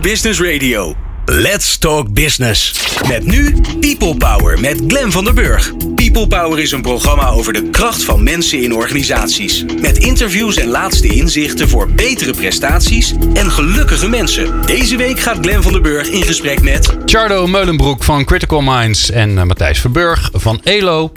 Business 0.00 0.40
Radio. 0.40 0.94
Let's 1.24 1.78
Talk 1.78 2.12
Business. 2.12 2.74
Met 3.08 3.26
nu 3.26 3.54
People 3.80 4.16
Power 4.16 4.60
met 4.60 4.82
Glen 4.88 5.12
van 5.12 5.24
der 5.24 5.34
Burg. 5.34 5.72
People 5.94 6.26
Power 6.26 6.58
is 6.58 6.72
een 6.72 6.82
programma 6.82 7.28
over 7.28 7.52
de 7.52 7.70
kracht 7.70 8.04
van 8.04 8.22
mensen 8.22 8.62
in 8.62 8.74
organisaties. 8.74 9.64
Met 9.80 9.98
interviews 9.98 10.56
en 10.56 10.68
laatste 10.68 11.08
inzichten 11.08 11.68
voor 11.68 11.88
betere 11.90 12.32
prestaties 12.32 13.14
en 13.34 13.50
gelukkige 13.50 14.08
mensen. 14.08 14.66
Deze 14.66 14.96
week 14.96 15.20
gaat 15.20 15.38
Glen 15.40 15.62
van 15.62 15.72
der 15.72 15.82
Burg 15.82 16.08
in 16.08 16.22
gesprek 16.22 16.62
met... 16.62 16.96
Chardo 17.04 17.46
Meulenbroek 17.46 18.04
van 18.04 18.24
Critical 18.24 18.60
Minds 18.60 19.10
en 19.10 19.30
uh, 19.30 19.42
Matthijs 19.42 19.80
Verburg 19.80 20.30
van 20.32 20.60
ELO. 20.64 21.12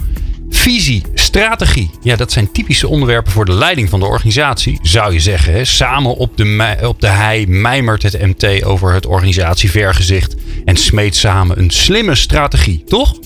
Visie, 0.50 1.04
strategie. 1.30 1.90
Ja, 2.02 2.16
dat 2.16 2.32
zijn 2.32 2.52
typische 2.52 2.88
onderwerpen 2.88 3.32
voor 3.32 3.46
de 3.46 3.54
leiding 3.54 3.90
van 3.90 4.00
de 4.00 4.06
organisatie, 4.06 4.80
zou 4.82 5.14
je 5.14 5.20
zeggen. 5.20 5.54
Hè? 5.54 5.66
Samen 5.66 6.16
op 6.16 6.38
de, 6.38 6.78
op 6.84 7.02
de 7.02 7.08
hei 7.08 7.48
mijmert 7.48 8.04
het 8.04 8.22
MT 8.22 8.64
over 8.64 8.94
het 8.94 9.06
organisatievergezicht 9.06 10.36
en 10.66 10.78
smeet 10.78 11.16
samen 11.16 11.60
een 11.60 11.70
slimme 11.70 12.16
strategie, 12.16 12.84
toch? 12.84 13.20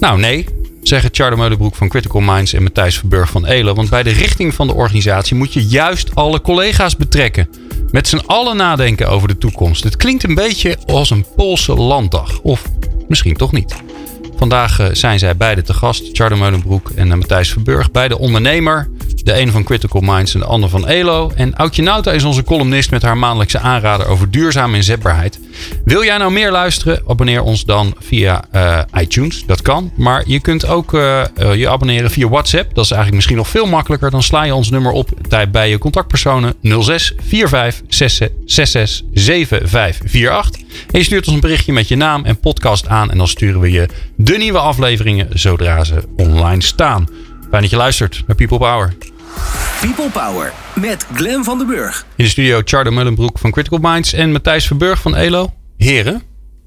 Nou, 0.00 0.18
nee, 0.18 0.46
zeggen 0.82 1.10
Charlie 1.12 1.38
Meulenbroek 1.38 1.74
van 1.74 1.88
Critical 1.88 2.20
Minds 2.20 2.52
en 2.52 2.62
Matthijs 2.62 2.98
Verburg 2.98 3.30
van 3.30 3.46
Elo. 3.46 3.74
Want 3.74 3.90
bij 3.90 4.02
de 4.02 4.10
richting 4.10 4.54
van 4.54 4.66
de 4.66 4.74
organisatie 4.74 5.36
moet 5.36 5.52
je 5.52 5.66
juist 5.66 6.14
alle 6.14 6.40
collega's 6.40 6.96
betrekken. 6.96 7.48
Met 7.90 8.08
z'n 8.08 8.22
allen 8.26 8.56
nadenken 8.56 9.08
over 9.08 9.28
de 9.28 9.38
toekomst. 9.38 9.84
Het 9.84 9.96
klinkt 9.96 10.24
een 10.24 10.34
beetje 10.34 10.78
als 10.86 11.10
een 11.10 11.26
Poolse 11.36 11.74
landdag. 11.74 12.40
Of 12.40 12.62
misschien 13.08 13.36
toch 13.36 13.52
niet. 13.52 13.74
Vandaag 14.38 14.78
eh, 14.78 14.86
zijn 14.92 15.18
zij 15.18 15.36
beide 15.36 15.62
te 15.62 15.74
gast, 15.74 16.08
Charlie 16.12 16.38
Meulenbroek 16.38 16.90
en 16.90 17.10
eh, 17.10 17.16
Matthijs 17.18 17.50
Verburg. 17.50 17.90
Beide 17.90 18.18
ondernemer. 18.18 18.88
De 19.24 19.40
een 19.40 19.52
van 19.52 19.64
Critical 19.64 20.00
Minds 20.00 20.34
en 20.34 20.40
de 20.40 20.46
ander 20.46 20.68
van 20.68 20.86
ELO. 20.86 21.30
En 21.34 21.54
Aukje 21.54 21.82
Nauta 21.82 22.12
is 22.12 22.24
onze 22.24 22.44
columnist 22.44 22.90
met 22.90 23.02
haar 23.02 23.16
maandelijkse 23.16 23.58
aanrader 23.58 24.06
over 24.06 24.30
duurzame 24.30 24.76
inzetbaarheid. 24.76 25.40
Wil 25.84 26.04
jij 26.04 26.18
nou 26.18 26.32
meer 26.32 26.50
luisteren? 26.50 27.02
Abonneer 27.08 27.42
ons 27.42 27.64
dan 27.64 27.94
via 27.98 28.44
uh, 28.54 28.80
iTunes. 29.00 29.44
Dat 29.46 29.62
kan. 29.62 29.92
Maar 29.96 30.22
je 30.26 30.40
kunt 30.40 30.66
ook 30.66 30.90
je 31.54 31.68
abonneren 31.68 32.10
via 32.10 32.28
WhatsApp. 32.28 32.74
Dat 32.74 32.84
is 32.84 32.90
eigenlijk 32.90 33.14
misschien 33.14 33.36
nog 33.36 33.48
veel 33.48 33.66
makkelijker. 33.66 34.10
Dan 34.10 34.22
sla 34.22 34.42
je 34.42 34.54
ons 34.54 34.70
nummer 34.70 34.92
op 34.92 35.10
bij 35.50 35.70
je 35.70 35.78
contactpersonen 35.78 36.54
06 36.62 37.14
45 37.28 37.82
66 37.88 39.02
7548. 39.12 40.60
En 40.90 40.98
je 40.98 41.04
stuurt 41.04 41.26
ons 41.26 41.34
een 41.34 41.40
berichtje 41.40 41.72
met 41.72 41.88
je 41.88 41.96
naam 41.96 42.24
en 42.24 42.40
podcast 42.40 42.86
aan. 42.88 43.10
En 43.10 43.18
dan 43.18 43.28
sturen 43.28 43.60
we 43.60 43.70
je 43.70 43.88
de 44.28 44.36
nieuwe 44.36 44.58
afleveringen 44.58 45.28
zodra 45.32 45.84
ze 45.84 46.02
online 46.16 46.62
staan. 46.62 47.08
Fijn 47.50 47.62
dat 47.62 47.70
je 47.70 47.76
luistert 47.76 48.22
naar 48.26 48.36
People 48.36 48.58
Power. 48.58 48.94
People 49.80 50.10
Power 50.10 50.52
met 50.74 51.06
Glen 51.14 51.44
van 51.44 51.58
den 51.58 51.66
Burg. 51.66 52.06
In 52.16 52.24
de 52.24 52.30
studio 52.30 52.60
Chardo 52.64 52.90
Mullenbroek 52.90 53.38
van 53.38 53.50
Critical 53.50 53.78
Minds 53.78 54.12
en 54.12 54.32
Matthijs 54.32 54.66
Verburg 54.66 55.00
van 55.00 55.16
ELO. 55.16 55.52
Heren, 55.76 56.22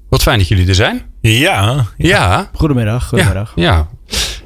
wat 0.08 0.22
fijn 0.22 0.38
dat 0.38 0.48
jullie 0.48 0.68
er 0.68 0.74
zijn. 0.74 1.02
Ja. 1.20 1.86
Ja. 1.96 2.50
Goedemiddag. 2.54 3.08
Goedemiddag. 3.08 3.52
Ja. 3.54 3.88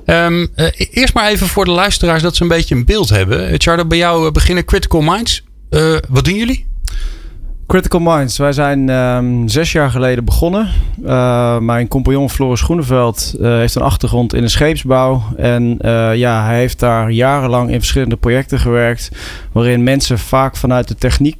ja. 0.04 0.26
Um, 0.26 0.48
uh, 0.56 0.66
eerst 0.76 1.14
maar 1.14 1.28
even 1.28 1.46
voor 1.46 1.64
de 1.64 1.70
luisteraars 1.70 2.22
dat 2.22 2.36
ze 2.36 2.42
een 2.42 2.48
beetje 2.48 2.74
een 2.74 2.84
beeld 2.84 3.08
hebben. 3.08 3.54
Chardo, 3.60 3.84
bij 3.84 3.98
jou 3.98 4.30
beginnen 4.30 4.64
Critical 4.64 5.00
Minds. 5.00 5.44
Uh, 5.70 5.96
wat 6.08 6.24
doen 6.24 6.34
jullie? 6.34 6.66
Critical 7.66 8.00
Minds. 8.00 8.38
Wij 8.38 8.52
zijn 8.52 8.88
um, 8.88 9.48
zes 9.48 9.72
jaar 9.72 9.90
geleden 9.90 10.24
begonnen. 10.24 10.68
Uh, 11.04 11.58
mijn 11.58 11.88
compagnon 11.88 12.30
Floris 12.30 12.60
Groeneveld 12.60 13.34
uh, 13.40 13.48
heeft 13.48 13.74
een 13.74 13.82
achtergrond 13.82 14.34
in 14.34 14.42
de 14.42 14.48
scheepsbouw. 14.48 15.22
En 15.36 15.78
uh, 15.80 16.14
ja, 16.14 16.44
hij 16.44 16.58
heeft 16.58 16.78
daar 16.78 17.10
jarenlang 17.10 17.70
in 17.70 17.78
verschillende 17.78 18.16
projecten 18.16 18.58
gewerkt. 18.58 19.10
Waarin 19.52 19.82
mensen 19.82 20.18
vaak 20.18 20.56
vanuit 20.56 20.88
de 20.88 20.94
techniek 20.94 21.36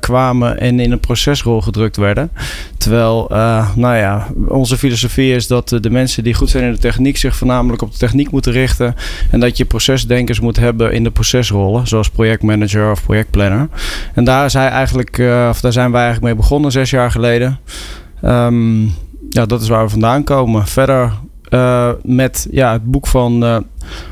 kwamen 0.00 0.60
en 0.60 0.80
in 0.80 0.92
een 0.92 1.00
procesrol 1.00 1.60
gedrukt 1.60 1.96
werden. 1.96 2.30
Terwijl, 2.78 3.26
nou 3.74 3.96
ja, 3.96 4.26
onze 4.48 4.78
filosofie 4.78 5.34
is 5.34 5.46
dat 5.46 5.68
de 5.68 5.90
mensen 5.90 6.24
die 6.24 6.34
goed 6.34 6.50
zijn 6.50 6.64
in 6.64 6.72
de 6.72 6.78
techniek 6.78 7.16
zich 7.16 7.36
voornamelijk 7.36 7.82
op 7.82 7.92
de 7.92 7.98
techniek 7.98 8.30
moeten 8.30 8.52
richten. 8.52 8.94
En 9.30 9.40
dat 9.40 9.56
je 9.56 9.64
procesdenkers 9.64 10.40
moet 10.40 10.56
hebben 10.56 10.92
in 10.92 11.04
de 11.04 11.10
procesrollen, 11.10 11.86
zoals 11.86 12.10
projectmanager 12.10 12.90
of 12.90 13.02
projectplanner. 13.02 13.68
En 14.14 14.24
daar 14.24 14.44
is 14.44 14.52
hij 14.52 14.68
eigenlijk 14.68 15.22
of 15.58 15.64
daar 15.64 15.72
zijn 15.72 15.92
wij 15.92 16.02
eigenlijk 16.02 16.32
mee 16.32 16.42
begonnen 16.42 16.72
zes 16.72 16.90
jaar 16.90 17.10
geleden. 17.10 17.58
Um, 18.24 18.94
ja, 19.28 19.46
dat 19.46 19.62
is 19.62 19.68
waar 19.68 19.84
we 19.84 19.90
vandaan 19.90 20.24
komen. 20.24 20.66
Verder 20.66 21.12
uh, 21.50 21.90
met 22.02 22.46
ja, 22.50 22.72
het 22.72 22.84
boek 22.84 23.06
van 23.06 23.44
uh, 23.44 23.58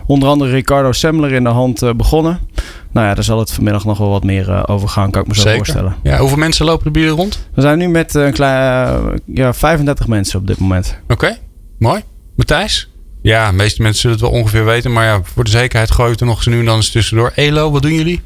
onder 0.06 0.28
andere 0.28 0.50
Ricardo 0.50 0.92
Semler 0.92 1.32
in 1.32 1.42
de 1.42 1.48
hand 1.48 1.82
uh, 1.82 1.92
begonnen. 1.92 2.38
Nou 2.90 3.06
ja, 3.06 3.14
daar 3.14 3.24
zal 3.24 3.38
het 3.38 3.52
vanmiddag 3.52 3.84
nog 3.84 3.98
wel 3.98 4.08
wat 4.08 4.24
meer 4.24 4.68
over 4.68 4.88
gaan, 4.88 5.10
kan 5.10 5.22
ik 5.22 5.28
me 5.28 5.34
zo 5.34 5.40
Zeker. 5.40 5.56
voorstellen. 5.56 5.96
Ja, 6.02 6.18
hoeveel 6.18 6.38
mensen 6.38 6.66
lopen 6.66 6.86
er 6.86 6.92
bij 6.92 7.02
jullie 7.02 7.16
rond? 7.16 7.48
We 7.54 7.60
zijn 7.60 7.78
nu 7.78 7.88
met 7.88 8.14
een 8.14 8.32
klein, 8.32 9.20
ja, 9.24 9.54
35 9.54 10.06
mensen 10.06 10.38
op 10.38 10.46
dit 10.46 10.58
moment. 10.58 10.98
Oké, 11.02 11.12
okay. 11.12 11.38
mooi. 11.78 12.02
Matthijs? 12.36 12.90
Ja, 13.22 13.50
de 13.50 13.56
meeste 13.56 13.82
mensen 13.82 14.00
zullen 14.00 14.16
het 14.16 14.30
wel 14.30 14.40
ongeveer 14.40 14.64
weten. 14.64 14.92
Maar 14.92 15.04
ja, 15.04 15.20
voor 15.22 15.44
de 15.44 15.50
zekerheid 15.50 15.90
gooi 15.90 16.12
ik 16.12 16.20
er 16.20 16.26
nog 16.26 16.36
eens 16.36 16.46
nu 16.46 16.58
en 16.58 16.64
dan 16.64 16.76
eens 16.76 16.90
tussendoor. 16.90 17.32
Elo, 17.34 17.70
wat 17.70 17.82
doen 17.82 17.94
jullie? 17.94 18.22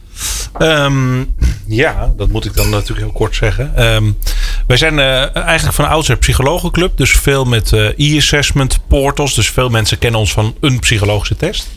Um, 0.59 1.35
ja, 1.67 2.13
dat 2.17 2.29
moet 2.29 2.45
ik 2.45 2.55
dan 2.55 2.71
natuurlijk 2.71 3.01
heel 3.01 3.13
kort 3.13 3.37
zeggen. 3.37 3.95
Um, 3.95 4.19
wij 4.67 4.77
zijn 4.77 4.99
uh, 4.99 5.37
eigenlijk 5.37 5.77
van 5.77 5.89
oudsher 5.89 6.17
psychologenclub. 6.17 6.97
Dus 6.97 7.11
veel 7.11 7.45
met 7.45 7.73
uh, 7.73 7.99
e-assessment 7.99 8.79
portals. 8.89 9.35
Dus 9.35 9.51
veel 9.51 9.69
mensen 9.69 9.99
kennen 9.99 10.21
ons 10.21 10.33
van 10.33 10.55
een 10.61 10.79
psychologische 10.79 11.37
test. 11.37 11.69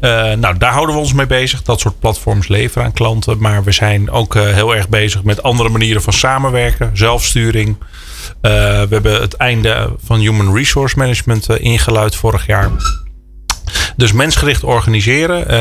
Uh, 0.00 0.32
nou, 0.32 0.58
daar 0.58 0.72
houden 0.72 0.94
we 0.94 1.00
ons 1.00 1.12
mee 1.12 1.26
bezig. 1.26 1.62
Dat 1.62 1.80
soort 1.80 1.98
platforms 1.98 2.48
leveren 2.48 2.86
aan 2.86 2.92
klanten. 2.92 3.38
Maar 3.38 3.64
we 3.64 3.72
zijn 3.72 4.10
ook 4.10 4.34
heel 4.34 4.76
erg 4.76 4.88
bezig 4.88 5.22
met 5.22 5.42
andere 5.42 5.68
manieren 5.68 6.02
van 6.02 6.12
samenwerken. 6.12 6.90
Zelfsturing. 6.94 7.76
We 8.40 8.86
hebben 8.90 9.20
het 9.20 9.34
einde 9.34 9.92
van 10.04 10.18
Human 10.18 10.54
Resource 10.54 10.98
Management 10.98 11.48
ingeluid 11.48 12.16
vorig 12.16 12.46
jaar. 12.46 12.70
Dus 13.96 14.12
mensgericht 14.12 14.64
organiseren, 14.64 15.54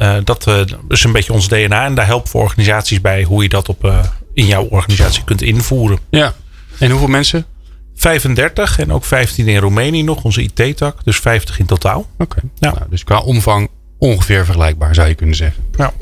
uh, 0.00 0.14
dat 0.24 0.46
is 0.88 1.04
een 1.04 1.12
beetje 1.12 1.32
ons 1.32 1.48
DNA. 1.48 1.84
En 1.84 1.94
daar 1.94 2.06
helpen 2.06 2.32
we 2.32 2.38
organisaties 2.38 3.00
bij 3.00 3.22
hoe 3.22 3.42
je 3.42 3.48
dat 3.48 3.68
op, 3.68 3.92
in 4.34 4.46
jouw 4.46 4.64
organisatie 4.64 5.24
kunt 5.24 5.42
invoeren. 5.42 5.98
Ja. 6.10 6.34
En 6.78 6.90
hoeveel 6.90 7.08
mensen? 7.08 7.46
35 7.94 8.78
en 8.78 8.92
ook 8.92 9.04
15 9.04 9.48
in 9.48 9.58
Roemenië 9.58 10.02
nog, 10.02 10.24
onze 10.24 10.42
IT-tak. 10.42 11.04
Dus 11.04 11.18
50 11.18 11.58
in 11.58 11.66
totaal. 11.66 11.98
Oké. 11.98 12.22
Okay. 12.22 12.42
Ja. 12.58 12.70
Nou, 12.72 12.84
dus 12.90 13.04
qua 13.04 13.18
omvang 13.18 13.68
ongeveer 14.00 14.44
vergelijkbaar, 14.44 14.94
zou 14.94 15.08
je 15.08 15.14
kunnen 15.14 15.36
zeggen. 15.36 15.62
Ja. 15.76 15.92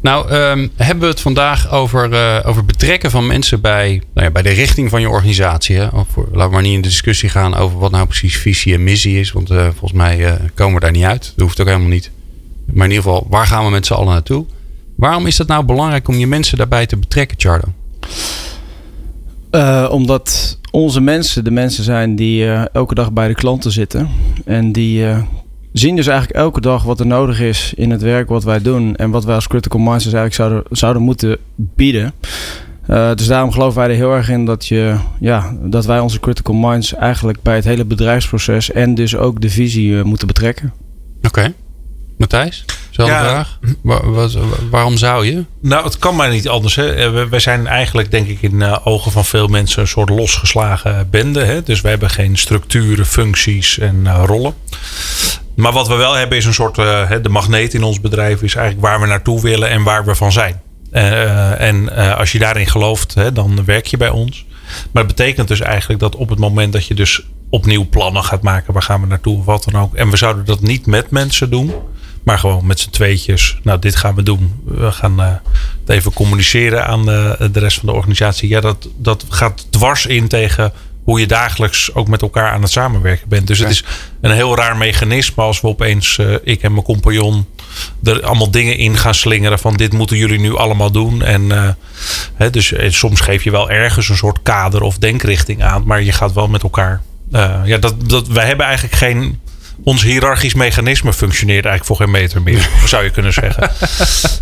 Nou, 0.00 0.32
um, 0.32 0.70
hebben 0.76 1.04
we 1.04 1.10
het 1.10 1.20
vandaag 1.20 1.70
over, 1.70 2.12
uh, 2.12 2.48
over 2.48 2.64
betrekken 2.64 3.10
van 3.10 3.26
mensen 3.26 3.60
bij, 3.60 4.02
nou 4.14 4.26
ja, 4.26 4.32
bij 4.32 4.42
de 4.42 4.50
richting 4.50 4.90
van 4.90 5.00
je 5.00 5.08
organisatie. 5.08 5.76
Hè? 5.76 5.86
Of, 5.86 6.06
laten 6.16 6.46
we 6.46 6.48
maar 6.48 6.62
niet 6.62 6.74
in 6.74 6.82
de 6.82 6.88
discussie 6.88 7.28
gaan 7.28 7.54
over 7.54 7.78
wat 7.78 7.90
nou 7.90 8.06
precies 8.06 8.36
visie 8.36 8.74
en 8.74 8.84
missie 8.84 9.20
is. 9.20 9.32
Want 9.32 9.50
uh, 9.50 9.62
volgens 9.64 9.92
mij 9.92 10.18
uh, 10.18 10.32
komen 10.54 10.74
we 10.74 10.80
daar 10.80 10.90
niet 10.90 11.04
uit. 11.04 11.22
Dat 11.36 11.46
hoeft 11.46 11.60
ook 11.60 11.66
helemaal 11.66 11.88
niet. 11.88 12.10
Maar 12.66 12.84
in 12.84 12.92
ieder 12.92 13.04
geval, 13.04 13.26
waar 13.30 13.46
gaan 13.46 13.64
we 13.64 13.70
met 13.70 13.86
z'n 13.86 13.92
allen 13.92 14.12
naartoe? 14.12 14.46
Waarom 14.96 15.26
is 15.26 15.38
het 15.38 15.48
nou 15.48 15.64
belangrijk 15.64 16.08
om 16.08 16.14
je 16.14 16.26
mensen 16.26 16.58
daarbij 16.58 16.86
te 16.86 16.96
betrekken, 16.96 17.36
Chardo? 17.40 17.68
omdat 19.90 20.58
onze 20.70 21.00
mensen 21.00 21.44
de 21.44 21.50
mensen 21.50 21.84
zijn 21.84 22.16
die 22.16 22.46
elke 22.54 22.94
dag 22.94 23.12
bij 23.12 23.28
de 23.28 23.34
klanten 23.34 23.72
zitten. 23.72 24.08
En 24.44 24.72
die 24.72 25.04
zien 25.78 25.96
dus 25.96 26.06
eigenlijk 26.06 26.38
elke 26.38 26.60
dag 26.60 26.82
wat 26.82 27.00
er 27.00 27.06
nodig 27.06 27.40
is 27.40 27.72
in 27.76 27.90
het 27.90 28.02
werk 28.02 28.28
wat 28.28 28.44
wij 28.44 28.62
doen. 28.62 28.96
En 28.96 29.10
wat 29.10 29.24
wij 29.24 29.34
als 29.34 29.46
Critical 29.46 29.80
Minds 29.80 30.04
dus 30.04 30.12
eigenlijk 30.12 30.34
zouden, 30.34 30.78
zouden 30.78 31.02
moeten 31.02 31.38
bieden. 31.56 32.12
Uh, 32.88 33.14
dus 33.14 33.26
daarom 33.26 33.52
geloven 33.52 33.78
wij 33.78 33.88
er 33.88 33.94
heel 33.94 34.14
erg 34.14 34.28
in 34.28 34.44
dat, 34.44 34.66
je, 34.66 34.96
ja, 35.20 35.56
dat 35.62 35.86
wij 35.86 35.98
onze 35.98 36.20
Critical 36.20 36.54
Minds 36.54 36.94
eigenlijk 36.94 37.42
bij 37.42 37.54
het 37.54 37.64
hele 37.64 37.84
bedrijfsproces 37.84 38.72
en 38.72 38.94
dus 38.94 39.16
ook 39.16 39.40
de 39.40 39.50
visie 39.50 39.90
uh, 39.90 40.02
moeten 40.02 40.26
betrekken. 40.26 40.72
Oké. 41.16 41.26
Okay. 41.26 41.54
Matthijs, 42.18 42.64
zelfde 42.90 43.14
ja. 43.14 43.22
vraag. 43.22 43.58
Waar, 43.82 44.12
wat, 44.12 44.36
waarom 44.70 44.96
zou 44.96 45.26
je? 45.26 45.44
Nou, 45.60 45.84
het 45.84 45.98
kan 45.98 46.16
maar 46.16 46.30
niet 46.30 46.48
anders. 46.48 46.74
Hè. 46.74 47.28
Wij 47.28 47.38
zijn 47.38 47.66
eigenlijk, 47.66 48.10
denk 48.10 48.28
ik, 48.28 48.42
in 48.42 48.54
uh, 48.54 48.76
ogen 48.84 49.12
van 49.12 49.24
veel 49.24 49.46
mensen 49.46 49.80
een 49.80 49.88
soort 49.88 50.08
losgeslagen 50.08 51.10
bende. 51.10 51.44
Hè. 51.44 51.62
Dus 51.62 51.80
wij 51.80 51.90
hebben 51.90 52.10
geen 52.10 52.36
structuren, 52.36 53.06
functies 53.06 53.78
en 53.78 54.16
rollen. 54.24 54.54
Maar 55.56 55.72
wat 55.72 55.88
we 55.88 55.94
wel 55.94 56.14
hebben 56.14 56.38
is 56.38 56.44
een 56.44 56.54
soort, 56.54 56.78
uh, 56.78 57.10
de 57.22 57.28
magneet 57.28 57.74
in 57.74 57.82
ons 57.82 58.00
bedrijf 58.00 58.42
is 58.42 58.54
eigenlijk 58.54 58.86
waar 58.86 59.00
we 59.00 59.06
naartoe 59.06 59.40
willen 59.40 59.68
en 59.68 59.82
waar 59.82 60.04
we 60.04 60.14
van 60.14 60.32
zijn. 60.32 60.60
Uh, 60.92 61.60
en 61.60 61.82
uh, 61.92 62.18
als 62.18 62.32
je 62.32 62.38
daarin 62.38 62.66
gelooft, 62.66 63.14
hè, 63.14 63.32
dan 63.32 63.64
werk 63.64 63.86
je 63.86 63.96
bij 63.96 64.08
ons. 64.08 64.44
Maar 64.92 65.06
dat 65.06 65.16
betekent 65.16 65.48
dus 65.48 65.60
eigenlijk 65.60 66.00
dat 66.00 66.16
op 66.16 66.28
het 66.28 66.38
moment 66.38 66.72
dat 66.72 66.86
je 66.86 66.94
dus 66.94 67.22
opnieuw 67.50 67.88
plannen 67.88 68.24
gaat 68.24 68.42
maken, 68.42 68.72
waar 68.72 68.82
gaan 68.82 69.00
we 69.00 69.06
naartoe 69.06 69.38
of 69.38 69.44
wat 69.44 69.64
dan 69.70 69.82
ook. 69.82 69.94
En 69.94 70.10
we 70.10 70.16
zouden 70.16 70.44
dat 70.44 70.60
niet 70.60 70.86
met 70.86 71.10
mensen 71.10 71.50
doen, 71.50 71.72
maar 72.22 72.38
gewoon 72.38 72.66
met 72.66 72.80
z'n 72.80 72.90
tweetjes. 72.90 73.58
Nou, 73.62 73.78
dit 73.78 73.96
gaan 73.96 74.14
we 74.14 74.22
doen. 74.22 74.54
We 74.64 74.92
gaan 74.92 75.18
het 75.18 75.40
even 75.86 76.12
communiceren 76.12 76.86
aan 76.86 77.04
de, 77.04 77.48
de 77.52 77.60
rest 77.60 77.78
van 77.78 77.88
de 77.88 77.94
organisatie. 77.94 78.48
Ja, 78.48 78.60
dat, 78.60 78.88
dat 78.96 79.24
gaat 79.28 79.66
dwars 79.70 80.06
in 80.06 80.28
tegen 80.28 80.72
hoe 81.06 81.20
je 81.20 81.26
dagelijks 81.26 81.94
ook 81.94 82.08
met 82.08 82.22
elkaar 82.22 82.50
aan 82.50 82.62
het 82.62 82.70
samenwerken 82.70 83.28
bent. 83.28 83.46
Dus 83.46 83.58
het 83.58 83.70
is 83.70 83.84
een 84.20 84.30
heel 84.30 84.56
raar 84.56 84.76
mechanisme 84.76 85.42
als 85.42 85.60
we 85.60 85.68
opeens, 85.68 86.18
uh, 86.18 86.34
ik 86.42 86.62
en 86.62 86.72
mijn 86.72 86.84
compagnon, 86.84 87.46
er 88.02 88.22
allemaal 88.22 88.50
dingen 88.50 88.76
in 88.76 88.96
gaan 88.96 89.14
slingeren 89.14 89.58
van 89.58 89.76
dit 89.76 89.92
moeten 89.92 90.16
jullie 90.16 90.38
nu 90.38 90.56
allemaal 90.56 90.90
doen. 90.90 91.22
En 91.22 91.52
eh, 91.52 91.68
hè, 92.34 92.50
dus 92.50 92.72
en 92.72 92.92
soms 92.92 93.20
geef 93.20 93.44
je 93.44 93.50
wel 93.50 93.70
ergens 93.70 94.08
een 94.08 94.16
soort 94.16 94.38
kader 94.42 94.82
of 94.82 94.98
denkrichting 94.98 95.62
aan, 95.62 95.82
maar 95.86 96.02
je 96.02 96.12
gaat 96.12 96.32
wel 96.32 96.48
met 96.48 96.62
elkaar. 96.62 97.02
eh, 97.32 97.60
ja, 97.64 97.78
dat, 97.78 98.10
dat, 98.10 98.28
wij 98.28 98.46
hebben 98.46 98.66
eigenlijk 98.66 98.96
geen. 98.96 99.40
Ons 99.84 100.02
hiërarchisch 100.02 100.54
mechanisme 100.54 101.12
functioneert 101.12 101.64
eigenlijk 101.64 101.84
voor 101.86 101.96
geen 101.96 102.20
meter 102.20 102.42
meer, 102.42 102.68
zou 102.86 103.04
je 103.04 103.10
kunnen 103.10 103.32
zeggen. 103.32 103.70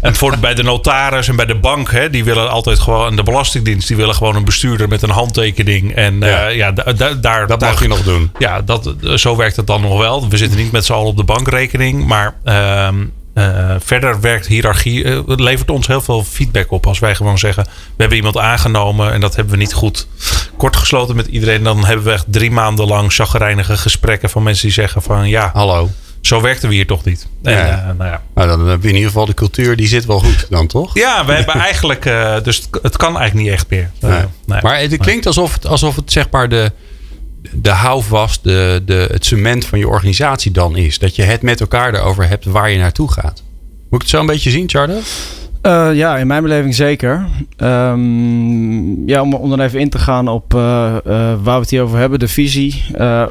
En 0.00 0.14
voor, 0.14 0.38
bij 0.38 0.54
de 0.54 0.62
notaris 0.62 1.28
en 1.28 1.36
bij 1.36 1.46
de 1.46 1.54
bank, 1.54 1.90
hè, 1.92 2.10
die 2.10 2.24
willen 2.24 2.50
altijd 2.50 2.78
gewoon. 2.78 3.10
En 3.10 3.16
de 3.16 3.22
Belastingdienst, 3.22 3.88
die 3.88 3.96
willen 3.96 4.14
gewoon 4.14 4.36
een 4.36 4.44
bestuurder 4.44 4.88
met 4.88 5.02
een 5.02 5.10
handtekening. 5.10 5.94
En 5.94 6.18
Ja. 6.20 6.26
ja, 6.28 6.48
ja 6.48 6.72
da- 6.72 6.92
da- 6.92 7.14
daar. 7.14 7.46
Dat 7.46 7.60
daar- 7.60 7.70
mag 7.70 7.82
je 7.82 7.88
nog 7.88 8.02
doen. 8.02 8.30
ja, 8.38 8.60
dat, 8.62 8.94
zo 9.14 9.36
werkt 9.36 9.56
het 9.56 9.66
dan 9.66 9.80
nog 9.80 9.98
wel. 9.98 10.28
We 10.28 10.36
zitten 10.36 10.58
niet 10.58 10.72
met 10.72 10.84
z'n 10.84 10.92
allen 10.92 11.06
op 11.06 11.16
de 11.16 11.24
bankrekening. 11.24 12.06
Maar 12.06 12.34
ehm, 12.44 12.94
eh, 13.34 13.74
verder 13.78 14.20
werkt 14.20 14.46
hiërarchie. 14.46 15.04
eh, 15.04 15.18
het 15.26 15.40
levert 15.40 15.70
ons 15.70 15.86
heel 15.86 16.00
veel 16.00 16.24
feedback 16.24 16.70
op. 16.70 16.86
Als 16.86 16.98
wij 16.98 17.14
gewoon 17.14 17.38
zeggen: 17.38 17.64
We 17.64 17.70
hebben 17.96 18.16
iemand 18.16 18.38
aangenomen 18.38 19.12
en 19.12 19.20
dat 19.20 19.34
hebben 19.36 19.52
we 19.52 19.58
niet 19.58 19.72
goed 19.72 20.06
kort 20.56 20.76
gesloten 20.76 21.16
met 21.16 21.26
iedereen. 21.26 21.62
Dan 21.62 21.84
hebben 21.84 22.04
we 22.04 22.12
echt 22.12 22.24
drie 22.28 22.50
maanden 22.50 22.86
lang 22.86 23.12
chagrijnige 23.12 23.76
gesprekken 23.76 24.30
van 24.30 24.42
mensen 24.42 24.62
die 24.64 24.72
zeggen: 24.74 25.02
van 25.02 25.28
ja, 25.28 25.50
Hallo. 25.54 25.90
zo 26.20 26.40
werkten 26.40 26.68
we 26.68 26.74
hier 26.74 26.86
toch 26.86 27.04
niet. 27.04 27.26
En, 27.42 27.52
Ja. 27.52 27.66
eh, 27.68 27.84
nou 27.98 28.10
ja. 28.10 28.22
Nou, 28.34 28.48
dan 28.48 28.58
hebben 28.58 28.80
we 28.80 28.88
in 28.88 28.94
ieder 28.94 29.08
geval 29.10 29.26
de 29.26 29.34
cultuur, 29.34 29.76
die 29.76 29.86
zit 29.88 30.04
wel 30.06 30.18
goed 30.18 30.46
dan, 30.50 30.66
toch? 30.66 30.94
ja, 30.94 31.24
we 31.26 31.32
hebben 31.38 31.54
eigenlijk. 31.54 32.06
eh, 32.06 32.36
dus 32.42 32.56
het, 32.56 32.68
het 32.82 32.96
kan 32.96 33.16
eigenlijk 33.18 33.46
niet 33.46 33.56
echt 33.56 33.70
meer. 33.70 33.90
Eh, 34.00 34.22
nee. 34.46 34.60
Maar 34.62 34.78
het 34.80 34.96
klinkt 34.96 35.26
alsof 35.26 35.54
het, 35.54 35.66
alsof 35.66 35.96
het 35.96 36.12
zeg 36.12 36.30
maar 36.30 36.48
de, 36.48 36.72
de 37.52 37.70
houvast, 37.70 38.42
de, 38.42 38.82
de, 38.86 39.08
het 39.10 39.24
cement 39.26 39.66
van 39.66 39.78
je 39.78 39.88
organisatie 39.88 40.50
dan 40.50 40.76
is. 40.76 40.98
Dat 40.98 41.16
je 41.16 41.22
het 41.22 41.42
met 41.42 41.60
elkaar 41.60 41.94
erover 41.94 42.28
hebt 42.28 42.44
waar 42.44 42.70
je 42.70 42.78
naartoe 42.78 43.12
gaat. 43.12 43.42
Moet 43.90 44.02
ik 44.02 44.08
het 44.08 44.08
zo 44.08 44.20
een 44.20 44.26
beetje 44.26 44.50
zien, 44.50 44.68
Charlie? 44.70 45.00
Eh, 45.64 45.94
ja, 45.94 46.16
in 46.16 46.26
mijn 46.26 46.42
beleving 46.42 46.74
zeker. 46.74 47.26
Ehm, 47.56 49.08
ja, 49.08 49.20
om, 49.20 49.34
om 49.34 49.50
dan 49.50 49.60
even 49.60 49.80
in 49.80 49.88
te 49.88 49.98
gaan 49.98 50.28
op 50.28 50.54
eh, 50.54 50.96
eh, 50.96 51.02
waar 51.42 51.54
we 51.54 51.60
het 51.60 51.70
hier 51.70 51.82
over 51.82 51.98
hebben, 51.98 52.18
de 52.18 52.28
visie. 52.28 52.84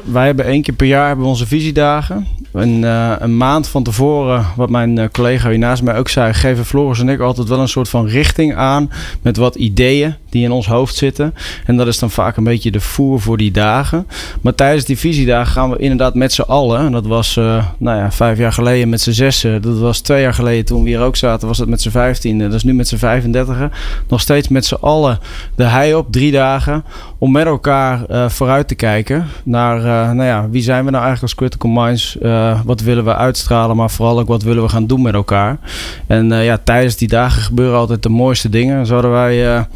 Wij 0.04 0.26
hebben 0.26 0.44
één 0.44 0.62
keer 0.62 0.74
per 0.74 0.86
jaar 0.86 1.06
hebben 1.06 1.24
we 1.24 1.30
onze 1.30 1.46
visiedagen. 1.46 2.26
En, 2.52 2.82
een 3.22 3.36
maand 3.36 3.68
van 3.68 3.82
tevoren, 3.82 4.46
wat 4.56 4.70
mijn 4.70 5.10
collega 5.10 5.48
hier 5.48 5.58
naast 5.58 5.82
mij 5.82 5.96
ook 5.96 6.08
zei, 6.08 6.32
geven 6.32 6.64
Floris 6.64 7.00
en 7.00 7.08
ik 7.08 7.20
altijd 7.20 7.48
wel 7.48 7.60
een 7.60 7.68
soort 7.68 7.88
van 7.88 8.06
richting 8.06 8.54
aan 8.54 8.90
met 9.22 9.36
wat 9.36 9.54
ideeën 9.54 10.14
die 10.34 10.44
in 10.44 10.52
ons 10.52 10.66
hoofd 10.66 10.94
zitten. 10.94 11.34
En 11.66 11.76
dat 11.76 11.86
is 11.86 11.98
dan 11.98 12.10
vaak 12.10 12.36
een 12.36 12.44
beetje 12.44 12.70
de 12.70 12.80
voer 12.80 13.20
voor 13.20 13.36
die 13.36 13.50
dagen. 13.50 14.06
Maar 14.40 14.54
tijdens 14.54 14.84
die 14.84 14.98
visiedagen 14.98 15.52
gaan 15.52 15.70
we 15.70 15.78
inderdaad 15.78 16.14
met 16.14 16.32
z'n 16.32 16.40
allen. 16.40 16.80
En 16.80 16.92
dat 16.92 17.06
was 17.06 17.36
eh, 17.36 17.66
nou 17.78 17.98
ja, 17.98 18.12
vijf 18.12 18.38
jaar 18.38 18.52
geleden 18.52 18.88
met 18.88 19.00
z'n 19.00 19.10
zessen. 19.10 19.62
Dat 19.62 19.78
was 19.78 20.00
twee 20.00 20.22
jaar 20.22 20.34
geleden 20.34 20.64
toen 20.64 20.82
we 20.82 20.88
hier 20.88 21.00
ook 21.00 21.16
zaten, 21.16 21.48
was 21.48 21.58
het 21.58 21.68
met 21.68 21.82
z'n 21.82 21.90
vijftiende. 21.90 22.44
Dat 22.44 22.54
is 22.54 22.64
nu 22.64 22.74
met 22.74 22.88
z'n 22.88 22.96
vijfendertigen. 22.96 23.72
Nog 24.08 24.20
steeds 24.20 24.48
met 24.48 24.66
z'n 24.66 24.74
allen 24.80 25.18
de 25.54 25.64
hei 25.64 25.94
op, 25.94 26.12
drie 26.12 26.32
dagen. 26.32 26.84
Om 27.18 27.32
met 27.32 27.46
elkaar 27.46 28.04
eh, 28.04 28.28
vooruit 28.28 28.68
te 28.68 28.74
kijken 28.74 29.26
naar, 29.44 29.78
eh, 29.78 30.12
nou 30.12 30.28
ja, 30.28 30.48
wie 30.50 30.62
zijn 30.62 30.84
we 30.84 30.90
nou 30.90 31.04
eigenlijk 31.04 31.22
als 31.22 31.34
Critical 31.34 31.70
Minds? 31.70 32.16
Wat 32.64 32.80
willen 32.80 33.04
we 33.04 33.14
uitstralen, 33.14 33.76
maar 33.76 33.90
vooral 33.90 34.18
ook 34.18 34.28
wat 34.28 34.42
willen 34.42 34.62
we 34.62 34.68
gaan 34.68 34.86
doen 34.86 35.02
met 35.02 35.14
elkaar? 35.14 35.58
En 36.06 36.28
ja, 36.28 36.58
tijdens 36.64 36.96
die 36.96 37.08
dagen 37.08 37.42
gebeuren 37.42 37.78
altijd 37.78 38.02
de 38.02 38.08
mooiste 38.08 38.48
dingen. 38.48 38.86
Zo 38.86 38.92
hadden 38.92 39.12
wij... 39.12 39.66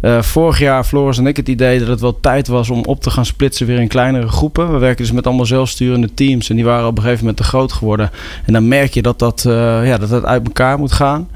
eh, 0.00 0.22
vorig 0.22 0.58
jaar, 0.58 0.84
Floris 0.84 1.18
en 1.18 1.26
ik, 1.26 1.36
het 1.36 1.48
idee 1.48 1.78
dat 1.78 1.88
het 1.88 2.00
wel 2.00 2.20
tijd 2.20 2.48
was 2.48 2.70
om 2.70 2.84
op 2.84 3.00
te 3.00 3.10
gaan 3.10 3.26
splitsen 3.26 3.66
weer 3.66 3.80
in 3.80 3.88
kleinere 3.88 4.28
groepen. 4.28 4.72
We 4.72 4.78
werken 4.78 5.04
dus 5.04 5.12
met 5.12 5.26
allemaal 5.26 5.46
zelfsturende 5.46 6.14
teams 6.14 6.50
en 6.50 6.56
die 6.56 6.64
waren 6.64 6.86
op 6.86 6.96
een 6.96 7.02
gegeven 7.02 7.20
moment 7.20 7.36
te 7.36 7.48
groot 7.48 7.72
geworden. 7.72 8.10
En 8.44 8.52
dan 8.52 8.68
merk 8.68 8.94
je 8.94 9.02
dat 9.02 9.18
dat, 9.18 9.44
eh, 9.44 9.86
ja, 9.86 9.98
dat, 9.98 10.08
dat 10.08 10.24
uit 10.24 10.46
elkaar 10.46 10.78
moet 10.78 10.92
gaan. 10.92 11.28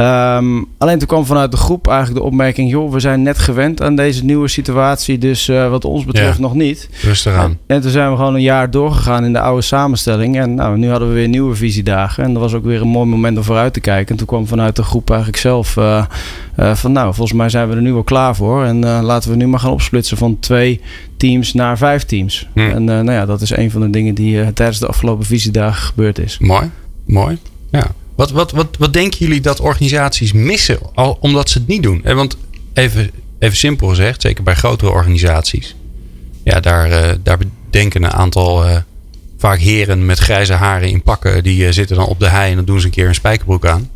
Ehm, 0.00 0.62
alleen 0.78 0.98
toen 0.98 1.08
kwam 1.08 1.26
vanuit 1.26 1.50
de 1.50 1.56
groep 1.56 1.88
eigenlijk 1.88 2.18
de 2.20 2.26
opmerking: 2.26 2.70
joh, 2.70 2.92
we 2.92 3.00
zijn 3.00 3.22
net 3.22 3.38
gewend 3.38 3.82
aan 3.82 3.94
deze 3.94 4.24
nieuwe 4.24 4.48
situatie, 4.48 5.18
dus 5.18 5.48
eh, 5.48 5.70
wat 5.70 5.84
ons 5.84 6.04
betreft 6.04 6.36
Ja. 6.36 6.42
nog 6.42 6.54
niet. 6.54 6.88
Rustig 7.02 7.34
aan. 7.34 7.58
En 7.66 7.80
toen 7.80 7.90
zijn 7.90 8.10
we 8.10 8.16
gewoon 8.16 8.34
een 8.34 8.42
jaar 8.42 8.70
doorgegaan 8.70 9.24
in 9.24 9.32
de 9.32 9.40
oude 9.40 9.62
samenstelling. 9.62 10.38
En 10.38 10.54
nou, 10.54 10.78
nu 10.78 10.90
hadden 10.90 11.08
we 11.08 11.14
weer 11.14 11.28
nieuwe 11.28 11.54
visiedagen. 11.54 12.24
En 12.24 12.32
dat 12.32 12.42
was 12.42 12.54
ook 12.54 12.64
weer 12.64 12.80
een 12.80 12.88
mooi 12.88 13.06
moment 13.08 13.36
om 13.36 13.44
vooruit 13.44 13.72
te 13.72 13.80
kijken. 13.80 14.10
En 14.10 14.16
toen 14.16 14.26
kwam 14.26 14.46
vanuit 14.46 14.76
de 14.76 14.82
groep 14.82 15.10
eigenlijk 15.10 15.40
zelf 15.40 15.76
eh, 15.76 16.04
eh, 16.56 16.74
van... 16.74 16.92
nou, 16.92 17.14
volgens 17.14 17.38
mij 17.38 17.48
zijn 17.48 17.68
we 17.68 17.74
er 17.74 17.82
nu 17.82 17.92
wel 17.92 18.02
klaar 18.02 18.36
voor. 18.36 18.64
En 18.64 18.84
laten 18.84 19.30
we 19.30 19.36
nu 19.36 19.46
maar 19.46 19.60
gaan 19.60 19.72
opsplitsen 19.72 20.16
van 20.16 20.38
twee 20.38 20.80
teams 21.16 21.54
naar 21.54 21.78
vijf 21.78 22.04
teams. 22.04 22.48
Hm. 22.52 22.58
En 22.60 22.84
nou 22.84 23.12
ja, 23.12 23.26
dat 23.26 23.40
is 23.40 23.56
een 23.56 23.70
van 23.70 23.80
de 23.80 23.90
dingen 23.90 24.14
die 24.14 24.52
tijdens 24.52 24.78
de 24.78 24.86
afgelopen 24.86 25.26
visiedagen 25.26 25.82
gebeurd 25.82 26.18
is. 26.18 26.38
Mooi, 26.38 26.70
mooi. 27.06 27.38
Ja. 27.70 27.86
Wat, 28.20 28.30
wat, 28.30 28.50
wat, 28.50 28.76
wat 28.78 28.92
denken 28.92 29.18
jullie 29.18 29.40
dat 29.40 29.60
organisaties 29.60 30.32
missen 30.32 30.78
al, 30.94 31.18
omdat 31.20 31.50
ze 31.50 31.58
het 31.58 31.66
niet 31.66 31.82
doen? 31.82 32.04
Eh, 32.04 32.14
Want 32.14 32.36
even, 32.74 33.10
even 33.38 33.56
simpel 33.56 33.88
gezegd, 33.88 34.20
zeker 34.20 34.42
bij 34.42 34.54
grotere 34.54 34.90
organisaties. 34.90 35.76
Ja, 36.44 36.60
daar, 36.60 36.90
eh, 36.90 37.14
daar 37.22 37.38
bedenken 37.38 38.02
een 38.02 38.12
aantal 38.12 38.64
eh, 38.64 38.76
vaak 39.38 39.58
heren 39.58 40.06
met 40.06 40.18
grijze 40.18 40.52
haren 40.52 40.88
in 40.88 41.02
pakken. 41.02 41.42
Die 41.42 41.72
zitten 41.72 41.96
dan 41.96 42.06
op 42.06 42.18
de 42.18 42.28
hei 42.28 42.50
en 42.50 42.56
dan 42.56 42.64
doen 42.64 42.80
ze 42.80 42.86
een 42.86 42.92
keer 42.92 43.08
een 43.08 43.14
spijkerbroek 43.14 43.66
aan. 43.66 43.90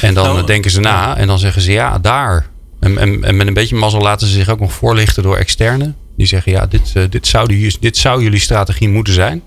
En 0.00 0.14
dan 0.14 0.24
Nou, 0.24 0.46
denken 0.46 0.70
ze 0.70 0.80
na 0.80 1.16
en 1.16 1.26
dan 1.26 1.38
zeggen 1.38 1.62
ze 1.62 1.72
ja, 1.72 1.98
daar. 1.98 2.46
En, 2.80 2.98
en, 2.98 3.24
en 3.24 3.36
met 3.36 3.46
een 3.46 3.54
beetje 3.54 3.76
mazzel 3.76 4.00
laten 4.00 4.26
ze 4.26 4.32
zich 4.32 4.48
ook 4.48 4.60
nog 4.60 4.72
voorlichten 4.72 5.22
door 5.22 5.36
externen. 5.36 5.96
Die 6.16 6.26
zeggen 6.26 6.52
ja, 6.52 6.66
dit, 6.66 6.92
dit, 7.10 7.26
zou, 7.26 7.48
die, 7.48 7.76
dit 7.80 7.96
zou 7.96 8.22
jullie 8.22 8.40
strategie 8.40 8.88
moeten 8.88 9.14
zijn. 9.14 9.42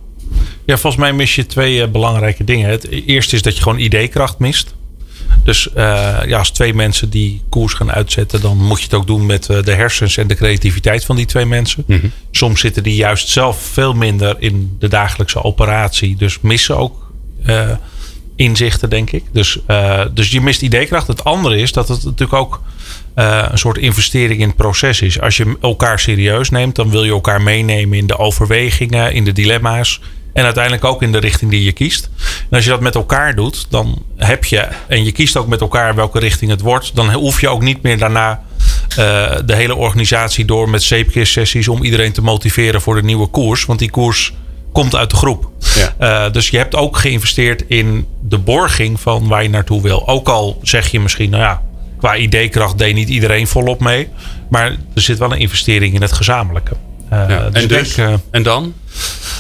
Ja, 0.66 0.78
volgens 0.78 1.02
mij 1.02 1.14
mis 1.14 1.36
je 1.36 1.46
twee 1.46 1.82
eh, 1.82 1.88
belangrijke 1.88 2.44
dingen. 2.44 2.70
Het 2.70 2.90
eerste 2.90 3.36
is 3.36 3.42
dat 3.42 3.56
je 3.56 3.64
gewoon 3.64 3.80
ideekracht 3.80 4.40
mist. 4.40 4.74
Dus 5.44 5.74
eh, 5.74 6.18
ja, 6.26 6.38
als 6.38 6.50
twee 6.50 6.74
mensen 6.74 7.10
die 7.10 7.42
koers 7.50 7.74
gaan 7.74 7.92
uitzetten, 7.92 8.42
dan 8.42 8.58
moet 8.58 8.78
je 8.78 8.84
het 8.84 8.94
ook 8.94 9.08
doen 9.08 9.26
met 9.26 9.50
eh, 9.50 9.64
de 9.64 9.74
hersens 9.74 10.18
en 10.18 10.28
de 10.28 10.36
creativiteit 10.36 11.06
van 11.06 11.16
die 11.16 11.26
twee 11.26 11.46
mensen. 11.46 11.84
Mhm. 11.88 12.08
Soms 12.32 12.60
zitten 12.60 12.84
die 12.84 12.96
juist 12.96 13.30
zelf 13.30 13.62
veel 13.62 13.94
minder 13.94 14.36
in 14.40 14.76
de 14.80 14.88
dagelijkse 14.88 15.44
operatie, 15.44 16.16
dus 16.16 16.40
missen 16.42 16.78
ook 16.78 17.04
inzichten, 18.36 18.90
denk 18.90 19.12
ik. 19.12 19.24
Dus, 19.32 19.60
dus 20.14 20.32
je 20.32 20.42
mist 20.42 20.62
ideekracht. 20.62 21.08
Het 21.08 21.24
andere 21.24 21.58
is 21.58 21.72
dat 21.72 21.88
het 21.88 22.04
natuurlijk 22.04 22.34
ook 22.34 22.62
een 23.14 23.58
soort 23.58 23.78
investering 23.78 24.42
in 24.42 24.48
het 24.48 24.56
proces 24.56 25.02
is. 25.02 25.20
Als 25.20 25.38
je 25.38 25.58
elkaar 25.62 26.00
serieus 26.00 26.50
neemt, 26.50 26.76
dan 26.76 26.90
wil 26.90 27.04
je 27.04 27.12
elkaar 27.12 27.42
meenemen 27.42 27.98
in 27.98 28.08
de 28.08 28.18
overwegingen, 28.18 29.14
in 29.14 29.24
de 29.24 29.32
dilemma's. 29.32 30.02
En 30.36 30.44
uiteindelijk 30.44 30.84
ook 30.84 31.02
in 31.02 31.12
de 31.12 31.18
richting 31.18 31.52
die 31.52 31.64
je 31.64 31.72
kiest. 31.72 32.10
En 32.50 32.56
als 32.56 32.64
je 32.64 32.70
dat 32.70 32.80
met 32.80 32.96
elkaar 32.96 33.36
doet, 33.36 33.66
dan 33.70 34.04
heb 34.18 34.46
je, 34.46 34.68
en 34.88 35.04
je 35.04 35.12
kiest 35.12 35.38
ook 35.38 35.48
met 35.48 35.62
elkaar 35.62 35.96
welke 35.96 36.20
richting 36.20 36.52
het 36.52 36.62
wordt, 36.62 36.96
dan 36.96 37.14
hoef 37.14 37.42
je 37.42 37.50
ook 37.50 37.62
niet 37.62 37.82
meer 37.82 37.98
daarna 37.98 38.42
eh, 38.90 38.96
de 39.46 39.56
hele 39.56 39.76
organisatie 39.76 40.46
door 40.46 40.70
met 40.70 40.84
zeepkist-sessies 40.84 41.68
om 41.68 41.84
iedereen 41.84 42.12
te 42.12 42.22
motiveren 42.22 42.82
voor 42.82 42.96
de 42.96 43.04
nieuwe 43.04 43.28
koers. 43.28 43.66
Want 43.66 43.80
die 43.80 43.90
koers 43.90 44.34
komt 44.72 44.96
uit 44.96 45.10
de 45.10 45.16
groep. 45.16 45.50
Ja. 45.76 45.94
Eh, 45.98 46.32
dus 46.32 46.50
je 46.50 46.58
hebt 46.58 46.76
ook 46.76 46.98
geïnvesteerd 46.98 47.64
in 47.68 48.08
de 48.22 48.38
borging 48.38 49.00
van 49.00 49.28
waar 49.28 49.44
je 49.44 49.50
naartoe 49.50 49.82
wil. 49.82 50.08
Ook 50.08 50.30
al 50.30 50.60
zeg 50.62 50.88
je 50.88 51.00
misschien, 51.00 51.30
nou 51.30 51.44
ja, 51.44 51.62
qua 51.98 52.16
ideekracht 52.16 52.78
deed 52.78 52.96
niet 52.96 53.10
iedereen 53.10 53.48
volop 53.48 53.80
mee. 53.80 54.10
Maar 54.50 54.66
er 54.96 55.02
zit 55.02 55.18
wel 55.18 55.32
een 55.32 55.40
investering 55.40 55.94
in 55.96 56.02
het 56.02 56.12
gezamenlijke. 56.12 56.76
Eh, 57.10 57.30
Ja. 57.30 57.50
dus 57.50 57.62
en, 57.62 57.68
dus, 57.68 57.94
denk, 57.96 58.20
en 58.32 58.44
dan? 58.44 58.74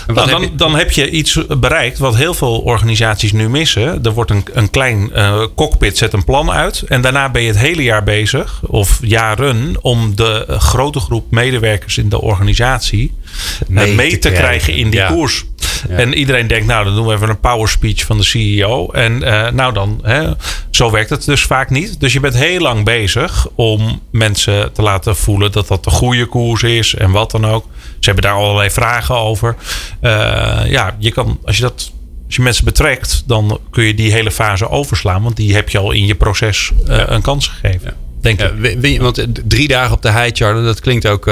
Nou, 0.07 0.29
dan, 0.29 0.49
dan 0.55 0.75
heb 0.75 0.91
je 0.91 1.09
iets 1.09 1.39
bereikt 1.59 1.97
wat 1.97 2.15
heel 2.15 2.33
veel 2.33 2.59
organisaties 2.59 3.31
nu 3.31 3.49
missen. 3.49 4.03
Er 4.03 4.11
wordt 4.13 4.31
een, 4.31 4.43
een 4.53 4.69
klein 4.69 5.13
eh, 5.13 5.43
cockpit, 5.55 5.97
zet 5.97 6.13
een 6.13 6.23
plan 6.23 6.51
uit. 6.51 6.81
En 6.87 7.01
daarna 7.01 7.29
ben 7.29 7.41
je 7.41 7.47
het 7.47 7.57
hele 7.57 7.83
jaar 7.83 8.03
bezig, 8.03 8.61
of 8.67 8.97
jaren, 9.01 9.75
om 9.81 10.15
de 10.15 10.45
grote 10.47 10.99
groep 10.99 11.31
medewerkers 11.31 11.97
in 11.97 12.09
de 12.09 12.21
organisatie 12.21 13.13
eh, 13.61 13.67
Mee 13.67 13.93
mee, 13.95 14.09
te 14.09 14.17
te, 14.17 14.27
krijgen. 14.29 14.43
krijgen 14.45 14.73
in 14.75 14.89
die 14.89 14.99
Ja. 14.99 15.07
koers. 15.07 15.45
Ja. 15.89 15.95
En 15.95 16.13
iedereen 16.13 16.47
denkt, 16.47 16.65
nou, 16.65 16.85
dan 16.85 16.95
doen 16.95 17.07
we 17.07 17.13
even 17.13 17.29
een 17.29 17.39
power 17.39 17.67
speech 17.69 18.05
van 18.05 18.17
de 18.17 18.23
CEO. 18.23 18.89
En 18.91 19.23
eh, 19.23 19.51
nou 19.51 19.73
dan, 19.73 19.99
hè, 20.03 20.31
zo 20.69 20.91
werkt 20.91 21.09
het 21.09 21.25
dus 21.25 21.41
vaak 21.43 21.69
niet. 21.69 21.99
Dus 21.99 22.13
je 22.13 22.19
bent 22.19 22.35
heel 22.35 22.59
lang 22.59 22.83
bezig 22.85 23.47
om 23.55 24.01
mensen 24.11 24.73
te 24.73 24.81
laten 24.81 25.15
voelen 25.15 25.51
dat 25.51 25.67
dat 25.67 25.83
de 25.83 25.89
goede 25.89 26.25
koers 26.25 26.63
is 26.63 26.95
en 26.95 27.11
wat 27.11 27.31
dan 27.31 27.45
ook. 27.47 27.65
Ze 27.99 28.11
hebben 28.11 28.23
daar 28.23 28.39
allerlei 28.41 28.69
vragen 28.69 29.15
over. 29.15 29.55
Eh, 29.99 30.61
ja, 30.67 30.95
je 30.99 31.11
kan, 31.11 31.39
als 31.43 31.55
je 31.55 31.61
dat. 31.61 31.93
Als 32.25 32.35
je 32.35 32.41
mensen 32.41 32.65
betrekt, 32.65 33.23
dan 33.25 33.59
kun 33.69 33.83
je 33.83 33.93
die 33.93 34.11
hele 34.11 34.31
fase 34.31 34.69
overslaan. 34.69 35.23
Want 35.23 35.35
die 35.35 35.53
heb 35.53 35.69
je 35.69 35.77
al 35.77 35.91
in 35.91 36.05
je 36.05 36.15
proces 36.15 36.71
eh, 36.87 37.03
een 37.05 37.21
kans 37.21 37.47
gegeven. 37.47 37.93
Denk 38.21 38.39
Ja, 38.39 38.99
want 38.99 39.17
eh, 39.17 39.25
drie 39.45 39.67
dagen 39.67 39.95
op 39.95 40.01
de 40.01 40.09
hei, 40.09 40.31
Charlie, 40.33 40.63
dat 40.63 40.79
klinkt 40.79 41.07
ook. 41.07 41.25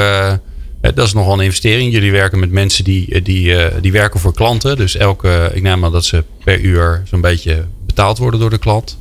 dat 0.81 1.05
is 1.05 1.13
nogal 1.13 1.33
een 1.33 1.45
investering. 1.45 1.93
Jullie 1.93 2.11
werken 2.11 2.39
met 2.39 2.51
mensen 2.51 2.83
die, 2.83 3.21
die, 3.21 3.55
die 3.81 3.91
werken 3.91 4.19
voor 4.19 4.33
klanten. 4.33 4.75
Dus 4.75 4.95
elke, 4.95 5.51
ik 5.53 5.61
neem 5.61 5.85
aan 5.85 5.91
dat 5.91 6.05
ze 6.05 6.23
per 6.43 6.59
uur 6.59 7.01
zo'n 7.05 7.21
beetje 7.21 7.65
betaald 7.85 8.17
worden 8.17 8.39
door 8.39 8.49
de 8.49 8.57
klant. 8.57 8.97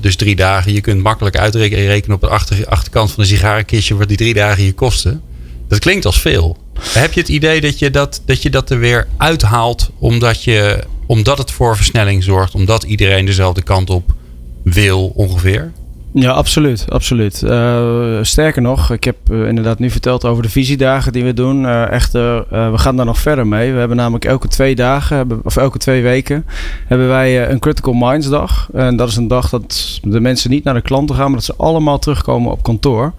Dus 0.00 0.16
drie 0.16 0.36
dagen. 0.36 0.72
Je 0.72 0.80
kunt 0.80 1.02
makkelijk 1.02 1.36
uitrekenen 1.36 2.14
op 2.14 2.20
de 2.20 2.28
achter, 2.28 2.66
achterkant 2.68 3.12
van 3.12 3.22
een 3.22 3.28
sigarenkistje 3.28 3.96
wat 3.96 4.08
die 4.08 4.16
drie 4.16 4.34
dagen 4.34 4.64
je 4.64 4.72
kosten. 4.72 5.22
Dat 5.68 5.78
klinkt 5.78 6.06
als 6.06 6.20
veel. 6.20 6.62
Heb 6.80 7.12
je 7.12 7.20
het 7.20 7.28
idee 7.28 7.60
dat 7.60 7.78
je 7.78 7.90
dat, 7.90 8.22
dat 8.24 8.42
je 8.42 8.50
dat 8.50 8.70
er 8.70 8.78
weer 8.78 9.06
uithaalt 9.16 9.90
omdat 9.98 10.44
je 10.44 10.84
omdat 11.06 11.38
het 11.38 11.50
voor 11.50 11.76
versnelling 11.76 12.22
zorgt, 12.22 12.54
omdat 12.54 12.82
iedereen 12.82 13.24
dezelfde 13.24 13.62
kant 13.62 13.90
op 13.90 14.14
wil 14.62 15.12
ongeveer? 15.14 15.72
Ja, 16.16 16.30
absoluut. 16.30 16.84
absoluut. 16.88 17.42
Uh, 17.44 18.18
sterker 18.22 18.62
nog, 18.62 18.90
ik 18.90 19.04
heb 19.04 19.16
uh, 19.30 19.48
inderdaad 19.48 19.78
nu 19.78 19.90
verteld 19.90 20.24
over 20.24 20.42
de 20.42 20.48
visiedagen 20.48 21.12
die 21.12 21.24
we 21.24 21.34
doen. 21.34 21.62
Uh, 21.62 21.90
echter, 21.90 22.46
we 22.48 22.78
gaan 22.78 22.96
daar 22.96 23.06
nog 23.06 23.18
verder 23.18 23.46
mee. 23.46 23.72
We 23.72 23.78
hebben 23.78 23.96
namelijk 23.96 24.24
elke 24.24 24.48
twee 24.48 24.74
dagen, 24.74 25.40
of 25.42 25.56
elke 25.56 25.78
twee 25.78 26.02
weken, 26.02 26.46
hebben 26.86 27.08
wij 27.08 27.50
een 27.50 27.58
Critical 27.58 27.92
Minds 27.92 28.28
dag. 28.28 28.68
En 28.72 28.96
dat 28.96 29.08
is 29.08 29.16
een 29.16 29.28
dag 29.28 29.48
dat 29.48 30.00
de 30.02 30.20
mensen 30.20 30.50
niet 30.50 30.64
naar 30.64 30.74
de 30.74 30.80
klanten 30.80 31.16
gaan, 31.16 31.26
maar 31.26 31.34
dat 31.34 31.44
ze 31.44 31.54
allemaal 31.56 31.98
terugkomen 31.98 32.52
op 32.52 32.62
kantoor. 32.62 33.12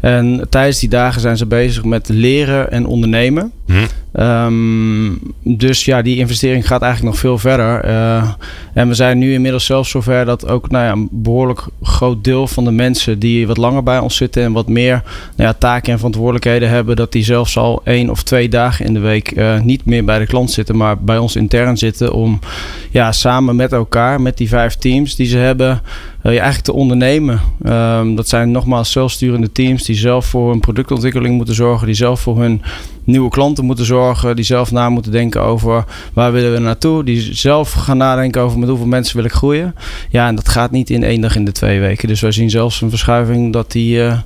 En 0.00 0.46
tijdens 0.50 0.78
die 0.78 0.88
dagen 0.88 1.20
zijn 1.20 1.36
ze 1.36 1.46
bezig 1.46 1.84
met 1.84 2.08
leren 2.08 2.70
en 2.70 2.86
ondernemen. 2.86 3.52
Hm. 3.66 3.72
Um, 4.12 5.20
dus 5.42 5.84
ja, 5.84 6.02
die 6.02 6.16
investering 6.16 6.66
gaat 6.66 6.82
eigenlijk 6.82 7.12
nog 7.12 7.20
veel 7.20 7.38
verder. 7.38 7.84
Uh, 7.84 8.30
en 8.74 8.88
we 8.88 8.94
zijn 8.94 9.18
nu 9.18 9.32
inmiddels 9.32 9.64
zelfs 9.64 9.90
zover 9.90 10.24
dat 10.24 10.48
ook 10.48 10.70
nou 10.70 10.84
ja, 10.84 10.92
een 10.92 11.08
behoorlijk 11.10 11.66
groot 11.82 12.24
deel 12.24 12.46
van 12.46 12.64
de 12.64 12.70
mensen 12.70 13.18
die 13.18 13.46
wat 13.46 13.56
langer 13.56 13.82
bij 13.82 13.98
ons 13.98 14.16
zitten 14.16 14.42
en 14.42 14.52
wat 14.52 14.68
meer 14.68 15.02
nou 15.36 15.48
ja, 15.48 15.52
taken 15.52 15.92
en 15.92 15.96
verantwoordelijkheden 15.96 16.68
hebben, 16.68 16.96
dat 16.96 17.12
die 17.12 17.24
zelfs 17.24 17.56
al 17.56 17.80
één 17.84 18.10
of 18.10 18.22
twee 18.22 18.48
dagen 18.48 18.86
in 18.86 18.94
de 18.94 19.00
week 19.00 19.36
uh, 19.36 19.60
niet 19.60 19.84
meer 19.84 20.04
bij 20.04 20.18
de 20.18 20.26
klant 20.26 20.50
zitten, 20.50 20.76
maar 20.76 20.98
bij 20.98 21.18
ons 21.18 21.36
intern 21.36 21.76
zitten 21.76 22.12
om 22.12 22.38
ja, 22.90 23.12
samen 23.12 23.56
met 23.56 23.72
elkaar, 23.72 24.20
met 24.20 24.36
die 24.36 24.48
vijf 24.48 24.74
teams 24.74 25.16
die 25.16 25.26
ze 25.26 25.38
hebben, 25.38 25.82
uh, 26.28 26.34
eigenlijk 26.34 26.64
te 26.64 26.72
ondernemen. 26.72 27.40
Um, 27.66 28.14
dat 28.14 28.28
zijn 28.28 28.50
nogmaals 28.50 28.92
zelfsturende 28.92 29.52
teams 29.52 29.84
die 29.84 29.96
zelf 29.96 30.26
voor 30.26 30.50
hun 30.50 30.60
productontwikkeling 30.60 31.36
moeten 31.36 31.54
zorgen, 31.54 31.86
die 31.86 31.96
zelf 31.96 32.20
voor 32.20 32.40
hun 32.40 32.62
nieuwe 33.04 33.30
klanten 33.30 33.64
moeten 33.64 33.84
zorgen, 33.84 34.36
die 34.36 34.44
zelf 34.44 34.70
na 34.70 34.88
moeten 34.88 35.12
denken 35.12 35.42
over 35.42 35.84
waar 36.12 36.32
willen 36.32 36.52
we 36.52 36.58
naartoe, 36.58 37.04
die 37.04 37.34
zelf 37.34 37.72
gaan 37.72 37.96
nadenken 37.96 38.42
over 38.42 38.58
met 38.58 38.68
hoeveel 38.68 38.86
mensen 38.86 39.16
wil 39.16 39.24
ik 39.24 39.32
groeien. 39.32 39.74
Ja, 40.10 40.28
en 40.28 40.34
dat 40.34 40.48
gaat 40.48 40.70
niet 40.70 40.90
in 40.90 41.02
één 41.02 41.20
dag 41.20 41.36
in 41.36 41.44
de 41.44 41.52
twee 41.52 41.80
weken. 41.80 42.08
Dus 42.08 42.20
wij 42.20 42.32
zien 42.32 42.50
zelfs 42.50 42.80
een 42.80 42.90
verschuiving 42.90 43.52
dat 43.52 43.72
die, 43.72 43.96
uh, 43.96 44.18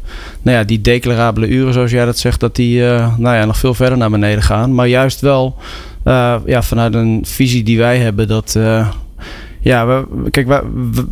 nou 0.43 0.57
ja, 0.57 0.65
die 0.65 0.81
declarabele 0.81 1.49
uren, 1.49 1.73
zoals 1.73 1.91
jij 1.91 2.05
dat 2.05 2.19
zegt, 2.19 2.41
dat 2.41 2.57
die 2.57 2.81
uh, 2.81 3.17
nou 3.17 3.37
ja, 3.37 3.45
nog 3.45 3.57
veel 3.57 3.75
verder 3.75 3.99
naar 3.99 4.11
beneden 4.11 4.43
gaan. 4.43 4.75
Maar 4.75 4.89
juist 4.89 5.21
wel 5.21 5.57
uh, 6.05 6.35
ja, 6.47 6.63
vanuit 6.63 6.95
een 6.95 7.21
visie 7.27 7.63
die 7.63 7.79
wij 7.79 7.99
hebben 7.99 8.29
dat 8.29 8.59
ja, 9.63 9.87
we, 9.87 10.31
kijk, 10.31 10.63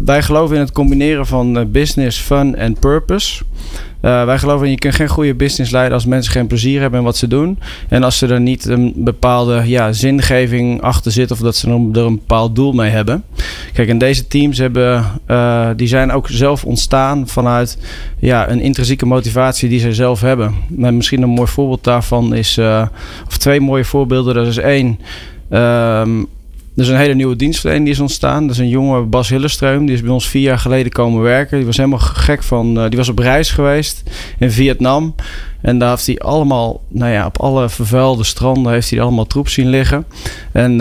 wij, 0.04 0.22
geloven 0.22 0.56
in 0.56 0.62
het 0.62 0.72
combineren 0.72 1.26
van 1.26 1.70
business, 1.70 2.20
fun 2.20 2.56
en 2.56 2.78
purpose. 2.78 3.42
Uh, 4.02 4.24
wij 4.24 4.38
geloven 4.38 4.64
in 4.66 4.72
je 4.72 4.78
kunt 4.78 4.94
geen 4.94 5.08
goede 5.08 5.34
business 5.34 5.70
leiden 5.70 5.94
als 5.94 6.06
mensen 6.06 6.32
geen 6.32 6.46
plezier 6.46 6.80
hebben 6.80 6.98
in 6.98 7.04
wat 7.04 7.16
ze 7.16 7.26
doen. 7.26 7.58
En 7.88 8.02
als 8.02 8.18
ze 8.18 8.26
er 8.26 8.40
niet 8.40 8.64
een 8.64 8.92
bepaalde 8.96 9.62
ja, 9.66 9.92
zingeving 9.92 10.82
achter 10.82 11.12
zit 11.12 11.30
of 11.30 11.38
dat 11.38 11.56
ze 11.56 11.66
er 11.66 11.72
een 11.72 12.14
bepaald 12.14 12.54
doel 12.54 12.72
mee 12.72 12.90
hebben. 12.90 13.24
Kijk, 13.72 13.88
en 13.88 13.98
deze 13.98 14.26
teams 14.28 14.58
hebben, 14.58 15.04
uh, 15.26 15.68
die 15.76 15.88
zijn 15.88 16.12
ook 16.12 16.28
zelf 16.28 16.64
ontstaan 16.64 17.28
vanuit 17.28 17.78
ja, 18.18 18.50
een 18.50 18.60
intrinsieke 18.60 19.06
motivatie 19.06 19.68
die 19.68 19.80
ze 19.80 19.94
zelf 19.94 20.20
hebben. 20.20 20.54
Maar 20.68 20.94
misschien 20.94 21.22
een 21.22 21.28
mooi 21.28 21.48
voorbeeld 21.48 21.84
daarvan 21.84 22.34
is, 22.34 22.58
of 23.26 23.36
twee 23.38 23.60
mooie 23.60 23.84
voorbeelden. 23.84 24.34
Dat 24.34 24.46
is 24.46 24.56
één. 24.56 24.98
Um, 25.50 26.28
er 26.80 26.86
is 26.86 26.92
een 26.92 27.00
hele 27.00 27.14
nieuwe 27.14 27.36
dienstverlening 27.36 27.86
die 27.86 27.94
is 27.94 28.00
ontstaan. 28.00 28.42
Dat 28.46 28.56
is 28.56 28.62
een 28.62 28.68
jonge 28.68 29.02
Bas 29.02 29.28
Hillestreum. 29.28 29.86
Die 29.86 29.94
is 29.94 30.00
bij 30.00 30.10
ons 30.10 30.28
vier 30.28 30.42
jaar 30.42 30.58
geleden 30.58 30.92
komen 30.92 31.22
werken. 31.22 31.56
Die 31.56 31.66
was 31.66 31.76
helemaal 31.76 31.98
gek 31.98 32.42
van... 32.42 32.78
Uh, 32.78 32.88
die 32.88 32.98
was 32.98 33.08
op 33.08 33.18
reis 33.18 33.50
geweest 33.50 34.02
in 34.38 34.50
Vietnam. 34.50 35.14
En 35.62 35.78
daar 35.78 35.90
heeft 35.90 36.06
hij 36.06 36.18
allemaal, 36.18 36.80
nou 36.88 37.12
ja, 37.12 37.26
op 37.26 37.40
alle 37.40 37.68
vervuilde 37.68 38.24
stranden 38.24 38.72
heeft 38.72 38.90
hij 38.90 39.00
allemaal 39.00 39.26
troep 39.26 39.48
zien 39.48 39.68
liggen. 39.68 40.04
En 40.52 40.72
uh, 40.72 40.78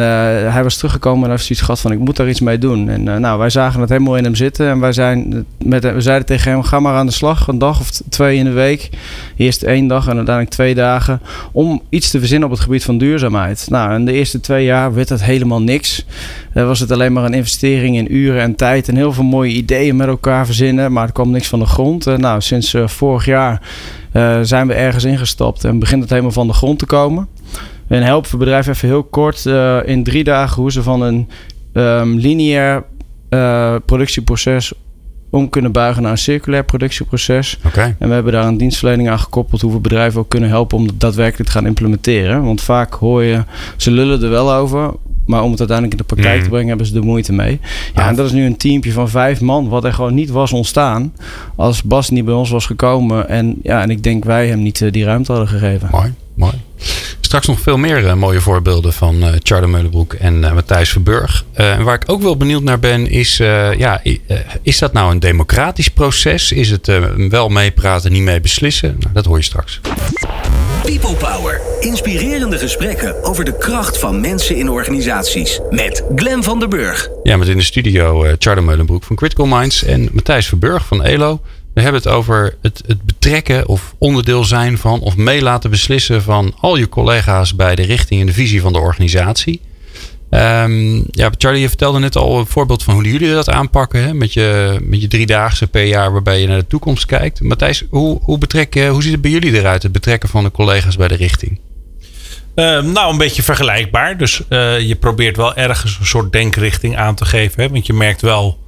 hij 0.53 0.63
was 0.63 0.77
teruggekomen 0.77 1.23
en 1.23 1.29
heeft 1.29 1.45
zoiets 1.45 1.65
gehad 1.65 1.79
van 1.79 1.91
ik 1.91 1.99
moet 1.99 2.15
daar 2.15 2.29
iets 2.29 2.39
mee 2.39 2.57
doen. 2.57 2.89
En 2.89 3.05
uh, 3.05 3.15
nou, 3.15 3.39
wij 3.39 3.49
zagen 3.49 3.81
het 3.81 3.89
helemaal 3.89 4.17
in 4.17 4.23
hem 4.23 4.35
zitten. 4.35 4.69
En 4.69 4.79
wij 4.79 4.93
zijn 4.93 5.45
met, 5.63 5.93
we 5.93 6.01
zeiden 6.01 6.25
tegen 6.25 6.51
hem, 6.51 6.63
ga 6.63 6.79
maar 6.79 6.95
aan 6.95 7.05
de 7.05 7.11
slag. 7.11 7.47
Een 7.47 7.57
dag 7.57 7.79
of 7.79 7.89
twee 8.09 8.37
in 8.37 8.43
de 8.43 8.51
week. 8.51 8.89
Eerst 9.35 9.63
één 9.63 9.87
dag 9.87 10.07
en 10.07 10.15
uiteindelijk 10.15 10.55
twee 10.55 10.75
dagen. 10.75 11.21
Om 11.51 11.81
iets 11.89 12.09
te 12.09 12.19
verzinnen 12.19 12.47
op 12.47 12.53
het 12.53 12.63
gebied 12.63 12.83
van 12.83 12.97
duurzaamheid. 12.97 13.65
Nou, 13.69 13.93
in 13.93 14.05
de 14.05 14.13
eerste 14.13 14.39
twee 14.39 14.65
jaar 14.65 14.93
werd 14.93 15.07
dat 15.07 15.21
helemaal 15.21 15.61
niks. 15.61 16.05
Uh, 16.53 16.65
was 16.65 16.79
het 16.79 16.91
alleen 16.91 17.13
maar 17.13 17.23
een 17.23 17.33
investering 17.33 17.97
in 17.97 18.15
uren 18.15 18.41
en 18.41 18.55
tijd. 18.55 18.87
En 18.87 18.95
heel 18.95 19.13
veel 19.13 19.23
mooie 19.23 19.51
ideeën 19.51 19.95
met 19.95 20.07
elkaar 20.07 20.45
verzinnen. 20.45 20.91
Maar 20.91 21.05
er 21.05 21.11
kwam 21.11 21.29
niks 21.31 21.47
van 21.47 21.59
de 21.59 21.65
grond. 21.65 22.05
nou, 22.05 22.41
sinds 22.41 22.75
vorig 22.85 23.25
jaar 23.25 23.61
uh, 24.13 24.39
zijn 24.41 24.67
we 24.67 24.73
ergens 24.73 25.03
ingestapt 25.03 25.63
en 25.63 25.79
begint 25.79 26.01
het 26.01 26.09
helemaal 26.09 26.31
van 26.31 26.47
de 26.47 26.53
grond 26.53 26.79
te 26.79 26.85
komen. 26.85 27.27
En 27.87 28.03
helpen 28.03 28.31
we 28.31 28.37
bedrijf 28.37 28.67
even 28.67 28.87
heel 28.87 29.03
kort 29.03 29.45
uh, 29.45 29.77
in 29.85 30.03
drie 30.03 30.23
dagen 30.23 30.61
hoe 30.61 30.71
ze 30.71 30.83
van 30.83 31.01
een 31.01 31.29
um, 31.73 32.17
lineair 32.17 32.83
uh, 33.29 33.75
productieproces 33.85 34.73
om 35.29 35.49
kunnen 35.49 35.71
buigen 35.71 36.01
naar 36.01 36.11
een 36.11 36.17
circulair 36.17 36.65
productieproces. 36.65 37.59
Okay. 37.65 37.95
En 37.99 38.07
we 38.07 38.13
hebben 38.13 38.33
daar 38.33 38.45
een 38.45 38.57
dienstverlening 38.57 39.09
aan 39.09 39.19
gekoppeld 39.19 39.61
hoe 39.61 39.73
we 39.73 39.79
bedrijven 39.79 40.19
ook 40.19 40.29
kunnen 40.29 40.49
helpen 40.49 40.77
om 40.77 40.87
dat 40.87 40.99
daadwerkelijk 40.99 41.49
te 41.49 41.55
gaan 41.55 41.65
implementeren. 41.65 42.43
Want 42.43 42.61
vaak 42.61 42.93
hoor 42.93 43.23
je, 43.23 43.43
ze 43.77 43.91
lullen 43.91 44.23
er 44.23 44.29
wel 44.29 44.53
over, 44.53 44.93
maar 45.29 45.43
om 45.43 45.51
het 45.51 45.59
uiteindelijk 45.59 45.99
in 45.99 46.05
de 46.07 46.13
praktijk 46.13 46.37
te 46.37 46.43
mm. 46.43 46.49
brengen, 46.49 46.67
hebben 46.67 46.85
ze 46.85 46.95
er 46.95 47.03
moeite 47.03 47.33
mee. 47.33 47.59
Ja, 47.95 48.07
en 48.07 48.15
dat 48.15 48.25
is 48.25 48.31
nu 48.31 48.45
een 48.45 48.57
teampje 48.57 48.91
van 48.91 49.09
vijf 49.09 49.41
man, 49.41 49.69
wat 49.69 49.83
er 49.83 49.93
gewoon 49.93 50.13
niet 50.13 50.29
was 50.29 50.53
ontstaan. 50.53 51.13
Als 51.55 51.83
Bas 51.83 52.09
niet 52.09 52.25
bij 52.25 52.33
ons 52.33 52.49
was 52.49 52.65
gekomen. 52.65 53.29
En, 53.29 53.55
ja, 53.63 53.81
en 53.81 53.89
ik 53.89 54.03
denk 54.03 54.23
wij 54.23 54.47
hem 54.47 54.61
niet 54.61 54.79
uh, 54.79 54.91
die 54.91 55.03
ruimte 55.03 55.31
hadden 55.31 55.49
gegeven. 55.49 55.87
Mooi, 55.91 56.13
mooi. 56.33 56.53
Straks 57.19 57.47
nog 57.47 57.59
veel 57.59 57.77
meer 57.77 58.03
uh, 58.03 58.13
mooie 58.13 58.41
voorbeelden 58.41 58.93
van 58.93 59.15
uh, 59.15 59.27
Charlie 59.43 59.69
Meulenbroek 59.69 60.13
en 60.13 60.39
Matthijs 60.39 60.89
Verburg. 60.89 61.45
en 61.53 61.83
waar 61.83 61.95
ik 61.95 62.03
ook 62.05 62.21
wel 62.21 62.37
benieuwd 62.37 62.63
naar 62.63 62.79
ben, 62.79 63.09
is: 63.09 63.37
ja, 63.77 64.01
is 64.61 64.79
dat 64.79 64.93
nou 64.93 65.11
een 65.11 65.19
democratisch 65.19 65.89
proces? 65.89 66.51
Is 66.51 66.69
het 66.69 66.91
wel 67.29 67.49
meepraten, 67.49 68.11
niet 68.11 68.23
mee 68.23 68.41
beslissen? 68.41 68.95
Nou, 68.99 69.13
dat 69.13 69.25
hoor 69.25 69.37
je 69.37 69.43
straks. 69.43 69.79
People 70.81 71.15
Power. 71.15 71.61
Inspirerende 71.79 72.57
gesprekken 72.57 73.23
over 73.23 73.45
de 73.45 73.57
kracht 73.57 73.99
van 73.99 74.21
mensen 74.21 74.55
in 74.55 74.69
organisaties. 74.69 75.59
Met 75.69 76.03
Glen 76.15 76.43
van 76.43 76.59
der 76.59 76.67
Burg. 76.67 77.09
Ja, 77.23 77.37
met 77.37 77.47
in 77.47 77.57
de 77.57 77.63
studio 77.63 78.25
uh, 78.25 78.55
Meulenbroek 78.61 79.03
van 79.03 79.15
Critical 79.15 79.45
Minds 79.45 79.83
en 79.83 80.09
Matthijs 80.11 80.47
Verburg 80.47 80.85
van 80.85 81.03
ELO. 81.03 81.41
We 81.73 81.81
hebben 81.81 82.01
het 82.01 82.11
over 82.11 82.57
het, 82.61 82.81
het 82.87 83.03
betrekken 83.03 83.67
of 83.67 83.95
onderdeel 83.97 84.43
zijn 84.43 84.77
van 84.77 84.99
of 84.99 85.17
mee 85.17 85.41
laten 85.41 85.69
beslissen 85.69 86.21
van 86.21 86.53
al 86.59 86.75
je 86.75 86.89
collega's 86.89 87.55
bij 87.55 87.75
de 87.75 87.83
richting 87.83 88.19
en 88.19 88.25
de 88.25 88.33
visie 88.33 88.61
van 88.61 88.73
de 88.73 88.79
organisatie. 88.79 89.61
Um, 90.29 91.05
ja, 91.11 91.31
Charlie, 91.37 91.61
je 91.61 91.67
vertelde 91.67 91.99
net 91.99 92.15
al 92.15 92.39
een 92.39 92.45
voorbeeld 92.45 92.83
van 92.83 92.93
hoe 92.93 93.03
jullie 93.03 93.31
dat 93.31 93.49
aanpakken. 93.49 94.03
Hè? 94.03 94.13
Met, 94.13 94.33
je, 94.33 94.77
met 94.81 95.01
je 95.01 95.07
driedaagse 95.07 95.67
per 95.67 95.83
jaar 95.83 96.11
waarbij 96.11 96.41
je 96.41 96.47
naar 96.47 96.57
de 96.57 96.67
toekomst 96.67 97.05
kijkt. 97.05 97.41
Matthijs, 97.41 97.83
hoe, 97.89 98.19
hoe, 98.21 98.37
betrekken, 98.37 98.87
hoe 98.87 99.01
ziet 99.03 99.11
het 99.11 99.21
bij 99.21 99.31
jullie 99.31 99.53
eruit, 99.53 99.83
het 99.83 99.91
betrekken 99.91 100.29
van 100.29 100.43
de 100.43 100.51
collega's 100.51 100.95
bij 100.95 101.07
de 101.07 101.15
richting? 101.15 101.59
Uh, 102.55 102.81
nou, 102.81 103.11
een 103.11 103.17
beetje 103.17 103.43
vergelijkbaar. 103.43 104.17
Dus 104.17 104.41
uh, 104.49 104.79
je 104.79 104.95
probeert 104.95 105.37
wel 105.37 105.55
ergens 105.55 105.97
een 105.99 106.05
soort 106.05 106.31
denkrichting 106.31 106.97
aan 106.97 107.15
te 107.15 107.25
geven. 107.25 107.63
Hè? 107.63 107.69
Want 107.69 107.85
je 107.85 107.93
merkt 107.93 108.21
wel 108.21 108.59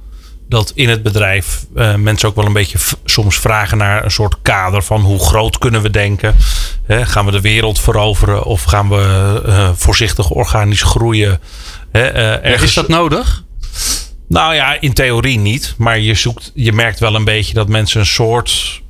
dat 0.52 0.72
in 0.74 0.88
het 0.88 1.02
bedrijf 1.02 1.66
uh, 1.76 1.94
mensen 1.94 2.28
ook 2.28 2.34
wel 2.34 2.46
een 2.46 2.52
beetje 2.52 2.78
soms 3.04 3.38
vragen 3.38 3.78
naar 3.78 4.04
een 4.04 4.10
soort 4.10 4.36
kader 4.42 4.82
van 4.82 5.00
hoe 5.00 5.18
groot 5.18 5.58
kunnen 5.58 5.82
we 5.82 5.90
denken. 5.90 6.34
Hè, 6.86 7.06
gaan 7.06 7.24
we 7.24 7.30
de 7.30 7.40
wereld 7.40 7.80
veroveren 7.80 8.44
of 8.44 8.62
gaan 8.62 8.88
we 8.88 9.42
uh, 9.46 9.70
voorzichtig 9.74 10.30
organisch 10.30 10.82
groeien? 10.82 11.40
Hè, 11.92 12.14
uh, 12.14 12.44
ergens... 12.44 12.62
Is 12.62 12.74
dat 12.74 12.88
nodig? 12.88 13.44
Nou 14.28 14.54
ja, 14.54 14.80
in 14.80 14.92
theorie 14.92 15.38
niet. 15.38 15.74
Maar 15.78 15.98
je, 15.98 16.14
zoekt, 16.14 16.50
je 16.54 16.72
merkt 16.72 16.98
wel 16.98 17.14
een 17.14 17.24
beetje 17.24 17.54
dat 17.54 17.68
mensen 17.68 18.00
een 18.00 18.06
soort 18.06 18.82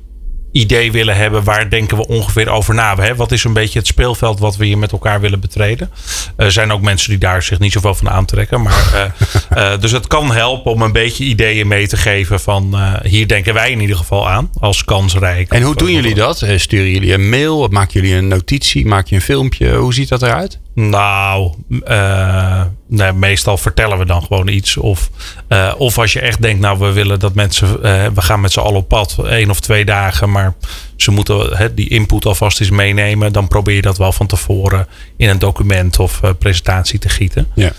idee 0.53 0.91
willen 0.91 1.15
hebben. 1.15 1.43
Waar 1.43 1.69
denken 1.69 1.97
we 1.97 2.07
ongeveer 2.07 2.49
over 2.49 2.73
na? 2.73 2.95
Hè? 2.95 3.15
Wat 3.15 3.31
is 3.31 3.43
een 3.43 3.53
beetje 3.53 3.79
het 3.79 3.87
speelveld 3.87 4.39
wat 4.39 4.55
we 4.55 4.65
hier 4.65 4.77
met 4.77 4.91
elkaar 4.91 5.21
willen 5.21 5.39
betreden? 5.39 5.91
Er 6.35 6.51
zijn 6.51 6.71
ook 6.71 6.81
mensen 6.81 7.09
die 7.09 7.19
daar 7.19 7.43
zich 7.43 7.59
niet 7.59 7.71
zoveel 7.71 7.95
van 7.95 8.09
aantrekken. 8.09 8.61
Maar, 8.61 9.13
uh, 9.57 9.73
uh, 9.73 9.77
dus 9.81 9.91
het 9.91 10.07
kan 10.07 10.31
helpen 10.31 10.71
om 10.71 10.81
een 10.81 10.91
beetje 10.91 11.23
ideeën 11.23 11.67
mee 11.67 11.87
te 11.87 11.97
geven 11.97 12.39
van 12.39 12.69
uh, 12.73 12.93
hier 13.03 13.27
denken 13.27 13.53
wij 13.53 13.71
in 13.71 13.79
ieder 13.79 13.95
geval 13.95 14.29
aan 14.29 14.49
als 14.59 14.83
kansrijk. 14.83 15.51
En 15.51 15.61
hoe 15.61 15.75
doen 15.75 15.91
jullie 15.91 16.15
dat? 16.15 16.45
Sturen 16.55 16.91
jullie 16.91 17.13
een 17.13 17.29
mail? 17.29 17.67
Maken 17.67 18.01
jullie 18.01 18.15
een 18.15 18.27
notitie? 18.27 18.85
Maak 18.85 19.07
je 19.07 19.15
een 19.15 19.21
filmpje? 19.21 19.75
Hoe 19.75 19.93
ziet 19.93 20.09
dat 20.09 20.21
eruit? 20.21 20.59
Nou, 20.75 21.53
uh, 21.69 22.61
nee, 22.87 23.11
meestal 23.11 23.57
vertellen 23.57 23.97
we 23.97 24.05
dan 24.05 24.23
gewoon 24.23 24.47
iets. 24.47 24.77
Of, 24.77 25.09
uh, 25.49 25.73
of 25.77 25.97
als 25.97 26.13
je 26.13 26.19
echt 26.19 26.41
denkt, 26.41 26.61
nou, 26.61 26.79
we 26.79 26.91
willen 26.91 27.19
dat 27.19 27.33
mensen, 27.33 27.67
uh, 27.67 28.05
we 28.13 28.21
gaan 28.21 28.41
met 28.41 28.51
z'n 28.51 28.59
allen 28.59 28.79
op 28.79 28.87
pad, 28.87 29.15
één 29.25 29.49
of 29.49 29.59
twee 29.59 29.85
dagen, 29.85 30.31
maar 30.31 30.53
ze 30.95 31.11
moeten 31.11 31.71
die 31.75 31.89
input 31.89 32.25
alvast 32.25 32.59
eens 32.59 32.69
meenemen. 32.69 33.33
Dan 33.33 33.47
probeer 33.47 33.75
je 33.75 33.81
dat 33.81 33.97
wel 33.97 34.11
van 34.11 34.27
tevoren 34.27 34.87
in 35.17 35.29
een 35.29 35.39
document 35.39 35.99
of 35.99 36.21
presentatie 36.39 36.99
te 36.99 37.09
gieten. 37.09 37.47
Ja. 37.55 37.71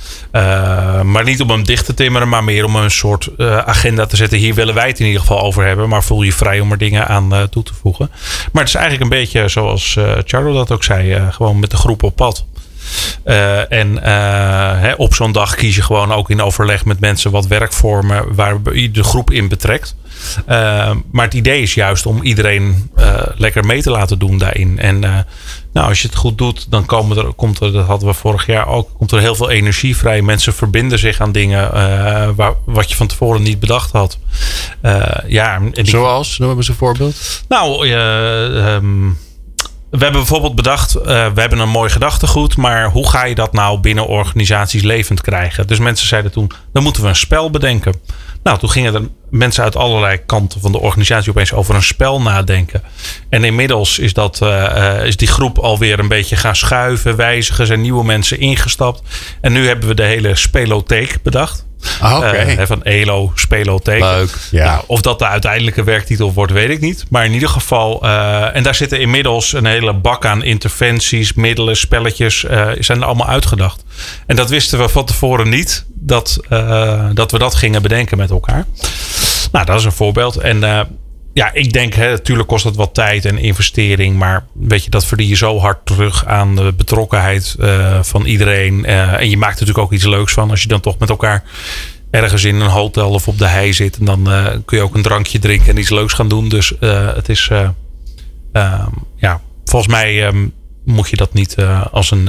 maar 1.02 1.24
niet 1.24 1.40
om 1.40 1.50
hem 1.50 1.64
dicht 1.64 1.84
te 1.84 1.94
timmeren, 1.94 2.28
maar 2.28 2.44
meer 2.44 2.64
om 2.64 2.76
een 2.76 2.90
soort 2.90 3.28
agenda 3.64 4.06
te 4.06 4.16
zetten. 4.16 4.38
Hier 4.38 4.54
willen 4.54 4.74
wij 4.74 4.88
het 4.88 5.00
in 5.00 5.06
ieder 5.06 5.20
geval 5.20 5.40
over 5.40 5.66
hebben, 5.66 5.88
maar 5.88 6.02
voel 6.02 6.22
je 6.22 6.32
vrij 6.32 6.60
om 6.60 6.70
er 6.70 6.78
dingen 6.78 7.08
aan 7.08 7.48
toe 7.50 7.62
te 7.62 7.74
voegen. 7.74 8.10
Maar 8.52 8.62
het 8.62 8.74
is 8.74 8.80
eigenlijk 8.80 9.04
een 9.04 9.18
beetje 9.18 9.48
zoals 9.48 9.98
Charlo 10.24 10.52
dat 10.52 10.72
ook 10.72 10.84
zei, 10.84 11.30
gewoon 11.30 11.58
met 11.58 11.70
de 11.70 11.76
groep 11.76 12.02
op 12.02 12.16
pad. 12.16 12.46
En 13.68 14.02
hè, 14.78 14.92
op 14.92 15.14
zo'n 15.14 15.32
dag 15.32 15.54
kies 15.54 15.76
je 15.76 15.82
gewoon 15.82 16.12
ook 16.12 16.30
in 16.30 16.42
overleg 16.42 16.84
met 16.84 17.00
mensen 17.00 17.30
wat 17.30 17.46
werkvormen 17.46 18.34
waar 18.34 18.58
je 18.72 18.90
de 18.90 19.04
groep 19.04 19.30
in 19.30 19.48
betrekt. 19.48 19.96
maar 21.10 21.24
het 21.24 21.34
idee 21.34 21.62
is 21.62 21.74
juist 21.74 22.06
om 22.06 22.22
iedereen 22.22 22.90
lekker 23.36 23.64
mee 23.64 23.82
te 23.82 23.90
laten 23.90 24.18
doen 24.18 24.38
daarin. 24.38 24.78
En 24.78 25.00
nou, 25.72 25.88
als 25.88 26.02
je 26.02 26.08
het 26.08 26.16
goed 26.16 26.38
doet, 26.38 26.70
dan 26.70 26.86
komen 26.86 27.16
er, 27.16 27.32
komt 27.32 27.60
er, 27.60 27.72
dat 27.72 27.86
hadden 27.86 28.08
we 28.08 28.14
vorig 28.14 28.46
jaar 28.46 28.66
ook, 28.66 28.88
komt 28.96 29.12
er 29.12 29.20
heel 29.20 29.34
veel 29.34 29.50
energie 29.50 29.96
vrij. 29.96 30.22
Mensen 30.22 30.54
verbinden 30.54 30.98
zich 30.98 31.20
aan 31.20 31.32
dingen 31.32 31.70
waar, 32.34 32.54
wat 32.64 32.90
je 32.90 32.96
van 32.96 33.06
tevoren 33.06 33.42
niet 33.42 33.60
bedacht 33.60 33.92
had. 33.92 34.18
ja, 35.26 35.60
en 35.72 35.86
Zoals? 35.86 36.38
Noem 36.38 36.56
eens 36.56 36.68
een 36.68 36.74
voorbeeld. 36.74 37.42
Nou, 37.48 37.88
um, 37.88 39.18
we 39.94 40.02
hebben 40.02 40.20
bijvoorbeeld 40.20 40.54
bedacht, 40.54 40.96
uh, 40.96 41.02
we 41.04 41.40
hebben 41.40 41.58
een 41.58 41.68
mooi 41.68 41.90
gedachtegoed, 41.90 42.56
maar 42.56 42.90
hoe 42.90 43.08
ga 43.08 43.24
je 43.24 43.34
dat 43.34 43.52
nou 43.52 43.78
binnen 43.78 44.06
organisaties 44.06 44.82
levend 44.82 45.20
krijgen? 45.20 45.66
Dus 45.66 45.78
mensen 45.78 46.06
zeiden 46.06 46.30
toen, 46.30 46.50
dan 46.72 46.82
moeten 46.82 47.02
we 47.02 47.08
een 47.08 47.16
spel 47.16 47.50
bedenken. 47.50 47.94
Nou, 48.42 48.58
toen 48.58 48.70
gingen 48.70 48.94
er 48.94 49.08
mensen 49.30 49.64
uit 49.64 49.76
allerlei 49.76 50.16
kanten 50.26 50.60
van 50.60 50.72
de 50.72 50.80
organisatie 50.80 51.30
opeens 51.30 51.52
over 51.52 51.74
een 51.74 51.82
spel 51.82 52.22
nadenken. 52.22 52.82
En 53.28 53.44
inmiddels 53.44 53.98
is, 53.98 54.12
dat, 54.12 54.40
uh, 54.42 55.04
is 55.04 55.16
die 55.16 55.28
groep 55.28 55.58
alweer 55.58 55.98
een 55.98 56.08
beetje 56.08 56.36
gaan 56.36 56.56
schuiven, 56.56 57.16
wijzigen, 57.16 57.66
zijn 57.66 57.80
nieuwe 57.80 58.04
mensen 58.04 58.40
ingestapt. 58.40 59.02
En 59.40 59.52
nu 59.52 59.66
hebben 59.66 59.88
we 59.88 59.94
de 59.94 60.02
hele 60.02 60.34
spelotheek 60.34 61.18
bedacht. 61.22 61.66
Ah, 62.00 62.34
uh, 62.34 62.66
van 62.66 62.82
ELO, 62.82 63.32
Spelotheek. 63.34 64.00
Leuk, 64.00 64.38
ja. 64.50 64.64
Nou, 64.64 64.84
of 64.86 65.00
dat 65.00 65.18
de 65.18 65.26
uiteindelijke 65.26 65.84
werktitel 65.84 66.32
wordt, 66.32 66.52
weet 66.52 66.70
ik 66.70 66.80
niet. 66.80 67.04
Maar 67.10 67.24
in 67.24 67.32
ieder 67.32 67.48
geval, 67.48 68.04
uh, 68.04 68.56
en 68.56 68.62
daar 68.62 68.74
zitten 68.74 69.00
inmiddels 69.00 69.52
een 69.52 69.66
hele 69.66 69.92
bak 69.92 70.26
aan 70.26 70.42
interventies, 70.42 71.32
middelen, 71.32 71.76
spelletjes, 71.76 72.44
uh, 72.44 72.68
zijn 72.78 73.00
er 73.00 73.06
allemaal 73.06 73.28
uitgedacht. 73.28 73.84
En 74.26 74.36
dat 74.36 74.50
wisten 74.50 74.78
we 74.78 74.88
van 74.88 75.04
tevoren 75.04 75.48
niet, 75.48 75.84
dat, 75.94 76.38
dat 77.12 77.30
we 77.30 77.38
dat 77.38 77.54
gingen 77.54 77.82
bedenken 77.82 78.16
met 78.16 78.30
elkaar. 78.30 78.66
Nou, 79.52 79.66
dat 79.66 79.78
is 79.78 79.84
een 79.84 79.92
voorbeeld. 79.92 80.36
En 80.36 80.60
ja, 81.34 81.52
ik 81.52 81.72
denk, 81.72 81.94
hè, 81.94 82.10
natuurlijk 82.10 82.48
kost 82.48 82.64
dat 82.64 82.76
wat 82.76 82.94
tijd 82.94 83.24
en 83.24 83.38
investering. 83.38 84.16
Maar 84.16 84.46
weet 84.52 84.84
je, 84.84 84.90
dat 84.90 85.06
verdien 85.06 85.28
je 85.28 85.36
zo 85.36 85.58
hard 85.58 85.86
terug 85.86 86.26
aan 86.26 86.56
de 86.56 86.72
betrokkenheid 86.76 87.56
uh, 87.60 88.02
van 88.02 88.24
iedereen. 88.24 88.84
Uh, 88.86 89.20
en 89.20 89.30
je 89.30 89.36
maakt 89.36 89.54
er 89.54 89.60
natuurlijk 89.60 89.86
ook 89.86 89.92
iets 89.92 90.04
leuks 90.04 90.32
van 90.32 90.50
als 90.50 90.62
je 90.62 90.68
dan 90.68 90.80
toch 90.80 90.98
met 90.98 91.08
elkaar 91.08 91.42
ergens 92.10 92.44
in 92.44 92.60
een 92.60 92.70
hotel 92.70 93.10
of 93.10 93.28
op 93.28 93.38
de 93.38 93.46
hei 93.46 93.72
zit. 93.72 93.98
En 93.98 94.04
dan 94.04 94.32
uh, 94.32 94.46
kun 94.64 94.78
je 94.78 94.82
ook 94.82 94.94
een 94.94 95.02
drankje 95.02 95.38
drinken 95.38 95.68
en 95.68 95.78
iets 95.78 95.90
leuks 95.90 96.12
gaan 96.12 96.28
doen. 96.28 96.48
Dus 96.48 96.72
het 97.14 97.28
is, 97.28 97.50
ehm, 98.52 98.88
ja, 99.16 99.40
volgens 99.64 99.92
mij 99.92 100.26
um, 100.26 100.52
moet 100.84 101.08
je 101.08 101.16
dat 101.16 101.32
niet 101.32 101.56
als 101.90 102.10
een 102.10 102.28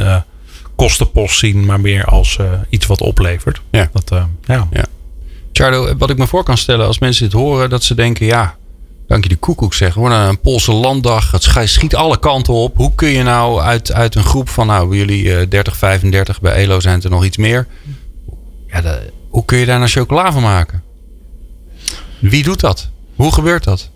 kostenpost 0.76 1.40
zien, 1.40 1.66
maar 1.66 1.80
meer 1.80 2.06
als 2.06 2.40
iets 2.70 2.86
wat 2.86 3.02
oplevert. 3.02 3.62
Ja. 3.72 3.90
Dat, 3.94 4.10
ja. 4.46 4.68
ja. 4.72 4.86
Chardo, 5.54 5.98
wat 5.98 6.10
ik 6.10 6.18
me 6.18 6.28
voor 6.28 6.44
kan 6.44 6.58
stellen 6.58 6.88
als 6.88 7.00
mensen 7.00 7.24
dit 7.24 7.34
horen, 7.34 7.70
dat 7.70 7.84
ze 7.84 7.96
denken, 7.96 8.26
ja, 8.26 8.56
dank 9.08 9.24
je 9.24 9.30
de 9.30 9.36
koekoek 9.36 9.74
zeg. 9.74 9.94
Gewoon 9.94 10.12
een 10.12 10.40
Poolse 10.40 10.72
landdag. 10.72 11.32
Het 11.32 11.70
schiet 11.70 11.96
alle 11.96 12.20
kanten 12.20 12.54
op. 12.54 12.78
Hoe 12.78 12.96
kun 12.96 13.10
je 13.10 13.24
nou 13.24 13.62
uit, 13.62 13.92
uit 13.92 14.16
een 14.16 14.24
groep 14.24 14.50
van, 14.50 14.68
nou, 14.68 14.98
jullie 14.98 15.24
uh, 15.24 15.42
30, 15.50 15.78
35, 15.78 16.42
bij 16.42 16.54
ELO 16.54 16.80
zijn 16.80 17.02
er 17.02 17.10
nog 17.10 17.26
iets 17.26 17.38
meer. 17.38 17.68
Ja, 18.68 19.00
hoe 19.30 19.46
kun 19.46 19.58
je 19.58 19.66
daar 19.66 19.78
nou 19.80 19.90
chocola 19.90 20.32
van 20.32 20.42
maken? 20.42 20.84
Wie 22.20 22.44
doet 22.44 22.60
dat? 22.60 22.90
Hoe 23.16 23.34
gebeurt 23.34 23.64
dat? 23.64 23.90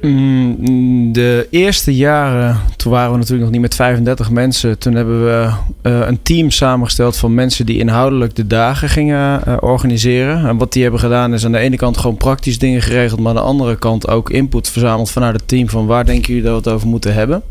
Mm, 0.00 1.12
de 1.12 1.46
eerste 1.50 1.96
jaren, 1.96 2.60
toen 2.76 2.92
waren 2.92 3.10
we 3.10 3.16
natuurlijk 3.16 3.42
nog 3.42 3.50
niet 3.50 3.60
met 3.60 3.74
35 3.74 4.30
mensen. 4.30 4.78
Toen 4.78 4.94
hebben 4.94 5.24
we 5.24 5.50
uh, 5.82 6.06
een 6.06 6.22
team 6.22 6.50
samengesteld 6.50 7.16
van 7.16 7.34
mensen 7.34 7.66
die 7.66 7.78
inhoudelijk 7.78 8.36
de 8.36 8.46
dagen 8.46 8.88
gingen 8.88 9.40
uh, 9.48 9.56
organiseren. 9.60 10.46
En 10.46 10.56
wat 10.56 10.72
die 10.72 10.82
hebben 10.82 11.00
gedaan 11.00 11.34
is 11.34 11.44
aan 11.44 11.52
de 11.52 11.58
ene 11.58 11.76
kant 11.76 11.96
gewoon 11.96 12.16
praktisch 12.16 12.58
dingen 12.58 12.82
geregeld, 12.82 13.20
maar 13.20 13.28
aan 13.28 13.42
de 13.42 13.48
andere 13.48 13.78
kant 13.78 14.08
ook 14.08 14.30
input 14.30 14.70
verzameld 14.70 15.10
vanuit 15.10 15.34
het 15.34 15.48
team 15.48 15.68
van 15.68 15.86
waar 15.86 16.04
denken 16.04 16.28
jullie 16.28 16.42
dat 16.42 16.52
we 16.52 16.68
het 16.68 16.76
over 16.76 16.88
moeten 16.88 17.14
hebben. 17.14 17.42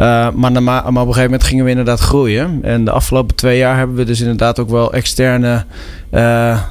Uh, 0.00 0.30
maar, 0.30 0.62
maar, 0.62 0.86
op 0.86 0.94
een 0.94 1.02
gegeven 1.02 1.22
moment 1.22 1.44
gingen 1.44 1.64
we 1.64 1.70
inderdaad 1.70 2.00
groeien. 2.00 2.58
En 2.62 2.84
de 2.84 2.90
afgelopen 2.90 3.36
twee 3.36 3.58
jaar 3.58 3.76
hebben 3.76 3.96
we 3.96 4.04
dus 4.04 4.20
inderdaad 4.20 4.58
ook 4.58 4.70
wel 4.70 4.92
externe 4.92 5.64
uh, 6.10 6.20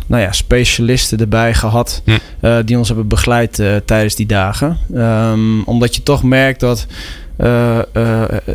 nou 0.08 0.22
ja, 0.22 0.32
specialisten 0.32 1.20
erbij 1.20 1.54
gehad. 1.54 2.02
Hm. 2.06 2.12
Uh, 2.42 2.58
die 2.66 2.78
ons 2.78 2.88
hebben 2.88 3.08
begeleid 3.08 3.62
tijdens 3.86 4.16
die 4.16 4.26
dagen. 4.26 4.78
Um, 4.96 5.64
omdat 5.64 5.96
je 5.96 6.04
toch 6.04 6.24
merkt 6.24 6.60
dat 6.60 6.88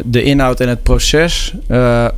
de 0.04 0.22
inhoud 0.22 0.60
en 0.60 0.68
het 0.68 0.82
proces, 0.82 1.54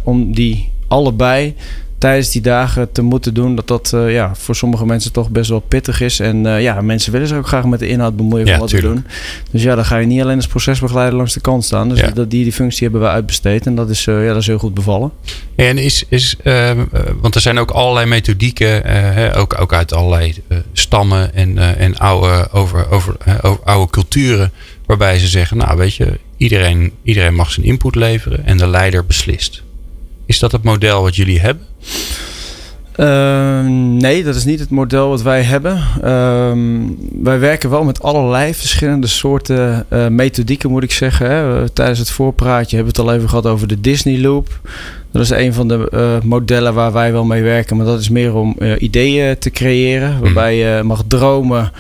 om 0.02 0.35
die 0.35 0.72
allebei 0.88 1.54
tijdens 1.98 2.30
die 2.30 2.42
dagen 2.42 2.92
te 2.92 3.02
moeten 3.02 3.35
doen, 3.35 3.56
dat 3.56 3.68
dat 3.68 3.92
uh, 3.94 4.12
ja, 4.12 4.35
voor 4.35 4.56
sommige 4.56 4.87
mensen 4.87 5.12
toch 5.12 5.30
best 5.30 5.50
wel 5.50 5.61
pittig 5.61 6.00
is. 6.00 6.20
En 6.20 6.44
uh, 6.44 6.62
ja, 6.62 6.80
mensen 6.80 7.12
willen 7.12 7.28
zich 7.28 7.37
ook 7.37 7.46
graag 7.46 7.64
met 7.64 7.78
de 7.78 7.88
inhoud 7.88 8.16
bemoeien 8.16 8.46
van 8.46 8.59
wat 8.59 8.70
we 8.70 8.80
doen. 8.80 9.06
Dus 9.50 9.62
ja, 9.62 9.74
dan 9.74 9.85
ga 9.85 9.96
je 9.96 10.06
niet 10.06 10.22
alleen 10.22 10.37
als 10.37 10.46
procesbegeleider 10.46 11.16
langs 11.16 11.35
de 11.35 11.40
kant 11.40 11.64
staan. 11.64 11.88
Dus 11.88 12.00
ja. 12.00 12.11
dat, 12.11 12.30
die, 12.30 12.42
die 12.42 12.52
functie 12.52 12.82
hebben 12.82 13.00
we 13.00 13.09
uitbesteed 13.09 13.66
en 13.66 13.74
dat 13.74 13.90
is, 13.90 14.06
uh, 14.06 14.24
ja, 14.24 14.32
dat 14.32 14.40
is 14.40 14.46
heel 14.46 14.59
goed 14.59 14.74
bevallen. 14.74 15.11
En 15.54 15.78
is, 15.78 16.04
is 16.09 16.37
ehm, 16.42 16.85
want 17.20 17.35
er 17.35 17.40
zijn 17.40 17.59
ook 17.59 17.70
allerlei 17.70 18.06
methodieken, 18.06 18.82
ook, 19.35 19.61
ook 19.61 19.72
uit 19.72 19.92
allerlei 19.94 20.35
stammen 20.72 21.35
en, 21.35 21.78
en 21.78 21.98
oude, 21.98 22.48
over, 22.52 22.90
over, 22.90 23.16
over 23.42 23.64
oude 23.64 23.90
culturen, 23.90 24.52
waarbij 24.87 25.18
ze 25.18 25.26
zeggen, 25.26 25.56
nou 25.56 25.76
weet 25.76 25.94
je, 25.94 26.18
iedereen, 26.37 26.92
iedereen 27.02 27.35
mag 27.35 27.50
zijn 27.50 27.66
input 27.66 27.94
leveren 27.94 28.46
en 28.46 28.56
de 28.56 28.66
leider 28.66 29.06
beslist. 29.06 29.62
Is 30.26 30.38
dat 30.38 30.52
het 30.52 30.62
model 30.62 31.02
wat 31.02 31.16
jullie 31.16 31.40
hebben? 31.40 31.66
Uh, 32.96 33.61
nee, 34.01 34.25
dat 34.25 34.35
is 34.35 34.44
niet 34.44 34.61
het 34.61 34.70
model 34.70 35.09
wat 35.09 35.22
wij 35.22 35.42
hebben. 35.42 35.83
Uh, 36.05 36.53
wij 37.22 37.38
werken 37.38 37.70
wel 37.70 37.85
met 37.85 38.03
allerlei 38.03 38.55
verschillende 38.55 39.07
soorten 39.07 39.87
uh, 39.92 40.07
methodieken, 40.07 40.70
moet 40.70 40.83
ik 40.83 40.92
zeggen. 40.92 41.31
Hè. 41.31 41.68
Tijdens 41.68 41.99
het 41.99 42.11
voorpraatje 42.11 42.77
hebben 42.77 42.94
we 42.94 43.01
het 43.01 43.11
al 43.11 43.16
even 43.16 43.29
gehad 43.29 43.46
over 43.46 43.68
de 43.68 43.81
Disney 43.81 44.20
Loop. 44.20 44.61
Dat 45.11 45.22
is 45.22 45.31
een 45.31 45.53
van 45.53 45.68
de 45.68 45.88
uh, 45.94 46.29
modellen 46.29 46.75
waar 46.75 46.92
wij 46.92 47.12
wel 47.12 47.25
mee 47.25 47.42
werken. 47.42 47.77
Maar 47.77 47.87
dat 47.87 48.01
is 48.01 48.09
meer 48.09 48.35
om 48.35 48.57
ideeën 48.79 49.38
te 49.38 49.51
creëren. 49.51 50.20
Waarbij 50.20 50.57
je 50.57 50.83
mag 50.83 51.03
dromen 51.09 51.72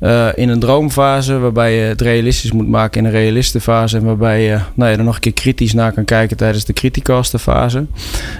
uh, 0.00 0.28
in 0.34 0.48
een 0.48 0.60
droomfase, 0.60 1.38
waarbij 1.38 1.74
je 1.74 1.80
het 1.80 2.00
realistisch 2.00 2.52
moet 2.52 2.68
maken 2.68 3.00
in 3.00 3.06
een 3.06 3.12
realistenfase. 3.12 3.96
En 3.96 4.04
waarbij 4.04 4.42
je 4.42 4.58
nou 4.74 4.90
ja, 4.90 4.98
er 4.98 5.04
nog 5.04 5.14
een 5.14 5.20
keer 5.20 5.32
kritisch 5.32 5.72
naar 5.72 5.92
kan 5.92 6.04
kijken 6.04 6.36
tijdens 6.36 6.64
de 6.64 6.72
criticasterfase. 6.72 7.86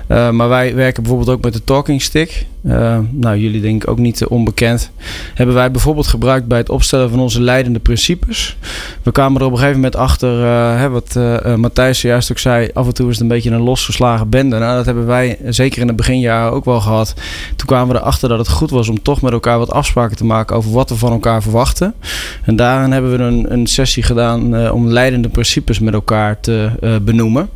Uh, 0.09 0.31
maar 0.31 0.49
wij 0.49 0.75
werken 0.75 1.03
bijvoorbeeld 1.03 1.37
ook 1.37 1.45
met 1.45 1.53
de 1.53 1.65
talking 1.65 2.03
stick. 2.03 2.47
Uh, 2.69 2.99
nou, 3.11 3.39
jullie 3.39 3.61
denk 3.61 3.83
ik 3.83 3.91
ook 3.91 3.99
niet 3.99 4.27
onbekend. 4.27 4.91
Hebben 5.35 5.55
wij 5.55 5.71
bijvoorbeeld 5.71 6.07
gebruikt 6.07 6.47
bij 6.47 6.59
het 6.59 6.69
opstellen 6.69 7.11
van 7.11 7.21
onze 7.21 7.41
leidende 7.41 7.79
principes. 7.79 8.57
We 9.03 9.13
kwamen 9.13 9.41
er 9.41 9.47
op 9.47 9.53
een 9.53 9.59
gegeven 9.59 9.81
moment 9.81 9.97
achter, 9.97 10.45
hè, 10.79 10.89
wat 10.89 11.19
Matthijs 11.57 12.01
zojuist 12.01 12.31
ook 12.31 12.39
zei, 12.39 12.71
af 12.73 12.87
en 12.87 12.95
toe 12.95 13.07
is 13.07 13.13
het 13.13 13.23
een 13.23 13.29
beetje 13.29 13.51
een 13.51 13.61
losgeslagen 13.61 14.29
bende. 14.29 14.59
Nou, 14.59 14.77
dat 14.77 14.87
hebben 14.87 15.07
wij 15.07 15.39
zeker 15.49 15.81
in 15.81 15.87
het 15.87 15.97
beginjaren 15.97 16.53
ook 16.53 16.65
wel 16.65 16.81
gehad. 16.81 17.15
Toen 17.57 17.67
kwamen 17.67 17.95
we 17.95 18.01
erachter 18.01 18.29
dat 18.29 18.39
het 18.39 18.49
goed 18.49 18.71
was 18.71 18.89
om 18.89 19.03
toch 19.03 19.23
met 19.23 19.33
elkaar 19.33 19.59
wat 19.59 19.73
afspraken 19.73 20.17
te 20.17 20.25
maken 20.25 20.57
over 20.57 20.71
wat 20.71 20.89
we 20.91 20.97
van 20.97 21.13
elkaar 21.13 21.43
verwachten. 21.43 21.95
En 22.43 22.57
daarin 22.57 22.93
hebben 22.93 23.11
we 23.11 23.19
een, 23.19 23.53
een 23.53 23.67
sessie 23.67 24.03
gedaan 24.03 24.71
om 24.71 24.89
leidende 24.89 25.29
principes 25.29 25.79
met 25.79 25.95
elkaar 25.95 26.41
te 26.41 26.71
benoemen. 27.03 27.49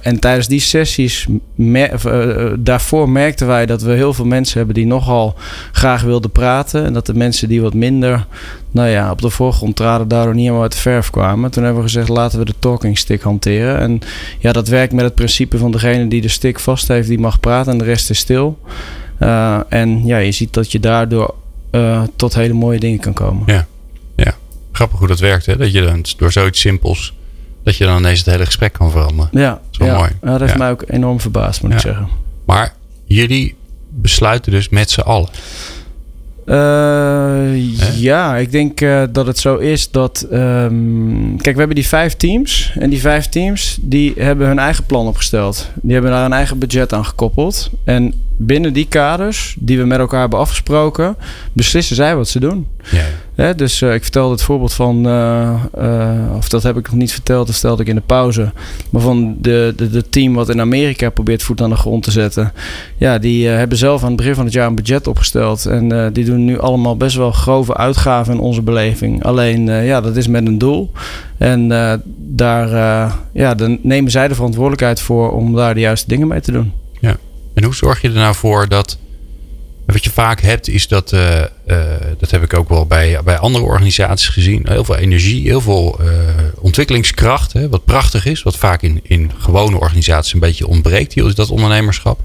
En 0.00 0.18
tijdens 0.20 0.48
die 0.48 0.60
sessies, 0.60 1.26
daarvoor 2.58 3.08
merkten 3.08 3.46
wij 3.46 3.66
dat 3.66 3.82
we 3.82 3.92
heel 3.92 4.12
veel 4.14 4.24
mensen 4.24 4.56
hebben 4.56 4.74
die 4.74 4.86
nogal 4.86 5.34
graag 5.72 6.02
wilden 6.02 6.30
praten. 6.30 6.84
En 6.84 6.92
dat 6.92 7.06
de 7.06 7.14
mensen 7.14 7.48
die 7.48 7.62
wat 7.62 7.74
minder 7.74 8.26
nou 8.70 8.88
ja, 8.88 9.10
op 9.10 9.20
de 9.20 9.30
voorgrond 9.30 9.76
traden, 9.76 10.08
daardoor 10.08 10.32
niet 10.34 10.42
helemaal 10.42 10.62
uit 10.62 10.72
de 10.72 10.78
verf 10.78 11.10
kwamen. 11.10 11.50
Toen 11.50 11.64
hebben 11.64 11.82
we 11.82 11.88
gezegd, 11.88 12.08
laten 12.08 12.38
we 12.38 12.44
de 12.44 12.54
talking 12.58 12.98
stick 12.98 13.22
hanteren. 13.22 13.78
En 13.78 14.00
ja, 14.38 14.52
dat 14.52 14.68
werkt 14.68 14.92
met 14.92 15.04
het 15.04 15.14
principe 15.14 15.58
van 15.58 15.70
degene 15.70 16.08
die 16.08 16.20
de 16.20 16.28
stick 16.28 16.60
vast 16.60 16.88
heeft, 16.88 17.08
die 17.08 17.18
mag 17.18 17.40
praten 17.40 17.72
en 17.72 17.78
de 17.78 17.84
rest 17.84 18.10
is 18.10 18.18
stil. 18.18 18.58
Uh, 19.20 19.60
en 19.68 20.06
ja, 20.06 20.18
je 20.18 20.32
ziet 20.32 20.52
dat 20.52 20.72
je 20.72 20.80
daardoor 20.80 21.34
uh, 21.70 22.02
tot 22.16 22.34
hele 22.34 22.52
mooie 22.52 22.78
dingen 22.78 23.00
kan 23.00 23.12
komen. 23.12 23.42
Ja. 23.46 23.66
ja, 24.16 24.34
grappig 24.72 24.98
hoe 24.98 25.08
dat 25.08 25.20
werkt. 25.20 25.46
Hè? 25.46 25.56
Dat 25.56 25.72
je 25.72 25.82
dan 25.82 26.04
door 26.16 26.32
zoiets 26.32 26.60
simpels, 26.60 27.14
dat 27.62 27.76
je 27.76 27.84
dan 27.84 27.98
ineens 27.98 28.18
het 28.18 28.28
hele 28.28 28.44
gesprek 28.44 28.72
kan 28.72 28.90
veranderen. 28.90 29.30
Ja, 29.32 29.60
dat 29.70 29.86
ja. 29.86 29.96
mooi. 29.96 30.10
Ja, 30.22 30.30
dat 30.30 30.40
heeft 30.40 30.52
ja. 30.52 30.58
mij 30.58 30.70
ook 30.70 30.84
enorm 30.86 31.20
verbaasd, 31.20 31.62
moet 31.62 31.72
ik 31.72 31.78
zeggen. 31.78 32.08
Maar 32.44 32.74
jullie 33.04 33.54
besluiten 33.94 34.52
dus 34.52 34.68
met 34.68 34.90
z'n 34.90 35.00
allen. 35.00 35.28
Uh, 36.46 38.00
ja, 38.00 38.36
ik 38.36 38.52
denk 38.52 38.80
uh, 38.80 39.02
dat 39.12 39.26
het 39.26 39.38
zo 39.38 39.56
is 39.56 39.90
dat. 39.90 40.26
Um, 40.32 41.36
kijk, 41.36 41.54
we 41.54 41.58
hebben 41.58 41.76
die 41.76 41.86
vijf 41.86 42.14
teams. 42.14 42.72
En 42.78 42.90
die 42.90 43.00
vijf 43.00 43.28
teams 43.28 43.78
die 43.80 44.12
hebben 44.16 44.46
hun 44.46 44.58
eigen 44.58 44.84
plan 44.84 45.06
opgesteld. 45.06 45.70
Die 45.74 45.92
hebben 45.92 46.10
daar 46.10 46.24
een 46.24 46.32
eigen 46.32 46.58
budget 46.58 46.92
aan 46.92 47.04
gekoppeld. 47.04 47.70
En 47.84 48.14
binnen 48.36 48.72
die 48.72 48.86
kaders 48.86 49.56
die 49.58 49.78
we 49.78 49.84
met 49.84 49.98
elkaar 49.98 50.20
hebben 50.20 50.38
afgesproken, 50.38 51.16
beslissen 51.52 51.96
zij 51.96 52.16
wat 52.16 52.28
ze 52.28 52.40
doen. 52.40 52.66
Ja. 52.90 53.04
Dus 53.56 53.82
ik 53.82 54.02
vertelde 54.02 54.32
het 54.32 54.42
voorbeeld 54.42 54.72
van, 54.72 55.06
of 56.36 56.48
dat 56.48 56.62
heb 56.62 56.76
ik 56.76 56.86
nog 56.86 56.98
niet 56.98 57.12
verteld, 57.12 57.46
dat 57.46 57.56
vertelde 57.56 57.82
ik 57.82 57.88
in 57.88 57.94
de 57.94 58.00
pauze. 58.06 58.52
Maar 58.90 59.02
van 59.02 59.36
de, 59.40 59.72
de, 59.76 59.90
de 59.90 60.08
team 60.08 60.34
wat 60.34 60.48
in 60.48 60.60
Amerika 60.60 61.10
probeert 61.10 61.42
voet 61.42 61.60
aan 61.60 61.70
de 61.70 61.76
grond 61.76 62.02
te 62.02 62.10
zetten. 62.10 62.52
Ja, 62.96 63.18
die 63.18 63.46
hebben 63.46 63.78
zelf 63.78 64.02
aan 64.02 64.08
het 64.08 64.16
begin 64.16 64.34
van 64.34 64.44
het 64.44 64.52
jaar 64.52 64.66
een 64.66 64.74
budget 64.74 65.06
opgesteld. 65.06 65.66
En 65.66 66.12
die 66.12 66.24
doen 66.24 66.44
nu 66.44 66.58
allemaal 66.58 66.96
best 66.96 67.16
wel 67.16 67.32
grove 67.32 67.76
uitgaven 67.76 68.34
in 68.34 68.40
onze 68.40 68.62
beleving. 68.62 69.24
Alleen, 69.24 69.66
ja, 69.66 70.00
dat 70.00 70.16
is 70.16 70.26
met 70.26 70.46
een 70.46 70.58
doel. 70.58 70.90
En 71.38 71.68
daar 72.18 72.68
ja, 73.32 73.54
dan 73.54 73.78
nemen 73.82 74.10
zij 74.10 74.28
de 74.28 74.34
verantwoordelijkheid 74.34 75.00
voor 75.00 75.32
om 75.32 75.54
daar 75.54 75.74
de 75.74 75.80
juiste 75.80 76.08
dingen 76.08 76.28
mee 76.28 76.40
te 76.40 76.52
doen. 76.52 76.72
Ja. 77.00 77.16
En 77.54 77.64
hoe 77.64 77.74
zorg 77.74 78.00
je 78.00 78.08
er 78.08 78.14
nou 78.14 78.34
voor 78.34 78.68
dat. 78.68 78.98
Wat 79.94 80.04
je 80.04 80.10
vaak 80.10 80.40
hebt, 80.40 80.68
is 80.68 80.88
dat. 80.88 81.12
Uh, 81.12 81.42
dat 82.18 82.30
heb 82.30 82.42
ik 82.42 82.54
ook 82.54 82.68
wel 82.68 82.86
bij, 82.86 83.18
bij 83.24 83.38
andere 83.38 83.64
organisaties 83.64 84.28
gezien. 84.28 84.62
Heel 84.68 84.84
veel 84.84 84.96
energie, 84.96 85.42
heel 85.42 85.60
veel 85.60 85.98
uh, 86.00 86.08
ontwikkelingskracht. 86.60 87.52
Hè, 87.52 87.68
wat 87.68 87.84
prachtig 87.84 88.26
is. 88.26 88.42
Wat 88.42 88.56
vaak 88.56 88.82
in, 88.82 89.00
in 89.02 89.30
gewone 89.38 89.78
organisaties 89.78 90.32
een 90.32 90.40
beetje 90.40 90.66
ontbreekt. 90.66 91.16
Is 91.16 91.34
dat 91.34 91.50
ondernemerschap. 91.50 92.20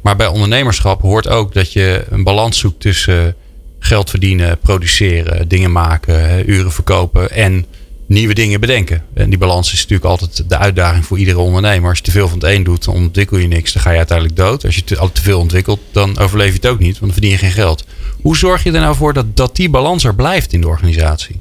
Maar 0.00 0.16
bij 0.16 0.26
ondernemerschap 0.26 1.00
hoort 1.00 1.28
ook 1.28 1.54
dat 1.54 1.72
je 1.72 2.04
een 2.10 2.24
balans 2.24 2.58
zoekt 2.58 2.80
tussen 2.80 3.34
geld 3.78 4.10
verdienen, 4.10 4.58
produceren, 4.58 5.48
dingen 5.48 5.72
maken, 5.72 6.50
uren 6.50 6.72
verkopen 6.72 7.30
en 7.30 7.66
nieuwe 8.08 8.34
dingen 8.34 8.60
bedenken. 8.60 9.04
En 9.14 9.28
die 9.28 9.38
balans 9.38 9.72
is 9.72 9.80
natuurlijk 9.80 10.10
altijd 10.10 10.48
de 10.48 10.58
uitdaging 10.58 11.06
voor 11.06 11.18
iedere 11.18 11.38
ondernemer. 11.38 11.88
Als 11.88 11.98
je 11.98 12.04
te 12.04 12.10
veel 12.10 12.28
van 12.28 12.38
het 12.38 12.48
een 12.48 12.64
doet, 12.64 12.84
dan 12.84 12.94
ontwikkel 12.94 13.38
je 13.38 13.48
niks. 13.48 13.72
Dan 13.72 13.82
ga 13.82 13.90
je 13.90 13.96
uiteindelijk 13.96 14.36
dood. 14.36 14.64
Als 14.64 14.74
je 14.74 14.84
te, 14.84 15.08
te 15.12 15.22
veel 15.22 15.38
ontwikkelt, 15.40 15.80
dan 15.92 16.18
overleef 16.18 16.48
je 16.48 16.54
het 16.54 16.66
ook 16.66 16.78
niet. 16.78 16.98
Want 16.98 17.00
dan 17.00 17.12
verdien 17.12 17.30
je 17.30 17.38
geen 17.38 17.50
geld. 17.50 17.84
Hoe 18.20 18.36
zorg 18.36 18.62
je 18.62 18.72
er 18.72 18.80
nou 18.80 18.96
voor 18.96 19.12
dat, 19.12 19.36
dat 19.36 19.56
die 19.56 19.70
balans 19.70 20.04
er 20.04 20.14
blijft 20.14 20.52
in 20.52 20.60
de 20.60 20.68
organisatie? 20.68 21.40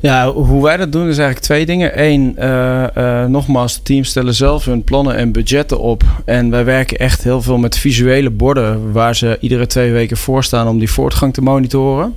Ja, 0.00 0.32
hoe 0.32 0.62
wij 0.62 0.76
dat 0.76 0.92
doen 0.92 1.08
is 1.08 1.18
eigenlijk 1.18 1.46
twee 1.46 1.66
dingen. 1.66 2.02
Eén, 2.02 2.36
uh, 2.38 2.84
uh, 2.96 3.24
nogmaals, 3.24 3.80
teams 3.82 4.08
stellen 4.08 4.34
zelf 4.34 4.64
hun 4.64 4.84
plannen 4.84 5.16
en 5.16 5.32
budgetten 5.32 5.80
op. 5.80 6.02
En 6.24 6.50
wij 6.50 6.64
werken 6.64 6.98
echt 6.98 7.22
heel 7.22 7.42
veel 7.42 7.58
met 7.58 7.78
visuele 7.78 8.30
borden 8.30 8.92
waar 8.92 9.16
ze 9.16 9.36
iedere 9.40 9.66
twee 9.66 9.92
weken 9.92 10.16
voor 10.16 10.44
staan 10.44 10.68
om 10.68 10.78
die 10.78 10.90
voortgang 10.90 11.34
te 11.34 11.42
monitoren. 11.42 12.14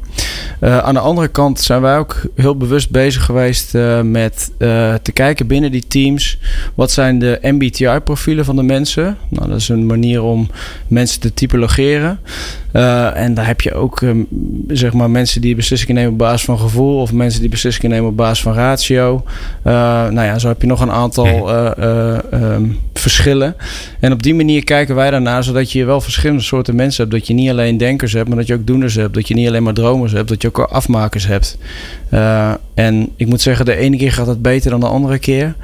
Uh, 0.62 0.78
aan 0.78 0.94
de 0.94 1.00
andere 1.00 1.28
kant 1.28 1.60
zijn 1.60 1.82
wij 1.82 1.98
ook 1.98 2.22
heel 2.36 2.58
bewust 2.58 2.90
bezig 2.90 3.26
geweest 3.26 3.74
met 4.04 4.52
te 5.02 5.12
kijken 5.14 5.48
binnen 5.48 5.72
die 5.72 5.88
teams. 5.88 6.38
Wat 6.76 6.92
zijn 6.92 7.20
de 7.20 7.40
MBTI-profielen 7.42 8.46
van 8.46 8.56
de 8.56 8.64
mensen? 8.64 9.18
Nou, 9.30 9.50
dat 9.50 9.60
is 9.60 9.70
een 9.70 9.86
manier 9.86 10.24
om 10.24 10.50
mensen 10.88 11.20
te 11.20 11.34
typologeren. 11.34 12.20
En 13.14 13.34
daar 13.34 13.48
heb 13.48 13.62
je 13.62 13.74
ook 13.74 14.02
um, 14.02 14.28
zeg 14.68 14.94
maar 14.94 15.10
mensen 15.10 15.42
die 15.42 15.56
beslissingen 15.56 15.96
nemen 15.96 16.12
op 16.12 16.18
basis 16.18 16.46
van 16.46 16.60
gevoel 16.60 17.02
of 17.02 17.12
mensen 17.18 17.42
die 17.42 17.50
beslissingen 17.50 17.92
nemen 17.92 18.10
op 18.10 18.18
basis 18.18 18.44
van 18.44 18.54
ratio. 18.54 19.24
Uh, 19.64 19.74
nou 20.08 20.22
ja, 20.22 20.40
zo 20.40 20.48
heb 20.48 20.62
je 20.62 20.68
nog 20.68 20.82
een 20.82 20.92
aantal 20.92 21.26
uh, 21.50 22.18
um, 22.34 22.80
verschillen. 23.08 23.56
En 24.00 24.12
op 24.12 24.24
die 24.24 24.36
manier 24.36 24.64
kijken 24.64 24.96
wij 24.96 25.12
daarnaar, 25.12 25.44
zodat 25.44 25.72
je 25.72 25.86
wel 25.86 26.02
verschillende 26.02 26.44
soorten 26.44 26.76
mensen 26.76 27.04
hebt. 27.04 27.16
Dat 27.16 27.28
je 27.28 27.34
niet 27.34 27.50
alleen 27.50 27.78
denkers 27.78 28.14
hebt, 28.14 28.28
maar 28.28 28.38
dat 28.38 28.48
je 28.48 28.54
ook 28.54 28.68
doeners 28.68 28.96
hebt. 28.96 29.14
Dat 29.14 29.28
je 29.28 29.34
niet 29.34 29.48
alleen 29.48 29.64
maar 29.64 29.74
dromers 29.74 30.12
hebt, 30.12 30.30
dat 30.30 30.42
je 30.42 30.48
ook 30.48 30.60
afmakers 30.60 31.28
hebt. 31.28 31.58
en 32.74 33.10
ik 33.16 33.28
moet 33.28 33.42
zeggen, 33.42 33.66
de 33.66 33.76
ene 33.76 33.98
keer 33.98 34.12
gaat 34.12 34.28
het 34.28 34.42
beter 34.42 34.72
dan 34.72 34.80
de 34.80 34.88
andere 34.88 35.20
keer. 35.20 35.56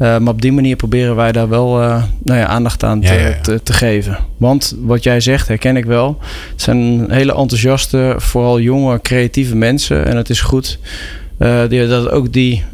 Uh, 0.00 0.18
maar 0.18 0.32
op 0.32 0.42
die 0.42 0.52
manier 0.52 0.76
proberen 0.76 1.16
wij 1.16 1.32
daar 1.32 1.48
wel 1.48 1.82
uh, 1.82 2.02
nou 2.22 2.40
ja, 2.40 2.46
aandacht 2.46 2.84
aan 2.84 3.00
te, 3.00 3.12
ja, 3.12 3.28
ja, 3.28 3.40
te, 3.42 3.62
te, 3.62 3.72
geven. 3.72 4.18
Want 4.36 4.76
wat 4.80 5.02
jij 5.02 5.20
zegt, 5.20 5.48
herken 5.48 5.76
ik 5.76 5.84
wel. 5.84 6.18
Het 6.52 6.62
zijn 6.62 7.10
hele 7.10 7.34
enthousiaste, 7.34 8.14
vooral 8.16 8.60
jonge, 8.60 9.00
creatieve 9.00 9.56
mensen. 9.56 10.06
En 10.06 10.16
het 10.16 10.30
is 10.30 10.40
goed 10.40 10.78
uh, 11.38 11.60
die, 11.68 11.86
dat 11.86 12.10
ook 12.10 12.32
die 12.32 12.64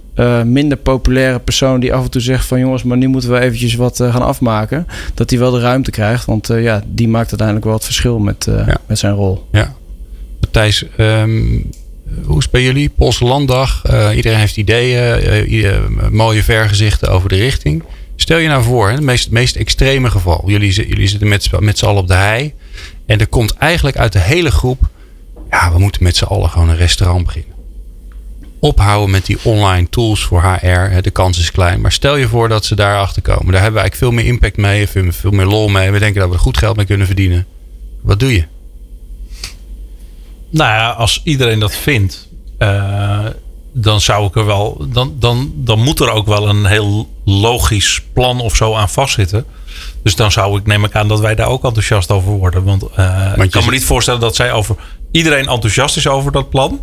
minder 0.44 0.78
populaire 0.78 1.38
persoon 1.38 1.80
die 1.80 1.94
af 1.94 2.04
en 2.04 2.10
toe 2.10 2.20
zegt 2.20 2.46
van 2.46 2.58
jongens, 2.58 2.82
maar 2.82 2.96
nu 2.96 3.06
moeten 3.06 3.30
we 3.30 3.40
eventjes 3.40 3.74
wat 3.74 3.96
gaan 3.96 4.22
afmaken. 4.22 4.86
Dat 5.14 5.28
die 5.28 5.38
wel 5.38 5.50
de 5.50 5.60
ruimte 5.60 5.90
krijgt. 5.90 6.24
Want 6.24 6.46
ja, 6.46 6.82
die 6.86 7.08
maakt 7.08 7.28
uiteindelijk 7.28 7.66
wel 7.66 7.74
het 7.74 7.84
verschil 7.84 8.18
met, 8.18 8.46
met 8.86 8.98
zijn 8.98 9.14
rol. 9.14 9.46
Ja. 9.52 9.74
Matthijs, 10.40 10.84
um 10.96 11.70
hoe 12.24 12.38
is 12.38 12.50
bij 12.50 12.62
jullie? 12.62 12.88
Poolse 12.88 13.24
Landdag. 13.24 13.82
Iedereen 14.14 14.38
heeft 14.38 14.56
ideeën, 14.56 15.82
mooie 16.10 16.42
vergezichten 16.42 17.08
over 17.08 17.28
de 17.28 17.36
richting. 17.36 17.82
Stel 18.16 18.38
je 18.38 18.48
nou 18.48 18.62
voor, 18.62 18.88
hè, 18.88 18.94
het 18.94 19.02
meest, 19.02 19.30
meest 19.30 19.56
extreme 19.56 20.10
geval. 20.10 20.42
Jullie, 20.46 20.88
jullie 20.88 21.08
zitten 21.08 21.28
met, 21.28 21.50
met 21.60 21.78
z'n 21.78 21.84
allen 21.84 22.02
op 22.02 22.08
de 22.08 22.14
hei. 22.14 22.52
En 23.06 23.20
er 23.20 23.26
komt 23.26 23.54
eigenlijk 23.54 23.96
uit 23.96 24.12
de 24.12 24.18
hele 24.18 24.50
groep. 24.50 24.88
Ja, 25.50 25.72
we 25.72 25.78
moeten 25.78 26.02
met 26.02 26.16
z'n 26.16 26.24
allen 26.24 26.50
gewoon 26.50 26.68
een 26.68 26.76
restaurant 26.76 27.24
beginnen. 27.24 27.51
Ophouden 28.64 29.10
met 29.10 29.26
die 29.26 29.38
online 29.42 29.88
tools 29.88 30.22
voor 30.24 30.42
HR. 30.42 31.00
De 31.00 31.10
kans 31.12 31.38
is 31.38 31.50
klein. 31.50 31.80
Maar 31.80 31.92
stel 31.92 32.16
je 32.16 32.28
voor 32.28 32.48
dat 32.48 32.64
ze 32.64 32.74
daar 32.74 32.98
achter 32.98 33.22
komen. 33.22 33.52
Daar 33.52 33.62
hebben 33.62 33.72
we 33.72 33.80
eigenlijk 33.80 33.94
veel 33.94 34.10
meer 34.10 34.32
impact 34.32 34.56
mee. 34.56 34.88
Veel, 34.88 35.12
veel 35.12 35.30
meer 35.30 35.46
lol 35.46 35.68
mee. 35.68 35.90
We 35.90 35.98
denken 35.98 36.20
dat 36.20 36.28
we 36.28 36.34
er 36.34 36.40
goed 36.40 36.58
geld 36.58 36.76
mee 36.76 36.86
kunnen 36.86 37.06
verdienen. 37.06 37.46
Wat 38.00 38.20
doe 38.20 38.32
je? 38.32 38.44
Nou 40.50 40.70
ja, 40.70 40.90
als 40.90 41.20
iedereen 41.24 41.58
dat 41.58 41.74
vindt, 41.74 42.28
uh, 42.58 43.26
dan 43.72 44.00
zou 44.00 44.26
ik 44.26 44.36
er 44.36 44.46
wel. 44.46 44.86
Dan, 44.88 45.14
dan, 45.18 45.52
dan 45.54 45.80
moet 45.80 46.00
er 46.00 46.10
ook 46.10 46.26
wel 46.26 46.48
een 46.48 46.64
heel 46.64 47.08
logisch 47.24 48.02
plan 48.12 48.40
of 48.40 48.56
zo 48.56 48.74
aan 48.74 48.88
vastzitten. 48.88 49.44
Dus 50.02 50.16
dan 50.16 50.32
zou 50.32 50.58
ik, 50.58 50.66
neem 50.66 50.84
ik 50.84 50.94
aan, 50.94 51.08
dat 51.08 51.20
wij 51.20 51.34
daar 51.34 51.48
ook 51.48 51.64
enthousiast 51.64 52.10
over 52.10 52.30
worden. 52.32 52.64
Want, 52.64 52.84
uh, 52.98 53.32
ik 53.36 53.50
kan 53.50 53.64
me 53.64 53.70
niet 53.70 53.84
voorstellen 53.84 54.20
dat 54.20 54.36
zij 54.36 54.52
over 54.52 54.76
iedereen 55.12 55.48
enthousiast 55.48 55.96
is 55.96 56.06
over 56.06 56.32
dat 56.32 56.50
plan. 56.50 56.80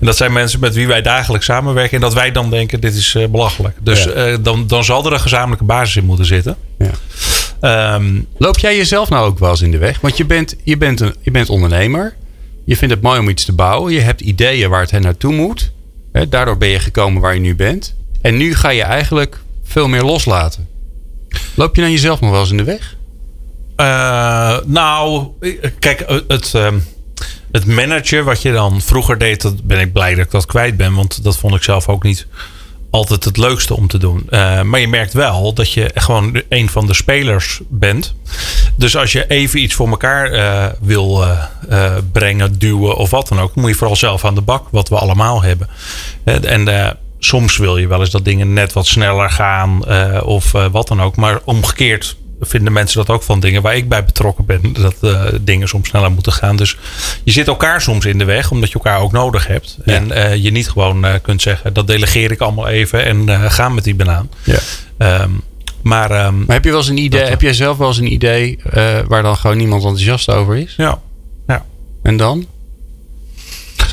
En 0.00 0.06
dat 0.06 0.16
zijn 0.16 0.32
mensen 0.32 0.60
met 0.60 0.74
wie 0.74 0.86
wij 0.86 1.02
dagelijks 1.02 1.46
samenwerken. 1.46 1.94
En 1.94 2.00
dat 2.00 2.14
wij 2.14 2.32
dan 2.32 2.50
denken, 2.50 2.80
dit 2.80 2.94
is 2.94 3.14
uh, 3.14 3.26
belachelijk. 3.26 3.76
Dus 3.80 4.04
ja. 4.04 4.36
dan, 4.36 4.66
dan 4.66 4.84
zal 4.84 5.06
er 5.06 5.12
een 5.12 5.20
gezamenlijke 5.20 5.64
basis 5.64 5.96
in 5.96 6.04
moeten 6.04 6.26
zitten. 6.26 6.56
Ja. 6.78 7.94
Um, 7.94 8.26
Loop 8.36 8.58
jij 8.58 8.76
jezelf 8.76 9.08
nou 9.08 9.26
ook 9.26 9.38
wel 9.38 9.50
eens 9.50 9.60
in 9.60 9.70
de 9.70 9.78
weg? 9.78 10.00
Want 10.00 10.16
je 10.16 10.24
bent, 10.24 10.56
je 10.62 10.76
bent, 10.76 11.00
een, 11.00 11.14
je 11.20 11.30
bent 11.30 11.48
ondernemer. 11.48 12.14
Je 12.64 12.76
vindt 12.76 12.94
het 12.94 13.02
mooi 13.02 13.18
om 13.18 13.28
iets 13.28 13.44
te 13.44 13.52
bouwen. 13.52 13.92
Je 13.92 14.00
hebt 14.00 14.20
ideeën 14.20 14.70
waar 14.70 14.80
het 14.80 15.02
naartoe 15.02 15.32
moet. 15.32 15.72
Daardoor 16.28 16.58
ben 16.58 16.68
je 16.68 16.78
gekomen 16.78 17.22
waar 17.22 17.34
je 17.34 17.40
nu 17.40 17.56
bent. 17.56 17.94
En 18.20 18.36
nu 18.36 18.54
ga 18.54 18.68
je 18.68 18.82
eigenlijk 18.82 19.40
veel 19.64 19.88
meer 19.88 20.02
loslaten. 20.02 20.68
Loop 21.54 21.74
je 21.74 21.80
dan 21.80 21.90
jezelf 21.90 22.20
nog 22.20 22.30
wel 22.30 22.40
eens 22.40 22.50
in 22.50 22.56
de 22.56 22.64
weg? 22.64 22.96
Uh, 23.76 24.58
nou, 24.64 25.26
kijk, 25.78 26.04
het, 26.28 26.52
uh, 26.56 26.68
het 27.52 27.66
managen 27.66 28.24
wat 28.24 28.42
je 28.42 28.52
dan 28.52 28.80
vroeger 28.80 29.18
deed, 29.18 29.42
dat 29.42 29.62
ben 29.62 29.80
ik 29.80 29.92
blij 29.92 30.14
dat 30.14 30.24
ik 30.24 30.30
dat 30.30 30.46
kwijt 30.46 30.76
ben. 30.76 30.94
Want 30.94 31.24
dat 31.24 31.36
vond 31.36 31.54
ik 31.54 31.62
zelf 31.62 31.88
ook 31.88 32.02
niet 32.02 32.26
altijd 32.90 33.24
het 33.24 33.36
leukste 33.36 33.76
om 33.76 33.88
te 33.88 33.98
doen. 33.98 34.26
Uh, 34.30 34.62
maar 34.62 34.80
je 34.80 34.88
merkt 34.88 35.12
wel 35.12 35.52
dat 35.54 35.72
je 35.72 35.90
gewoon 35.94 36.42
een 36.48 36.68
van 36.68 36.86
de 36.86 36.94
spelers 36.94 37.60
bent. 37.68 38.14
Dus 38.76 38.96
als 38.96 39.12
je 39.12 39.26
even 39.26 39.60
iets 39.60 39.74
voor 39.74 39.88
elkaar 39.88 40.32
uh, 40.32 40.66
wil 40.80 41.24
uh, 41.70 41.96
brengen, 42.12 42.58
duwen 42.58 42.96
of 42.96 43.10
wat 43.10 43.28
dan 43.28 43.40
ook, 43.40 43.54
moet 43.54 43.70
je 43.70 43.76
vooral 43.76 43.96
zelf 43.96 44.24
aan 44.24 44.34
de 44.34 44.40
bak, 44.40 44.66
wat 44.70 44.88
we 44.88 44.96
allemaal 44.96 45.42
hebben. 45.42 45.68
en 46.24 46.98
soms 47.18 47.56
wil 47.56 47.76
je 47.76 47.86
wel 47.86 48.00
eens 48.00 48.10
dat 48.10 48.24
dingen 48.24 48.52
net 48.52 48.72
wat 48.72 48.86
sneller 48.86 49.30
gaan 49.30 49.86
of 50.24 50.52
wat 50.52 50.88
dan 50.88 51.02
ook. 51.02 51.16
Maar 51.16 51.40
omgekeerd 51.44 52.16
vinden 52.44 52.72
mensen 52.72 52.98
dat 52.98 53.16
ook 53.16 53.22
van 53.22 53.40
dingen 53.40 53.62
waar 53.62 53.76
ik 53.76 53.88
bij 53.88 54.04
betrokken 54.04 54.44
ben. 54.44 54.72
Dat 54.72 54.94
uh, 55.00 55.24
dingen 55.40 55.68
soms 55.68 55.88
sneller 55.88 56.10
moeten 56.10 56.32
gaan. 56.32 56.56
Dus 56.56 56.76
je 57.24 57.32
zit 57.32 57.46
elkaar 57.46 57.80
soms 57.80 58.04
in 58.04 58.18
de 58.18 58.24
weg, 58.24 58.50
omdat 58.50 58.68
je 58.68 58.74
elkaar 58.74 59.00
ook 59.00 59.12
nodig 59.12 59.46
hebt. 59.46 59.78
Ja. 59.84 59.94
En 59.94 60.08
uh, 60.08 60.34
je 60.36 60.50
niet 60.50 60.70
gewoon 60.70 61.04
uh, 61.04 61.14
kunt 61.22 61.42
zeggen, 61.42 61.72
dat 61.72 61.86
delegeer 61.86 62.30
ik 62.30 62.40
allemaal 62.40 62.68
even 62.68 63.04
en 63.04 63.50
ga 63.50 63.68
met 63.68 63.84
die 63.84 63.94
banaan. 63.94 64.30
Ja. 64.44 64.58
Um, 65.22 65.42
maar, 65.82 66.26
um, 66.26 66.44
maar, 66.46 66.54
heb 66.54 66.64
je 66.64 66.70
wel 66.70 66.78
eens 66.78 66.88
een 66.88 66.98
idee, 66.98 67.20
dat, 67.20 67.28
heb 67.28 67.40
jij 67.40 67.54
zelf 67.54 67.76
wel 67.76 67.88
eens 67.88 67.98
een 67.98 68.12
idee 68.12 68.58
waar 69.06 69.22
dan 69.22 69.36
gewoon 69.36 69.56
niemand 69.56 69.82
enthousiast 69.82 70.30
over 70.30 70.56
is? 70.56 70.74
Ja. 70.76 71.00
ja. 71.46 71.64
En 72.02 72.16
dan? 72.16 72.46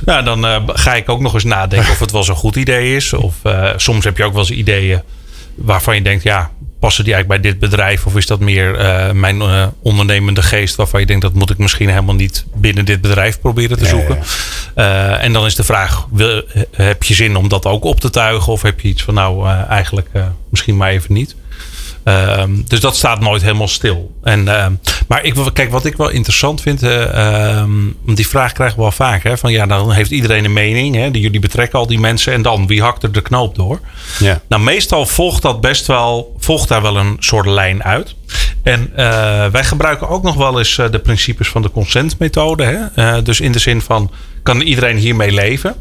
Nou, 0.05 0.23
dan 0.23 0.63
ga 0.67 0.95
ik 0.95 1.09
ook 1.09 1.19
nog 1.19 1.33
eens 1.33 1.43
nadenken 1.43 1.91
of 1.91 1.99
het 1.99 2.12
wel 2.12 2.23
zo'n 2.23 2.35
goed 2.35 2.55
idee 2.55 2.95
is. 2.95 3.13
Of 3.13 3.35
soms 3.75 4.03
heb 4.03 4.17
je 4.17 4.23
ook 4.23 4.31
wel 4.31 4.41
eens 4.41 4.51
ideeën 4.51 5.01
waarvan 5.55 5.95
je 5.95 6.01
denkt, 6.01 6.23
ja, 6.23 6.51
passen 6.80 7.04
die 7.04 7.13
eigenlijk 7.13 7.42
bij 7.42 7.52
dit 7.52 7.60
bedrijf? 7.60 8.06
Of 8.06 8.15
is 8.15 8.28
dat 8.28 8.39
meer 8.39 8.80
uh, 8.80 9.12
mijn 9.12 9.38
uh, 9.38 9.68
ondernemende 9.82 10.42
geest 10.42 10.76
waarvan 10.76 11.00
je 11.00 11.06
denkt 11.06 11.22
dat 11.22 11.34
moet 11.34 11.50
ik 11.50 11.58
misschien 11.58 11.89
helemaal 11.89 12.15
niet 12.15 12.46
binnen 12.56 12.86
dit 12.86 13.02
bedrijf 13.02 13.39
proberen 13.39 13.78
te 13.78 13.86
zoeken? 13.86 14.20
Ja. 14.76 15.12
Uh, 15.15 15.24
en 15.24 15.34
dan 15.34 15.46
is 15.46 15.56
de 15.56 15.63
vraag: 15.63 16.08
wil, 16.12 16.44
heb 16.72 17.04
je 17.04 17.13
zin 17.13 17.36
om 17.36 17.48
dat 17.50 17.65
ook 17.65 17.84
op 17.84 18.00
te 18.00 18.10
tuigen? 18.10 18.52
Of 18.52 18.62
heb 18.62 18.80
je 18.80 18.88
iets 18.88 19.04
van 19.04 19.13
nou 19.13 19.48
eigenlijk 19.68 20.10
misschien 20.50 20.78
maar 20.78 20.89
even 20.89 21.13
niet? 21.13 21.36
Um, 22.10 22.63
dus 22.67 22.80
dat 22.80 22.95
staat 22.95 23.19
nooit 23.19 23.41
helemaal 23.41 23.67
stil. 23.67 24.12
En, 24.24 24.45
uh, 24.45 24.65
maar 25.08 25.24
ik, 25.24 25.36
kijk, 25.54 25.72
wat 25.72 25.86
ik 25.86 25.98
wel 25.98 26.10
interessant 26.10 26.62
vind, 26.62 26.84
uh, 26.84 27.60
um, 27.60 27.95
die 28.06 28.28
vraag 28.28 28.52
krijgen 28.52 28.76
we 28.76 28.82
wel 28.82 28.91
vaak. 28.91 29.24
Hè, 29.24 29.38
van 29.38 29.52
ja, 29.52 29.65
dan 29.65 29.91
heeft 29.91 30.12
iedereen 30.12 30.45
een 30.45 30.54
mening. 30.54 30.95
Hè, 30.95 31.12
die, 31.12 31.22
jullie 31.22 31.39
betrekken 31.39 31.80
al 31.80 31.88
die 31.88 32.00
mensen. 32.00 32.34
En 32.34 32.41
dan, 32.41 32.67
wie 32.67 32.82
hakt 32.82 33.04
er 33.04 33.12
de 33.12 33.22
knoop 33.22 33.56
door? 33.56 33.80
Ja. 34.19 34.41
Nou, 34.48 34.63
meestal 34.63 35.06
volgt 35.06 35.41
dat 35.41 35.62
best 35.62 35.88
wel, 35.88 36.36
volgt 36.39 36.67
daar 36.67 36.82
wel 36.82 36.98
een 36.98 37.15
soort 37.19 37.45
lijn 37.45 37.84
uit. 37.84 38.15
En 38.63 38.91
wij 39.52 39.63
gebruiken 39.63 40.10
ook 40.10 40.24
nog 40.24 40.36
wel 40.36 40.58
eens 40.58 40.76
de 40.76 41.00
principes 41.00 41.48
van 41.48 41.62
de 41.62 41.72
consentmethode. 41.72 42.89
Hè? 42.95 43.22
dus 43.22 43.39
in 43.39 43.52
de 43.52 43.60
zin 43.60 43.82
van, 43.82 44.12
kan 44.43 44.62
iedereen 44.62 44.98
hiermee 44.98 45.32
leven? 45.32 45.76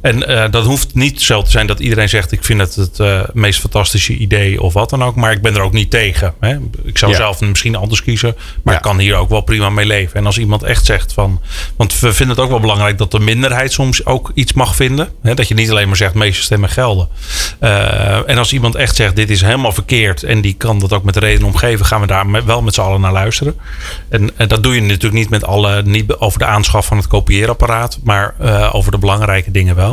En 0.00 0.30
uh, 0.30 0.44
dat 0.50 0.64
hoeft 0.64 0.94
niet 0.94 1.22
zo 1.22 1.42
te 1.42 1.50
zijn 1.50 1.66
dat 1.66 1.80
iedereen 1.80 2.08
zegt: 2.08 2.32
Ik 2.32 2.44
vind 2.44 2.60
het 2.60 2.74
het 2.74 2.98
uh, 2.98 3.20
meest 3.32 3.60
fantastische 3.60 4.12
idee 4.12 4.62
of 4.62 4.72
wat 4.72 4.90
dan 4.90 5.04
ook. 5.04 5.14
Maar 5.14 5.32
ik 5.32 5.42
ben 5.42 5.54
er 5.54 5.60
ook 5.60 5.72
niet 5.72 5.90
tegen. 5.90 6.34
Hè? 6.40 6.56
Ik 6.84 6.98
zou 6.98 7.14
zelf 7.14 7.40
misschien 7.40 7.76
anders 7.76 8.02
kiezen. 8.02 8.36
Maar 8.62 8.74
ik 8.74 8.82
kan 8.82 8.98
hier 8.98 9.14
ook 9.16 9.28
wel 9.28 9.40
prima 9.40 9.70
mee 9.70 9.86
leven. 9.86 10.16
En 10.16 10.26
als 10.26 10.38
iemand 10.38 10.62
echt 10.62 10.84
zegt 10.84 11.12
van. 11.12 11.40
Want 11.76 12.00
we 12.00 12.12
vinden 12.12 12.36
het 12.36 12.44
ook 12.44 12.50
wel 12.50 12.60
belangrijk 12.60 12.98
dat 12.98 13.10
de 13.10 13.20
minderheid 13.20 13.72
soms 13.72 14.06
ook 14.06 14.30
iets 14.34 14.52
mag 14.52 14.76
vinden. 14.76 15.08
Hè? 15.22 15.34
Dat 15.34 15.48
je 15.48 15.54
niet 15.54 15.70
alleen 15.70 15.86
maar 15.86 15.96
zegt: 15.96 16.14
meeste 16.14 16.42
stemmen 16.42 16.68
gelden. 16.68 17.08
Uh, 17.60 18.28
en 18.28 18.38
als 18.38 18.52
iemand 18.52 18.74
echt 18.74 18.96
zegt: 18.96 19.16
Dit 19.16 19.30
is 19.30 19.40
helemaal 19.40 19.72
verkeerd. 19.72 20.22
En 20.22 20.40
die 20.40 20.54
kan 20.54 20.78
dat 20.78 20.92
ook 20.92 21.04
met 21.04 21.16
reden 21.16 21.46
omgeven. 21.46 21.86
Gaan 21.86 22.00
we 22.00 22.06
daar 22.06 22.44
wel 22.44 22.62
met 22.62 22.74
z'n 22.74 22.80
allen 22.80 23.00
naar 23.00 23.12
luisteren. 23.12 23.54
En, 24.08 24.30
en, 24.36 24.48
dat 24.48 24.62
doe 24.62 24.74
je 24.74 24.80
natuurlijk 24.80 25.12
niet 25.12 25.30
met 25.30 25.44
alle. 25.44 25.82
Niet 25.82 26.16
over 26.16 26.38
de 26.38 26.44
aanschaf 26.44 26.86
van 26.86 26.96
het 26.96 27.06
kopieerapparaat. 27.06 27.98
Maar 28.04 28.34
over 28.72 28.90
de 28.92 28.98
belangrijke 28.98 29.50
dingen 29.50 29.76
wel. 29.76 29.89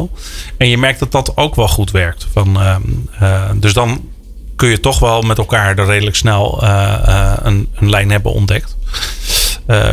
En 0.57 0.69
je 0.69 0.77
merkt 0.77 0.99
dat 0.99 1.11
dat 1.11 1.37
ook 1.37 1.55
wel 1.55 1.67
goed 1.67 1.91
werkt. 1.91 2.27
Van, 2.31 2.59
ehm, 2.59 2.81
eh, 3.19 3.49
dus 3.55 3.73
dan 3.73 4.09
kun 4.55 4.69
je 4.69 4.79
toch 4.79 4.99
wel 4.99 5.21
met 5.21 5.37
elkaar 5.37 5.77
er 5.77 5.85
redelijk 5.85 6.15
snel 6.15 6.61
eh, 6.61 6.93
eh, 7.07 7.37
een, 7.43 7.67
een, 7.75 7.89
lijn 7.89 8.11
hebben 8.11 8.31
ontdekt. 8.31 8.75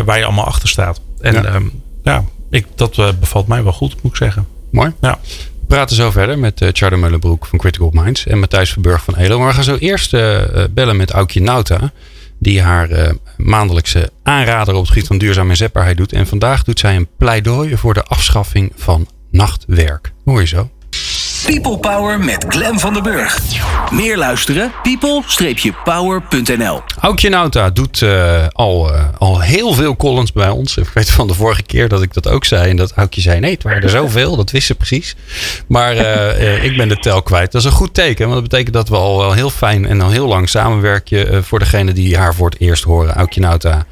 waar 0.04 0.18
je 0.18 0.24
allemaal 0.24 0.44
achter 0.44 0.68
staat. 0.68 1.00
En 1.20 1.34
ja, 1.34 1.44
ehm, 1.44 1.64
ja 2.02 2.24
ik, 2.50 2.66
dat 2.74 2.96
bevalt 3.20 3.46
mij 3.46 3.62
wel 3.62 3.72
goed, 3.72 4.02
moet 4.02 4.12
ik 4.12 4.18
zeggen. 4.18 4.46
Mooi. 4.70 4.92
Ja. 5.00 5.18
We 5.60 5.66
praten 5.66 5.96
zo 5.96 6.10
verder 6.10 6.38
met 6.38 6.60
uh, 6.60 6.68
Charlie 6.72 6.98
Mullenbroek 6.98 7.46
van 7.46 7.58
Critical 7.58 7.90
Minds 7.92 8.26
en 8.26 8.38
Matthijs 8.38 8.70
Verburg 8.70 9.04
van 9.04 9.16
Elo. 9.16 9.38
Maar 9.38 9.48
we 9.48 9.54
gaan 9.54 9.64
zo 9.64 9.76
eerst 9.76 10.10
bellen 10.70 10.96
met 10.96 11.10
Aukje 11.10 11.40
Nauta 11.40 11.92
die 12.38 12.62
haar 12.62 13.14
maandelijkse 13.36 14.10
aanrader 14.22 14.74
op 14.74 14.80
het 14.80 14.88
gebied 14.90 15.06
van 15.06 15.18
duurzame 15.18 15.50
inzetbaarheid 15.50 15.96
doet. 15.96 16.12
En 16.12 16.26
vandaag 16.26 16.64
doet 16.64 16.78
zij 16.78 16.96
een 16.96 17.08
pleidooi 17.16 17.76
voor 17.76 17.94
de 17.94 18.04
afschaffing 18.04 18.72
van 18.76 19.06
nachtwerk. 19.34 20.12
Hoor 20.24 20.40
je 20.40 20.46
zo? 20.46 20.70
People 21.46 21.78
Power 21.78 22.18
met 22.18 22.44
Glen 22.48 22.78
van 22.78 22.92
der 22.92 23.02
Burg. 23.02 23.38
Meer 23.90 24.16
luisteren? 24.16 24.72
people-power.nl 24.82 26.82
Aukje 27.04 27.28
Nauta 27.28 27.70
doet 27.70 28.00
uh, 28.00 28.46
al, 28.52 28.94
uh, 28.94 29.04
al 29.18 29.40
heel 29.40 29.72
veel 29.72 29.96
columns 29.96 30.32
bij 30.32 30.48
ons. 30.48 30.76
Ik 30.76 30.88
weet 30.94 31.10
van 31.10 31.26
de 31.26 31.34
vorige 31.34 31.62
keer 31.62 31.88
dat 31.88 32.02
ik 32.02 32.14
dat 32.14 32.28
ook 32.28 32.44
zei. 32.44 32.70
En 32.70 32.76
dat 32.76 32.92
Aukje 32.92 33.20
zei, 33.20 33.40
nee, 33.40 33.52
het 33.52 33.62
waren 33.62 33.82
er 33.82 33.88
zoveel. 33.88 34.36
Dat 34.36 34.50
wist 34.50 34.66
ze 34.66 34.74
precies. 34.74 35.16
Maar 35.68 35.96
uh, 35.96 36.64
ik 36.64 36.76
ben 36.76 36.88
de 36.88 36.96
tel 36.96 37.22
kwijt. 37.22 37.52
Dat 37.52 37.60
is 37.60 37.66
een 37.66 37.76
goed 37.76 37.94
teken. 37.94 38.28
Want 38.28 38.40
dat 38.40 38.50
betekent 38.50 38.74
dat 38.74 38.88
we 38.88 38.96
al 38.96 39.18
wel 39.18 39.32
heel 39.32 39.50
fijn 39.50 39.86
en 39.86 40.00
al 40.00 40.10
heel 40.10 40.26
lang 40.26 40.48
samenwerken. 40.48 41.44
voor 41.44 41.58
degene 41.58 41.92
die 41.92 42.16
haar 42.16 42.34
voor 42.34 42.50
het 42.50 42.60
eerst 42.60 42.84
horen. 42.84 43.14
Aukje 43.14 43.40
Nauta 43.40 43.86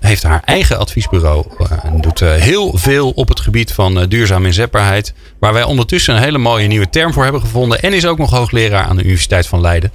heeft 0.00 0.22
haar 0.22 0.42
eigen 0.44 0.78
adviesbureau. 0.78 1.46
en 1.82 2.00
doet 2.00 2.20
heel 2.20 2.72
veel 2.78 3.10
op 3.10 3.28
het 3.28 3.40
gebied 3.40 3.72
van 3.72 4.06
duurzame 4.08 4.46
inzetbaarheid. 4.46 5.14
Waar 5.38 5.52
wij 5.52 5.62
ondertussen 5.64 6.14
een 6.14 6.22
hele 6.22 6.38
mooie 6.38 6.66
nieuwe 6.66 6.90
term 6.90 7.12
voor 7.12 7.22
hebben 7.22 7.40
gevonden. 7.40 7.82
En 7.82 7.92
is 7.92 8.06
ook 8.06 8.18
nog 8.18 8.30
hoogleraar 8.30 8.84
aan 8.84 8.96
de 8.96 9.02
Universiteit 9.02 9.46
van 9.46 9.60
Leiden. 9.60 9.92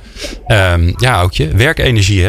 Um, 0.48 0.94
ja, 0.98 1.14
Aukje, 1.14 1.48
werkenergie? 1.48 2.27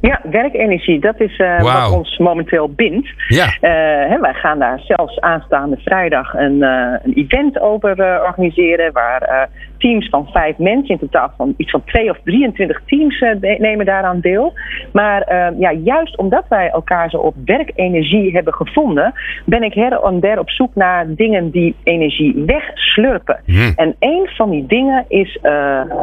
Ja, 0.00 0.20
werkenergie, 0.30 1.00
dat 1.00 1.20
is 1.20 1.38
uh, 1.38 1.62
wat 1.62 1.90
ons 1.90 2.18
momenteel 2.18 2.70
bindt. 2.70 3.08
Ja. 3.28 3.46
Uh, 3.46 4.10
hè, 4.10 4.20
wij 4.20 4.34
gaan 4.34 4.58
daar 4.58 4.80
zelfs 4.80 5.20
aanstaande 5.20 5.76
vrijdag 5.84 6.34
een, 6.34 6.56
uh, 6.56 6.94
een 7.02 7.12
event 7.14 7.60
over 7.60 8.22
organiseren. 8.26 8.92
Waar 8.92 9.48
teams 9.78 10.08
van 10.08 10.26
vijf 10.26 10.58
mensen, 10.58 10.88
in 10.88 10.98
totaal 10.98 11.32
van 11.36 11.54
iets 11.56 11.70
van 11.70 11.84
twee 11.84 12.10
of 12.10 12.18
23 12.24 12.80
teams 12.86 13.24
nemen 13.40 13.86
daaraan 13.86 14.20
deel. 14.20 14.52
Maar 14.92 15.34
ja, 15.58 15.72
juist 15.72 16.18
omdat 16.18 16.44
wij 16.48 16.68
elkaar 16.68 17.10
zo 17.10 17.16
op 17.16 17.34
werkenergie 17.44 18.32
hebben 18.32 18.54
gevonden, 18.54 19.14
ben 19.44 19.62
ik 19.62 19.74
her 19.74 20.02
en 20.02 20.20
der 20.20 20.38
op 20.38 20.50
zoek 20.50 20.74
naar 20.74 21.14
dingen 21.14 21.50
die 21.50 21.74
energie 21.84 22.42
wegslurpen. 22.46 23.40
Hmm. 23.44 23.72
En 23.76 23.96
een 23.98 24.28
van 24.36 24.50
die 24.50 24.66
dingen 24.66 25.04
is 25.08 25.38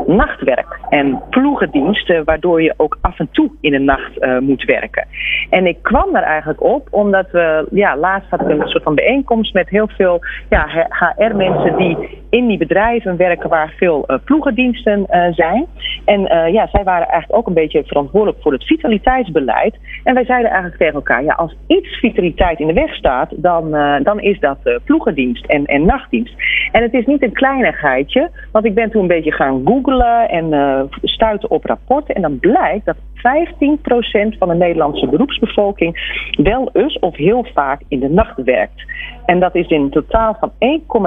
nachtwerk 0.08 0.80
en 0.90 1.22
ploegendiensten, 1.30 2.24
waardoor 2.24 2.62
je 2.62 2.74
ook 2.78 2.98
af 3.02 3.20
en 3.20 3.30
toe 3.32 3.52
in 3.62 3.74
een 3.74 3.86
nacht 3.86 4.18
uh, 4.20 4.40
moet 4.40 4.64
werken. 4.64 5.08
En 5.50 5.66
ik 5.66 5.78
kwam 5.82 6.12
daar 6.12 6.24
eigenlijk 6.24 6.64
op 6.64 6.88
omdat 6.92 7.32
we, 7.32 7.68
ja, 7.72 7.98
laatst 7.98 8.30
had 8.30 8.42
ik 8.42 8.48
een 8.48 8.68
soort 8.68 8.84
van 8.84 8.96
bijeenkomst 8.96 9.54
met 9.54 9.70
heel 9.70 9.88
veel 9.88 10.20
ja, 10.50 10.88
HR-mensen 10.90 11.78
die 11.78 12.22
in 12.30 12.48
die 12.48 12.58
bedrijven 12.58 13.18
werken 13.18 13.50
waar 13.50 13.63
veel 13.70 14.04
uh, 14.08 14.18
ploegendiensten 14.26 15.00
uh, 15.10 15.34
zijn. 15.34 15.66
En 16.06 16.22
ja, 16.52 16.68
zij 16.68 16.84
waren 16.84 17.08
eigenlijk 17.08 17.36
ook 17.36 17.48
een 17.48 17.54
beetje 17.54 17.84
verantwoordelijk 17.86 18.42
voor 18.42 18.52
het 18.52 18.64
vitaliteitsbeleid. 18.64 19.78
En 20.04 20.14
wij 20.14 20.26
zeiden 20.26 20.50
eigenlijk 20.50 20.80
tegen 20.80 20.96
elkaar, 20.96 21.24
ja, 21.24 21.34
als 21.34 21.56
iets 21.68 22.00
vitaliteit 22.00 22.60
in 22.60 22.68
de 22.68 22.74
weg 22.74 22.96
staat, 22.96 23.30
dan, 23.36 23.72
dan 24.04 24.20
is 24.20 24.40
dat 24.40 24.58
ploegendienst 24.84 25.46
en, 25.46 25.66
en 25.66 25.86
nachtdienst. 25.86 26.34
En 26.72 26.82
het 26.82 26.94
is 26.94 27.06
niet 27.06 27.24
een 27.24 27.34
kleinigheidje, 27.34 28.30
want 28.52 28.66
ik 28.66 28.74
ben 28.74 28.92
toen 28.92 29.02
een 29.02 29.08
beetje 29.08 29.32
gaan 29.32 29.62
googlen 29.66 30.30
en 30.30 30.90
stuiten 31.02 31.50
op 31.50 31.66
rapporten. 31.66 32.16
En 32.16 32.22
dan 32.22 32.40
blijkt 32.40 32.86
dat 32.86 32.98
15% 33.24 34.38
van 34.38 34.48
de 34.48 34.56
Nederlandse 34.56 35.08
beroepsbevolking 35.08 36.22
wel 36.32 36.70
eens 36.74 37.00
of 37.00 37.16
heel 37.16 37.46
vaak 37.54 37.82
in 37.88 38.00
de 38.00 38.10
nacht 38.10 38.44
werkt. 38.44 38.92
En 39.26 39.40
dat 39.40 39.56
is 39.56 39.68
in 39.68 39.90
totaal 39.90 40.38
van 40.40 40.52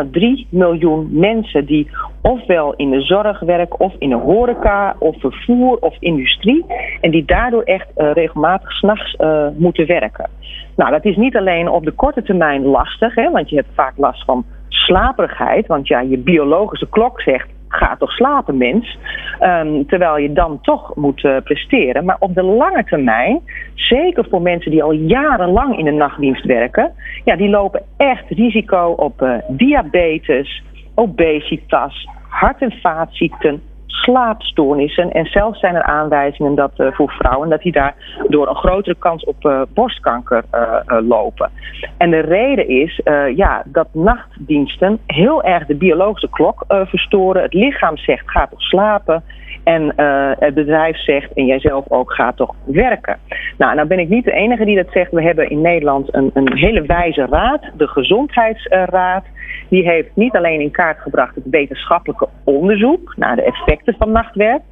1,3 0.07 0.49
miljoen 0.49 1.09
mensen 1.11 1.67
die 1.67 1.91
ofwel 2.23 2.75
in 2.75 2.91
de 2.91 3.01
zorg 3.01 3.41
werken, 3.41 3.81
of 3.81 3.95
in 3.99 4.09
de 4.09 4.17
horeca, 4.17 4.97
of 4.99 5.21
vervoer, 5.21 5.77
of 5.79 5.97
industrie. 6.01 6.65
En 7.01 7.11
die 7.11 7.25
daardoor 7.25 7.63
echt 7.63 7.89
uh, 7.97 8.13
regelmatig 8.13 8.73
s'nachts 8.73 9.17
uh, 9.19 9.47
moeten 9.57 9.87
werken. 9.87 10.31
Nou, 10.77 10.91
dat 10.91 11.05
is 11.05 11.17
niet 11.17 11.37
alleen 11.37 11.69
op 11.69 11.85
de 11.85 11.91
korte 11.91 12.23
termijn 12.23 12.65
lastig, 12.65 13.15
hè, 13.15 13.31
want 13.31 13.51
je 13.51 13.57
hebt 13.57 13.75
vaak 13.75 13.97
last 13.97 14.25
van 14.25 14.45
slaperigheid. 14.69 15.67
Want 15.67 15.89
ja, 15.89 16.01
je 16.01 16.19
biologische 16.19 16.89
klok 16.89 17.21
zegt 17.21 17.49
ga 17.69 17.97
toch 17.97 18.11
slapen, 18.11 18.57
mens. 18.57 18.99
Um, 19.41 19.87
terwijl 19.87 20.19
je 20.19 20.33
dan 20.33 20.59
toch 20.61 20.95
moet 20.95 21.25
uh, 21.25 21.37
presteren. 21.45 22.05
Maar 22.05 22.17
op 22.19 22.35
de 22.35 22.43
lange 22.43 22.85
termijn, 22.85 23.41
zeker 23.75 24.27
voor 24.31 24.43
mensen 24.43 24.71
die 24.71 24.83
al 24.83 24.93
jarenlang 24.93 25.79
in 25.79 25.85
de 25.85 25.91
nachtdienst 25.91 26.45
werken, 26.45 26.93
ja, 27.25 27.37
die 27.37 27.49
lopen 27.49 27.83
echt 27.97 28.29
risico 28.29 28.91
op 28.97 29.23
uh, 29.23 29.37
diabetes, 29.49 30.63
obesitas, 30.95 32.09
hart- 32.29 32.63
en 32.63 32.73
vaatziekten, 32.73 33.63
slaapstoornissen. 34.03 35.13
En 35.13 35.27
zelfs 35.27 35.61
zijn 35.61 35.75
er 35.75 35.83
aanwijzingen 35.83 36.55
dat 36.55 36.73
uh, 36.77 36.93
voor 36.93 37.11
vrouwen 37.11 37.49
dat 37.49 37.63
die 37.63 37.73
daar 37.73 37.95
door 38.29 38.49
een 38.49 38.55
grotere 38.55 38.97
kans 38.99 39.25
op 39.25 39.45
uh, 39.45 39.63
borstkanker 39.75 40.45
uh, 40.55 41.09
lopen. 41.09 41.51
En 41.97 42.11
de 42.11 42.21
reden 42.21 42.69
is 42.69 43.01
ja, 43.35 43.63
dat 43.65 43.89
nachtdiensten 43.93 44.99
heel 45.07 45.43
erg 45.43 45.67
de 45.67 45.75
biologische 45.75 46.31
klok 46.31 46.65
verstoren. 46.69 47.43
Het 47.43 47.55
lichaam 47.55 47.97
zegt 47.97 48.31
ga 48.31 48.47
toch 48.47 48.63
slapen. 48.63 49.23
En 49.65 49.93
het 50.39 50.55
bedrijf 50.55 50.97
zegt, 50.97 51.33
en 51.33 51.47
jij 51.47 51.61
zelf 51.61 51.85
ook, 51.89 52.13
ga 52.13 52.33
toch 52.33 52.55
werken. 52.65 53.19
Nou, 53.59 53.75
nou 53.75 53.89
ben 53.89 53.99
ik 53.99 54.09
niet 54.09 54.25
de 54.25 54.33
enige 54.33 54.65
die 54.65 54.77
dat 54.77 54.91
zegt. 54.91 55.11
We 55.11 55.23
hebben 55.23 55.51
in 55.51 55.61
Nederland 55.61 56.15
een, 56.15 56.31
een 56.35 56.57
hele 56.57 56.83
wijze 56.83 57.27
raad, 57.31 57.63
de 57.77 57.87
Gezondheidsraad. 57.87 59.25
Die 59.69 59.89
heeft 59.89 60.11
niet 60.15 60.37
alleen 60.37 60.61
in 60.61 60.71
kaart 60.71 60.99
gebracht 60.99 61.35
het 61.35 61.49
wetenschappelijke 61.51 62.29
onderzoek 62.45 63.17
naar 63.17 63.37
de 63.37 63.43
effecten 63.43 63.95
van 63.99 64.13
nachtwerk. 64.13 64.63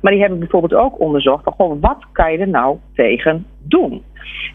Maar 0.00 0.12
die 0.12 0.20
hebben 0.20 0.38
bijvoorbeeld 0.38 0.74
ook 0.74 1.00
onderzocht 1.00 1.44
van 1.44 1.52
goh, 1.52 1.80
wat 1.80 2.04
kan 2.12 2.32
je 2.32 2.38
er 2.38 2.48
nou 2.48 2.78
tegen 2.94 3.46
doen? 3.62 4.02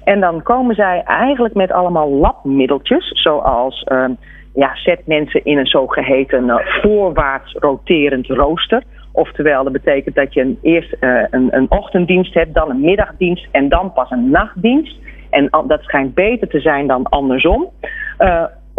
En 0.03 0.19
dan 0.19 0.43
komen 0.43 0.75
zij 0.75 1.03
eigenlijk 1.05 1.53
met 1.53 1.71
allemaal 1.71 2.09
labmiddeltjes, 2.09 3.11
zoals 3.13 3.85
uh, 3.91 4.05
ja, 4.53 4.75
zet 4.75 5.07
mensen 5.07 5.45
in 5.45 5.57
een 5.57 5.65
zogeheten 5.65 6.45
uh, 6.45 6.55
voorwaarts 6.81 7.53
roterend 7.53 8.27
rooster. 8.27 8.83
Oftewel, 9.11 9.63
dat 9.63 9.73
betekent 9.73 10.15
dat 10.15 10.33
je 10.33 10.41
een, 10.41 10.59
eerst 10.61 10.95
uh, 10.99 11.23
een, 11.29 11.47
een 11.51 11.71
ochtenddienst 11.71 12.33
hebt, 12.33 12.53
dan 12.53 12.69
een 12.69 12.81
middagdienst 12.81 13.47
en 13.51 13.69
dan 13.69 13.93
pas 13.93 14.11
een 14.11 14.29
nachtdienst. 14.29 14.97
En 15.29 15.49
dat 15.67 15.81
schijnt 15.81 16.13
beter 16.13 16.47
te 16.47 16.59
zijn 16.59 16.87
dan 16.87 17.03
andersom. 17.03 17.69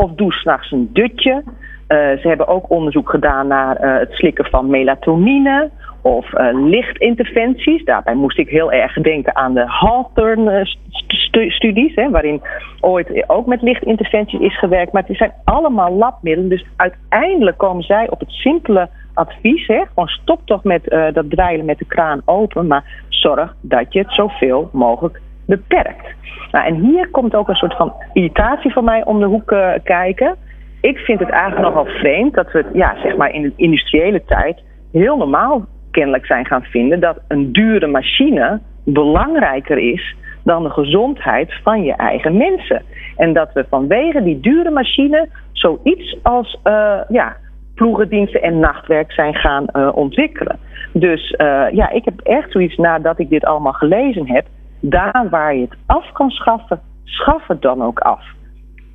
Of 0.01 0.11
doe 0.11 0.33
s'nachts 0.33 0.71
een 0.71 0.91
dutje. 0.93 1.43
Uh, 1.43 1.47
ze 1.89 2.29
hebben 2.29 2.49
ook 2.49 2.71
onderzoek 2.71 3.11
gedaan 3.11 3.47
naar 3.47 3.85
uh, 3.85 3.99
het 3.99 4.13
slikken 4.13 4.45
van 4.45 4.71
melatonine 4.71 5.71
of 6.03 6.33
uh, 6.33 6.49
lichtinterventies. 6.53 7.85
Daarbij 7.85 8.15
moest 8.15 8.39
ik 8.39 8.49
heel 8.49 8.73
erg 8.73 8.95
denken 8.95 9.37
aan 9.37 9.55
de 9.55 9.65
Haltern-studies, 9.67 11.95
waarin 11.95 12.43
ooit 12.81 13.25
ook 13.27 13.47
met 13.47 13.63
lichtinterventies 13.63 14.41
is 14.41 14.59
gewerkt. 14.59 14.93
Maar 14.93 15.05
het 15.07 15.17
zijn 15.17 15.33
allemaal 15.45 15.93
labmiddelen, 15.93 16.51
dus 16.51 16.67
uiteindelijk 16.77 17.59
komen 17.59 17.83
zij 17.83 18.11
op 18.11 18.21
het 18.21 18.31
simpele 18.31 18.89
advies. 19.15 19.67
Hè, 19.67 19.83
gewoon 19.87 20.09
stop 20.09 20.41
toch 20.45 20.65
met 20.65 20.83
dat 21.13 21.31
dweilen 21.31 21.65
met 21.65 21.79
de 21.79 21.87
kraan 21.87 22.23
open, 22.25 22.67
maar 22.67 23.05
zorg 23.09 23.55
dat 23.61 23.93
je 23.93 23.99
het 23.99 24.13
zoveel 24.13 24.69
mogelijk 24.73 25.21
beperkt. 25.51 26.07
Nou, 26.51 26.67
en 26.67 26.75
hier 26.75 27.09
komt 27.11 27.35
ook 27.35 27.49
een 27.49 27.55
soort 27.55 27.77
van 27.77 27.93
irritatie 28.13 28.73
van 28.73 28.85
mij 28.85 29.05
om 29.05 29.21
de 29.21 29.27
hoek 29.27 29.51
uh, 29.51 29.73
kijken. 29.85 30.37
Ik 30.81 30.99
vind 30.99 31.21
het 31.21 31.29
eigenlijk 31.29 31.63
nogal 31.63 31.85
vreemd 31.85 32.35
dat 32.35 32.53
we 32.53 32.65
ja, 32.73 32.97
zeg 33.03 33.17
maar 33.17 33.35
in 33.35 33.43
de 33.43 33.53
industriële 33.57 34.25
tijd 34.25 34.63
heel 34.93 35.17
normaal 35.17 35.65
kennelijk 35.91 36.27
zijn 36.27 36.47
gaan 36.47 36.63
vinden 36.63 37.01
dat 37.01 37.21
een 37.29 37.53
dure 37.53 37.87
machine 37.87 38.61
belangrijker 38.85 39.79
is 39.79 40.15
dan 40.45 40.63
de 40.63 40.71
gezondheid 40.71 41.55
van 41.63 41.83
je 41.83 41.93
eigen 41.97 42.37
mensen. 42.37 42.83
En 43.17 43.33
dat 43.33 43.53
we 43.53 43.65
vanwege 43.69 44.23
die 44.23 44.41
dure 44.41 44.71
machine 44.71 45.29
zoiets 45.53 46.19
als 46.23 46.61
uh, 46.65 47.01
ja, 47.09 47.37
ploegendiensten 47.75 48.43
en 48.43 48.59
nachtwerk 48.59 49.13
zijn 49.13 49.35
gaan 49.35 49.65
uh, 49.73 49.91
ontwikkelen. 49.95 50.59
Dus 50.93 51.35
ja, 51.73 51.91
ik 51.91 52.05
heb 52.05 52.21
echt 52.21 52.53
zoiets 52.53 52.77
nadat 52.77 53.19
ik 53.19 53.29
dit 53.29 53.45
allemaal 53.45 53.73
gelezen 53.73 54.27
heb. 54.29 54.47
Daar 54.81 55.27
waar 55.31 55.55
je 55.55 55.61
het 55.61 55.79
af 55.87 56.12
kan 56.12 56.31
schaffen, 56.31 56.81
schaf 57.05 57.47
het 57.47 57.62
dan 57.62 57.83
ook 57.83 57.99
af. 57.99 58.23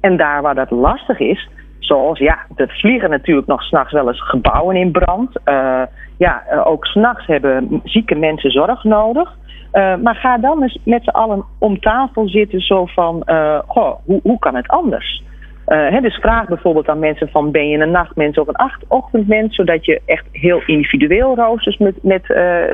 En 0.01 0.17
daar 0.17 0.41
waar 0.41 0.55
dat 0.55 0.71
lastig 0.71 1.19
is, 1.19 1.49
zoals 1.79 2.19
ja, 2.19 2.37
er 2.55 2.69
vliegen 2.69 3.09
natuurlijk 3.09 3.47
nog 3.47 3.63
s'nachts 3.63 3.93
wel 3.93 4.07
eens 4.07 4.27
gebouwen 4.27 4.75
in 4.75 4.91
brand. 4.91 5.29
Uh, 5.45 5.81
ja, 6.17 6.43
ook 6.63 6.85
s'nachts 6.85 7.27
hebben 7.27 7.81
zieke 7.83 8.15
mensen 8.15 8.51
zorg 8.51 8.83
nodig. 8.83 9.37
Uh, 9.73 9.95
maar 9.95 10.15
ga 10.15 10.37
dan 10.37 10.61
eens 10.61 10.79
met 10.83 11.03
z'n 11.03 11.09
allen 11.09 11.43
om 11.59 11.79
tafel 11.79 12.27
zitten, 12.27 12.59
zo 12.59 12.85
van: 12.85 13.23
goh, 13.67 13.95
hoe, 14.05 14.19
hoe 14.23 14.39
kan 14.39 14.55
het 14.55 14.67
anders? 14.67 15.23
Uh, 15.67 16.01
dus 16.01 16.15
vraag 16.15 16.47
bijvoorbeeld 16.47 16.89
aan 16.89 16.99
mensen 16.99 17.29
van 17.29 17.51
ben 17.51 17.67
je 17.67 17.77
een 17.77 17.91
nachtmens 17.91 18.37
of 18.37 18.47
een 18.47 18.71
ochtendmens, 18.87 19.55
zodat 19.55 19.85
je 19.85 20.01
echt 20.05 20.25
heel 20.31 20.61
individueel 20.65 21.35
roosters 21.35 21.77
met, 21.77 22.03
met, 22.03 22.27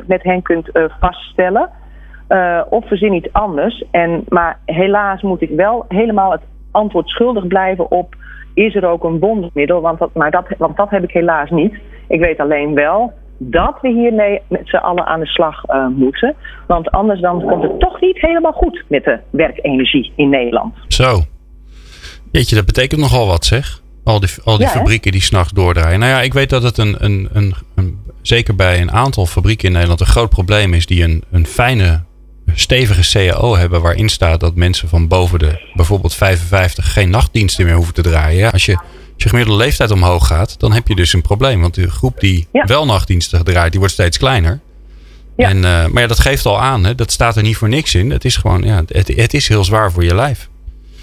met 0.08 0.24
hen 0.24 0.42
kunt 0.42 0.70
vaststellen. 1.00 1.70
Of 2.70 2.88
verzin 2.88 3.14
iets 3.14 3.34
anders. 3.34 3.84
En, 3.92 4.24
maar 4.30 4.60
helaas 4.66 5.22
moet 5.22 5.42
ik 5.42 5.50
wel 5.50 5.86
helemaal 5.88 6.32
het 6.32 6.42
antwoord 6.72 7.08
schuldig 7.08 7.48
blijven 7.48 7.92
op 7.92 8.16
is 8.54 8.76
er 8.76 8.86
ook 8.86 9.04
een 9.04 9.20
bondmiddel, 9.20 9.82
want 9.82 10.00
dat, 10.00 10.14
maar 10.14 10.32
dat, 10.32 10.46
want 10.58 10.78
dat 10.78 10.90
heb 10.90 11.04
ik 11.04 11.12
helaas 11.12 11.50
niet. 11.50 11.74
Ik 12.08 12.20
weet 12.20 12.40
alleen 12.40 12.74
wel 12.74 13.14
dat 13.38 13.78
we 13.82 13.90
hiermee 13.90 14.42
met 14.48 14.62
z'n 14.64 14.76
allen 14.76 15.06
aan 15.06 15.20
de 15.20 15.26
slag 15.26 15.64
moeten. 15.96 16.36
Want 16.68 16.92
anders 16.92 17.22
dan 17.22 17.46
komt 17.46 17.64
het 17.64 17.80
toch 17.80 18.02
niet 18.02 18.22
helemaal 18.22 18.52
goed 18.52 18.84
met 18.88 19.04
de 19.04 19.20
werkenergie 19.30 20.12
in 20.16 20.30
Nederland. 20.30 20.74
Zo. 20.88 21.20
Jeetje, 22.32 22.56
dat 22.56 22.66
betekent 22.66 23.02
nogal 23.02 23.28
wat 23.28 23.46
zeg. 23.46 23.82
Al 24.04 24.20
die, 24.20 24.30
al 24.44 24.58
die 24.58 24.68
fabrieken 24.68 25.12
die 25.12 25.22
s'nachts 25.22 25.52
doordraaien. 25.52 26.00
Nou 26.00 26.12
ja, 26.12 26.22
ik 26.22 26.34
weet 26.34 26.50
dat 26.50 26.64
het 26.64 26.78
een, 26.78 26.96
een, 27.00 27.30
een, 27.34 27.54
een, 27.76 28.00
zeker 28.22 28.56
bij 28.56 28.82
een 28.82 28.92
aantal 28.92 29.26
fabrieken 29.26 29.66
in 29.68 29.72
Nederland 29.74 30.00
een 30.00 30.06
groot 30.06 30.30
probleem 30.30 30.74
is 30.74 30.86
die 30.86 31.04
een, 31.04 31.24
een 31.32 31.46
fijne, 31.46 32.04
stevige 32.56 33.12
CAO 33.12 33.56
hebben 33.56 33.82
waarin 33.82 34.10
staat 34.10 34.40
dat 34.40 34.56
mensen 34.56 34.88
van 34.88 35.08
boven 35.08 35.40
de 35.40 35.72
bijvoorbeeld 35.74 36.16
55 36.16 36.94
geen 36.94 37.10
nachtdiensten 37.10 37.66
meer 37.66 37.76
hoeven 37.76 37.94
te 37.94 38.02
draaien. 38.02 38.40
Ja, 38.40 38.50
als 38.50 38.66
je, 38.66 38.76
als 39.14 39.24
je 39.24 39.30
gemiddelde 39.30 39.64
leeftijd 39.64 39.92
omhoog 39.92 40.28
gaat, 40.28 40.60
dan 40.60 40.74
heb 40.74 40.88
je 40.88 40.96
dus 40.96 41.14
een 41.14 41.22
probleem. 41.22 41.62
Want 41.62 41.76
de 41.76 41.90
groep 41.90 42.20
die 42.20 42.48
wel 42.52 42.86
nachtdiensten 42.86 43.44
draait, 43.44 43.72
die 43.72 43.80
wordt 43.80 43.94
steeds 43.94 44.18
kleiner. 44.18 44.60
Ja. 45.36 45.50
En, 45.50 45.58
uh, 45.58 45.64
maar 45.64 46.02
ja, 46.02 46.08
dat 46.08 46.20
geeft 46.20 46.46
al 46.46 46.62
aan. 46.62 46.86
Hè? 46.86 46.96
Dat 46.96 47.12
staat 47.12 47.36
er 47.36 47.44
niet 47.44 47.58
voor 47.58 47.70
niks 47.70 47.96
in. 47.96 48.12
Het 48.12 48.26
is 48.26 48.38
gewoon, 48.38 48.62
ja, 48.62 48.84
het, 48.88 49.08
het 49.16 49.34
is 49.34 49.48
heel 49.48 49.64
zwaar 49.64 49.92
voor 49.92 50.04
je 50.04 50.16
lijf. 50.16 50.50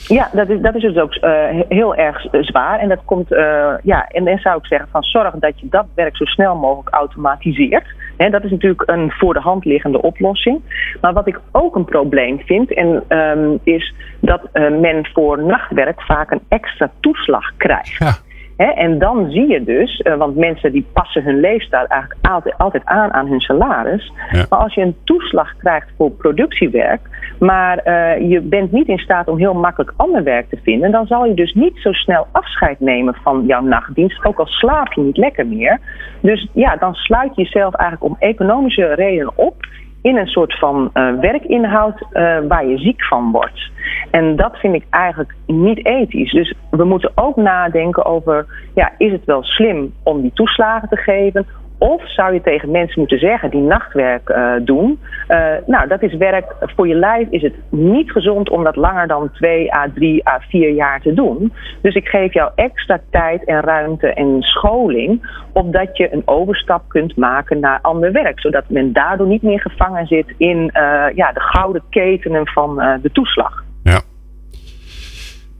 Ja, 0.08 0.30
dat 0.32 0.48
is, 0.48 0.60
dat 0.60 0.74
is 0.74 0.82
dus 0.82 0.96
ook 0.96 1.14
uh, 1.14 1.30
heel 1.68 1.94
erg 1.94 2.26
zwaar. 2.40 2.78
En 2.78 2.88
dat 2.88 2.98
komt, 3.04 3.32
uh, 3.32 3.74
ja, 3.82 4.06
en 4.08 4.24
dan 4.24 4.38
zou 4.38 4.58
ik 4.58 4.66
zeggen 4.66 4.88
van 4.90 5.02
zorg 5.02 5.34
dat 5.34 5.60
je 5.60 5.66
dat 5.70 5.86
werk 5.94 6.16
zo 6.16 6.24
snel 6.24 6.56
mogelijk 6.56 6.94
automatiseert. 6.94 7.86
Dat 8.18 8.44
is 8.44 8.50
natuurlijk 8.50 8.82
een 8.86 9.10
voor 9.10 9.34
de 9.34 9.40
hand 9.40 9.64
liggende 9.64 10.02
oplossing. 10.02 10.60
Maar 11.00 11.12
wat 11.12 11.26
ik 11.26 11.40
ook 11.52 11.76
een 11.76 11.84
probleem 11.84 12.40
vind, 12.40 12.74
en, 12.74 13.04
um, 13.08 13.58
is 13.62 13.94
dat 14.20 14.40
uh, 14.52 14.80
men 14.80 15.06
voor 15.12 15.42
nachtwerk 15.42 16.02
vaak 16.02 16.30
een 16.30 16.42
extra 16.48 16.90
toeslag 17.00 17.56
krijgt. 17.56 18.26
En 18.58 18.98
dan 18.98 19.30
zie 19.30 19.48
je 19.48 19.64
dus, 19.64 20.00
uh, 20.04 20.14
want 20.14 20.36
mensen 20.36 20.72
die 20.72 20.86
passen 20.92 21.22
hun 21.22 21.40
leefstijl 21.40 21.86
eigenlijk 21.86 22.26
altijd, 22.26 22.58
altijd 22.58 22.84
aan 22.84 23.12
aan 23.12 23.26
hun 23.26 23.40
salaris. 23.40 24.12
Maar 24.48 24.58
als 24.58 24.74
je 24.74 24.80
een 24.80 24.96
toeslag 25.04 25.56
krijgt 25.56 25.88
voor 25.96 26.10
productiewerk, 26.10 27.00
maar 27.38 27.80
uh, 27.84 28.30
je 28.30 28.40
bent 28.40 28.72
niet 28.72 28.88
in 28.88 28.98
staat 28.98 29.28
om 29.28 29.38
heel 29.38 29.54
makkelijk 29.54 29.92
ander 29.96 30.22
werk 30.22 30.48
te 30.48 30.58
vinden, 30.62 30.90
dan 30.90 31.06
zal 31.06 31.24
je 31.24 31.34
dus 31.34 31.52
niet 31.54 31.78
zo 31.78 31.92
snel 31.92 32.26
afscheid 32.32 32.80
nemen 32.80 33.14
van 33.22 33.44
jouw 33.46 33.62
nachtdienst, 33.62 34.24
ook 34.24 34.38
al 34.38 34.46
slaap 34.46 34.92
je 34.92 35.00
niet 35.00 35.16
lekker 35.16 35.46
meer. 35.46 35.80
Dus 36.20 36.48
ja, 36.52 36.76
dan 36.76 36.94
sluit 36.94 37.34
je 37.34 37.42
jezelf 37.42 37.74
eigenlijk 37.74 38.12
om 38.12 38.16
economische 38.18 38.94
redenen 38.94 39.32
op 39.34 39.54
in 40.02 40.16
een 40.16 40.26
soort 40.26 40.58
van 40.58 40.90
uh, 40.94 41.20
werkinhoud 41.20 42.00
uh, 42.00 42.38
waar 42.48 42.66
je 42.66 42.78
ziek 42.78 43.04
van 43.04 43.30
wordt. 43.30 43.70
En 44.10 44.36
dat 44.36 44.56
vind 44.56 44.74
ik 44.74 44.84
eigenlijk 44.90 45.34
niet 45.46 45.86
ethisch. 45.86 46.32
Dus 46.32 46.54
we 46.70 46.84
moeten 46.84 47.12
ook 47.14 47.36
nadenken 47.36 48.04
over, 48.04 48.46
ja, 48.74 48.92
is 48.98 49.12
het 49.12 49.24
wel 49.24 49.42
slim 49.42 49.92
om 50.02 50.20
die 50.20 50.32
toeslagen 50.34 50.88
te 50.88 50.96
geven? 50.96 51.46
Of 51.78 52.10
zou 52.10 52.34
je 52.34 52.40
tegen 52.40 52.70
mensen 52.70 53.00
moeten 53.00 53.18
zeggen 53.18 53.50
die 53.50 53.60
nachtwerk 53.60 54.28
uh, 54.28 54.52
doen, 54.62 54.98
uh, 55.28 55.52
nou 55.66 55.88
dat 55.88 56.02
is 56.02 56.14
werk 56.14 56.54
voor 56.60 56.88
je 56.88 56.94
lijf, 56.94 57.28
is 57.30 57.42
het 57.42 57.54
niet 57.68 58.10
gezond 58.10 58.50
om 58.50 58.64
dat 58.64 58.76
langer 58.76 59.06
dan 59.06 59.30
2 59.32 59.74
à 59.74 59.86
3 59.94 60.28
à 60.28 60.40
4 60.48 60.70
jaar 60.70 61.00
te 61.00 61.14
doen. 61.14 61.52
Dus 61.82 61.94
ik 61.94 62.08
geef 62.08 62.32
jou 62.32 62.50
extra 62.54 63.00
tijd 63.10 63.44
en 63.44 63.60
ruimte 63.60 64.06
en 64.06 64.42
scholing, 64.42 65.42
opdat 65.52 65.96
je 65.96 66.12
een 66.12 66.22
overstap 66.24 66.82
kunt 66.88 67.16
maken 67.16 67.60
naar 67.60 67.78
ander 67.82 68.12
werk. 68.12 68.40
Zodat 68.40 68.64
men 68.68 68.92
daardoor 68.92 69.26
niet 69.26 69.42
meer 69.42 69.60
gevangen 69.60 70.06
zit 70.06 70.34
in 70.36 70.58
uh, 70.58 71.06
ja, 71.14 71.32
de 71.32 71.40
gouden 71.40 71.82
ketenen 71.90 72.46
van 72.46 72.76
de 73.02 73.10
toeslag. 73.12 73.66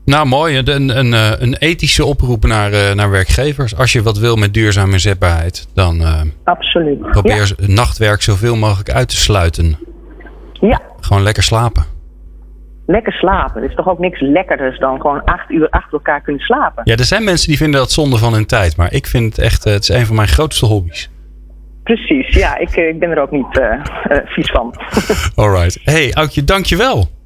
Nou, 0.09 0.27
mooi. 0.27 0.57
Een, 0.57 0.97
een, 0.97 1.13
eh, 1.13 1.31
een 1.39 1.55
ethische 1.55 2.05
oproep 2.05 2.45
naar, 2.45 2.71
eh, 2.71 2.93
naar 2.93 3.09
werkgevers. 3.09 3.77
Als 3.77 3.91
je 3.91 4.03
wat 4.03 4.17
wil 4.17 4.35
met 4.35 4.53
duurzame 4.53 4.91
inzetbaarheid, 4.91 5.67
dan 5.73 6.01
uh, 6.01 6.21
Absoluut. 6.43 7.01
probeer 7.01 7.53
nachtwerk 7.57 8.21
zoveel 8.21 8.55
mogelijk 8.55 8.91
uit 8.91 9.09
te 9.09 9.15
sluiten. 9.15 9.77
Ja. 10.53 10.81
Gewoon 10.99 11.23
lekker 11.23 11.43
slapen. 11.43 11.83
Lekker 12.85 13.13
slapen. 13.13 13.61
Er 13.61 13.69
is 13.69 13.75
toch 13.75 13.87
ook 13.87 13.99
niks 13.99 14.21
lekkerders 14.21 14.79
dan 14.79 15.01
gewoon 15.01 15.23
acht 15.23 15.49
uur 15.49 15.69
achter 15.69 15.93
elkaar 15.93 16.21
kunnen 16.21 16.41
slapen. 16.41 16.81
Ja, 16.85 16.95
er 16.95 17.03
zijn 17.03 17.23
mensen 17.23 17.47
die 17.47 17.57
vinden 17.57 17.79
dat 17.79 17.91
zonde 17.91 18.17
van 18.17 18.33
hun 18.33 18.45
tijd. 18.45 18.77
Maar 18.77 18.93
ik 18.93 19.07
vind 19.07 19.35
het 19.35 19.45
echt, 19.45 19.63
het 19.63 19.81
is 19.81 19.89
een 19.89 20.05
van 20.05 20.15
mijn 20.15 20.27
grootste 20.27 20.65
hobby's. 20.65 21.09
Precies, 21.83 22.33
ja. 22.33 22.57
Ik, 22.57 22.75
ik 22.75 22.99
ben 22.99 23.09
er 23.09 23.21
ook 23.21 23.31
niet 23.31 23.59
uh, 23.59 23.73
vies 24.25 24.51
van. 24.51 24.75
Alright. 25.43 25.79
Hey, 25.83 26.13
Aukje, 26.13 26.43
dankjewel. 26.43 27.17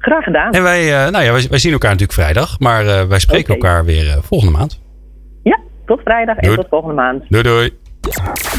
Graag 0.00 0.24
gedaan. 0.24 0.52
En 0.52 0.62
wij, 0.62 0.84
uh, 0.86 1.10
nou 1.10 1.24
ja, 1.24 1.32
wij, 1.32 1.46
wij, 1.50 1.58
zien 1.58 1.72
elkaar 1.72 1.90
natuurlijk 1.90 2.18
vrijdag. 2.18 2.58
Maar 2.58 2.84
uh, 2.84 3.02
wij 3.02 3.18
spreken 3.18 3.54
okay. 3.54 3.70
elkaar 3.70 3.84
weer 3.84 4.06
uh, 4.06 4.16
volgende 4.22 4.58
maand. 4.58 4.80
Ja, 5.42 5.60
tot 5.86 6.00
vrijdag 6.00 6.36
en 6.36 6.54
tot 6.54 6.66
volgende 6.70 6.94
maand. 6.94 7.24
Doei 7.28 7.42
doei. 7.42 7.78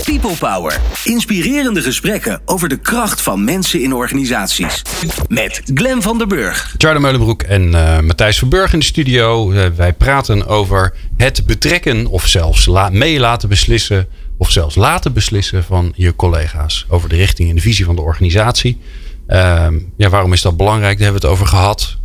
People 0.03 0.35
Power. 0.39 0.77
Inspirerende 1.03 1.81
gesprekken 1.81 2.41
over 2.45 2.69
de 2.69 2.77
kracht 2.77 3.21
van 3.21 3.43
mensen 3.43 3.81
in 3.81 3.93
organisaties. 3.93 4.81
Met 5.27 5.61
Glen 5.73 6.01
van 6.01 6.17
der 6.17 6.27
Burg. 6.27 6.75
Charlie 6.77 7.01
Meulenbroek 7.01 7.41
en 7.41 7.69
Matthijs 8.05 8.37
Verburg 8.37 8.73
in 8.73 8.79
de 8.79 8.85
studio. 8.85 9.51
wij 9.75 9.93
praten 9.93 10.47
over 10.47 10.93
het 11.17 11.45
betrekken 11.45 12.05
of 12.07 12.27
zelfs 12.27 12.65
la 12.65 12.89
mee 12.89 13.19
laten 13.19 13.49
beslissen. 13.49 14.07
Of 14.37 14.51
zelfs 14.51 14.75
laten 14.75 15.13
beslissen 15.13 15.63
van 15.63 15.93
je 15.95 16.15
collega's. 16.15 16.85
Over 16.89 17.09
de 17.09 17.15
richting 17.15 17.49
en 17.49 17.55
de 17.55 17.61
visie 17.61 17.85
van 17.85 17.95
de 17.95 18.01
organisatie. 18.01 18.81
Uh, 19.31 19.67
ja, 19.97 20.09
waarom 20.09 20.33
is 20.33 20.41
dat 20.41 20.57
belangrijk? 20.57 20.97
Daar 20.97 21.03
hebben 21.03 21.21
we 21.21 21.27
het 21.27 21.35
over 21.35 21.47
gehad. 21.47 21.97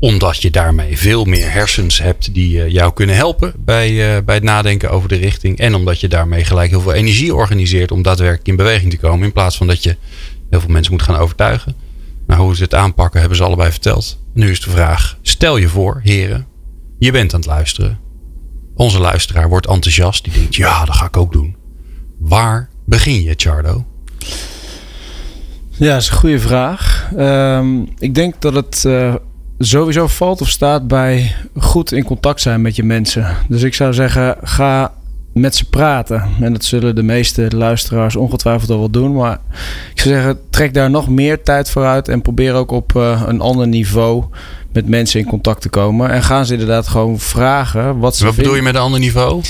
Omdat 0.00 0.42
je 0.42 0.50
daarmee 0.50 0.98
veel 0.98 1.24
meer 1.24 1.52
hersens 1.52 1.98
hebt 1.98 2.34
die 2.34 2.56
uh, 2.56 2.68
jou 2.68 2.92
kunnen 2.92 3.16
helpen 3.16 3.52
bij, 3.58 3.90
uh, 3.90 4.24
bij 4.24 4.34
het 4.34 4.44
nadenken 4.44 4.90
over 4.90 5.08
de 5.08 5.16
richting. 5.16 5.58
En 5.58 5.74
omdat 5.74 6.00
je 6.00 6.08
daarmee 6.08 6.44
gelijk 6.44 6.70
heel 6.70 6.80
veel 6.80 6.92
energie 6.92 7.34
organiseert 7.34 7.90
om 7.90 8.02
daadwerkelijk 8.02 8.48
in 8.48 8.56
beweging 8.56 8.90
te 8.90 8.98
komen. 8.98 9.26
In 9.26 9.32
plaats 9.32 9.56
van 9.56 9.66
dat 9.66 9.82
je 9.82 9.96
heel 10.50 10.60
veel 10.60 10.70
mensen 10.70 10.92
moet 10.92 11.02
gaan 11.02 11.16
overtuigen. 11.16 11.74
Nou, 12.26 12.40
hoe 12.40 12.56
ze 12.56 12.62
het 12.62 12.74
aanpakken 12.74 13.20
hebben 13.20 13.38
ze 13.38 13.44
allebei 13.44 13.70
verteld. 13.70 14.18
Nu 14.32 14.50
is 14.50 14.60
de 14.60 14.70
vraag: 14.70 15.18
stel 15.22 15.56
je 15.56 15.68
voor, 15.68 16.00
heren, 16.02 16.46
je 16.98 17.12
bent 17.12 17.34
aan 17.34 17.40
het 17.40 17.48
luisteren. 17.48 17.98
Onze 18.74 18.98
luisteraar 18.98 19.48
wordt 19.48 19.66
enthousiast. 19.66 20.24
Die 20.24 20.32
denkt: 20.32 20.54
ja, 20.54 20.84
dat 20.84 20.94
ga 20.94 21.06
ik 21.06 21.16
ook 21.16 21.32
doen. 21.32 21.56
Waar 22.18 22.68
begin 22.84 23.22
je, 23.22 23.34
Chardo? 23.36 23.84
Ja, 25.76 25.92
dat 25.92 26.02
is 26.02 26.08
een 26.08 26.16
goede 26.16 26.38
vraag. 26.38 27.10
Um, 27.18 27.88
ik 27.98 28.14
denk 28.14 28.34
dat 28.38 28.54
het 28.54 28.84
uh, 28.86 29.14
sowieso 29.58 30.06
valt 30.06 30.40
of 30.40 30.48
staat 30.48 30.86
bij 30.88 31.34
goed 31.56 31.92
in 31.92 32.04
contact 32.04 32.40
zijn 32.40 32.62
met 32.62 32.76
je 32.76 32.84
mensen. 32.84 33.36
Dus 33.48 33.62
ik 33.62 33.74
zou 33.74 33.92
zeggen, 33.92 34.36
ga 34.42 34.92
met 35.32 35.56
ze 35.56 35.68
praten. 35.68 36.22
En 36.40 36.52
dat 36.52 36.64
zullen 36.64 36.94
de 36.94 37.02
meeste 37.02 37.56
luisteraars 37.56 38.16
ongetwijfeld 38.16 38.70
al 38.70 38.78
wel 38.78 38.90
doen. 38.90 39.12
Maar 39.12 39.38
ik 39.94 40.00
zou 40.00 40.14
zeggen, 40.14 40.38
trek 40.50 40.74
daar 40.74 40.90
nog 40.90 41.08
meer 41.08 41.42
tijd 41.42 41.70
voor 41.70 41.84
uit. 41.84 42.08
En 42.08 42.22
probeer 42.22 42.54
ook 42.54 42.70
op 42.70 42.92
uh, 42.96 43.22
een 43.26 43.40
ander 43.40 43.68
niveau 43.68 44.24
met 44.72 44.88
mensen 44.88 45.20
in 45.20 45.26
contact 45.26 45.60
te 45.60 45.68
komen. 45.68 46.10
En 46.10 46.22
gaan 46.22 46.46
ze 46.46 46.52
inderdaad 46.52 46.88
gewoon 46.88 47.18
vragen 47.18 47.98
wat 47.98 48.16
ze 48.16 48.24
Wat 48.24 48.36
bedoel 48.36 48.56
je 48.56 48.62
met 48.62 48.74
een 48.74 48.80
ander 48.80 49.00
niveau? 49.00 49.42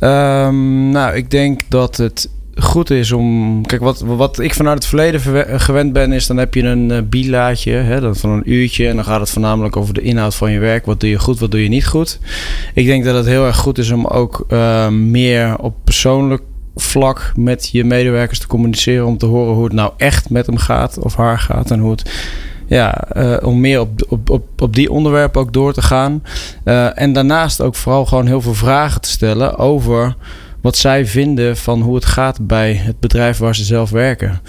Um, 0.00 0.90
nou, 0.90 1.14
ik 1.14 1.30
denk 1.30 1.60
dat 1.68 1.96
het 1.96 2.28
goed 2.58 2.90
is 2.90 3.12
om. 3.12 3.60
Kijk, 3.66 3.82
wat, 3.82 4.00
wat 4.00 4.38
ik 4.38 4.54
vanuit 4.54 4.78
het 4.78 4.86
verleden 4.86 5.20
gewend 5.60 5.92
ben, 5.92 6.12
is 6.12 6.26
dan 6.26 6.36
heb 6.36 6.54
je 6.54 6.62
een 6.62 7.12
uh, 7.12 7.84
hè, 7.86 8.00
dat 8.00 8.18
van 8.18 8.30
een 8.30 8.52
uurtje. 8.52 8.88
En 8.88 8.94
dan 8.94 9.04
gaat 9.04 9.20
het 9.20 9.30
voornamelijk 9.30 9.76
over 9.76 9.94
de 9.94 10.00
inhoud 10.00 10.34
van 10.34 10.52
je 10.52 10.58
werk. 10.58 10.86
Wat 10.86 11.00
doe 11.00 11.10
je 11.10 11.18
goed, 11.18 11.38
wat 11.38 11.50
doe 11.50 11.62
je 11.62 11.68
niet 11.68 11.86
goed. 11.86 12.18
Ik 12.74 12.86
denk 12.86 13.04
dat 13.04 13.14
het 13.14 13.26
heel 13.26 13.46
erg 13.46 13.56
goed 13.56 13.78
is 13.78 13.90
om 13.90 14.06
ook 14.06 14.44
uh, 14.48 14.88
meer 14.88 15.58
op 15.58 15.74
persoonlijk 15.84 16.42
vlak 16.76 17.32
met 17.36 17.68
je 17.68 17.84
medewerkers 17.84 18.38
te 18.38 18.46
communiceren 18.46 19.06
om 19.06 19.18
te 19.18 19.26
horen 19.26 19.54
hoe 19.54 19.64
het 19.64 19.72
nou 19.72 19.92
echt 19.96 20.30
met 20.30 20.46
hem 20.46 20.56
gaat 20.56 20.98
of 20.98 21.16
haar 21.16 21.38
gaat 21.38 21.70
en 21.70 21.80
hoe 21.80 21.90
het 21.90 22.10
ja, 22.66 23.04
om 23.42 23.60
meer 23.60 23.80
op, 23.80 23.90
op, 24.08 24.30
op, 24.30 24.62
op 24.62 24.74
die 24.74 24.90
onderwerpen 24.90 25.40
ook 25.40 25.52
door 25.52 25.72
te 25.72 25.82
gaan. 25.82 26.22
En 26.94 27.12
daarnaast 27.12 27.60
ook 27.60 27.74
vooral 27.74 28.06
gewoon 28.06 28.26
heel 28.26 28.40
veel 28.40 28.54
vragen 28.54 29.00
te 29.00 29.08
stellen 29.08 29.58
over 29.58 30.16
wat 30.64 30.76
zij 30.76 31.06
vinden 31.06 31.56
van 31.56 31.80
hoe 31.80 31.94
het 31.94 32.04
gaat 32.04 32.46
bij 32.46 32.74
het 32.74 33.00
bedrijf 33.00 33.38
waar 33.38 33.56
ze 33.56 33.64
zelf 33.64 33.90
werken 33.90 34.40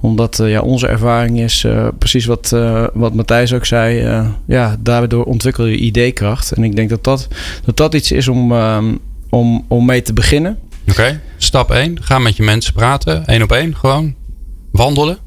omdat 0.00 0.38
uh, 0.38 0.50
ja, 0.50 0.60
onze 0.60 0.86
ervaring 0.86 1.40
is 1.40 1.64
uh, 1.64 1.88
precies 1.98 2.24
wat, 2.24 2.50
uh, 2.54 2.86
wat 2.92 3.14
Matthijs 3.14 3.52
ook 3.52 3.64
zei. 3.64 4.22
ja, 4.46 4.76
daardoor 4.78 5.24
ontwikkel 5.24 5.66
je 5.66 5.76
ideekracht. 5.76 6.52
En 6.52 6.64
ik 6.64 6.76
denk 6.76 6.88
dat 6.88 7.04
dat, 7.04 7.28
dat, 7.64 7.76
dat 7.76 7.94
iets 7.94 8.12
is 8.12 8.28
om, 8.28 8.52
um, 8.52 8.98
om, 9.30 9.64
om 9.68 9.84
mee 9.84 10.02
te 10.02 10.12
beginnen. 10.12 10.58
Oké, 10.88 11.20
stap 11.36 11.70
1. 11.70 12.02
Ga 12.02 12.18
met 12.18 12.36
je 12.36 12.42
mensen 12.42 12.72
praten. 12.72 13.26
één 13.26 13.42
op 13.42 13.52
één 13.52 13.76
gewoon. 13.76 14.14
Wandelen. 14.72 15.18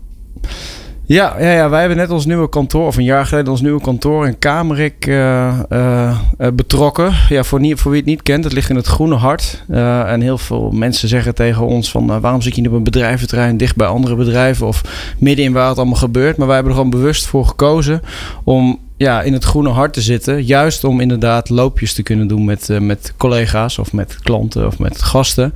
Ja, 1.05 1.35
ja, 1.39 1.51
ja, 1.51 1.69
wij 1.69 1.79
hebben 1.79 1.97
net 1.97 2.09
ons 2.09 2.25
nieuwe 2.25 2.49
kantoor, 2.49 2.87
of 2.87 2.97
een 2.97 3.03
jaar 3.03 3.25
geleden 3.25 3.51
ons 3.51 3.61
nieuwe 3.61 3.81
kantoor 3.81 4.27
in 4.27 4.39
Kamerik 4.39 5.05
uh, 5.05 5.59
uh, 5.69 6.17
betrokken. 6.53 7.13
Ja, 7.29 7.43
voor, 7.43 7.59
wie 7.59 7.75
het 7.75 8.05
niet 8.05 8.21
kent, 8.21 8.43
het 8.43 8.53
ligt 8.53 8.69
in 8.69 8.75
het 8.75 8.87
Groene 8.87 9.15
Hart. 9.15 9.63
En 9.67 10.21
heel 10.21 10.37
veel 10.37 10.71
mensen 10.71 11.07
zeggen 11.07 11.35
tegen 11.35 11.65
ons 11.65 11.91
van 11.91 12.21
waarom 12.21 12.41
zit 12.41 12.55
je 12.55 12.61
niet 12.61 12.69
op 12.69 12.75
een 12.75 12.83
bedrijventerrein 12.83 13.57
dicht 13.57 13.75
bij 13.75 13.87
andere 13.87 14.15
bedrijven 14.15 14.67
of 14.67 14.81
midden 15.17 15.45
in 15.45 15.53
waar 15.53 15.69
het 15.69 15.77
allemaal 15.77 15.95
gebeurt. 15.95 16.37
Maar 16.37 16.47
wij 16.47 16.55
hebben 16.55 16.73
er 16.73 16.79
gewoon 16.79 16.99
bewust 16.99 17.25
voor 17.25 17.45
gekozen 17.45 18.01
om 18.43 18.79
ja, 18.97 19.21
in 19.21 19.33
het 19.33 19.43
Groene 19.43 19.69
Hart 19.69 19.93
te 19.93 20.01
zitten. 20.01 20.45
Juist 20.45 20.83
om 20.83 20.99
inderdaad 20.99 21.49
loopjes 21.49 21.93
te 21.93 22.03
kunnen 22.03 22.27
doen 22.27 22.45
met, 22.45 22.69
met 22.79 23.13
collega's 23.17 23.77
of 23.77 23.93
met 23.93 24.17
klanten 24.21 24.67
of 24.67 24.79
met 24.79 25.01
gasten. 25.01 25.53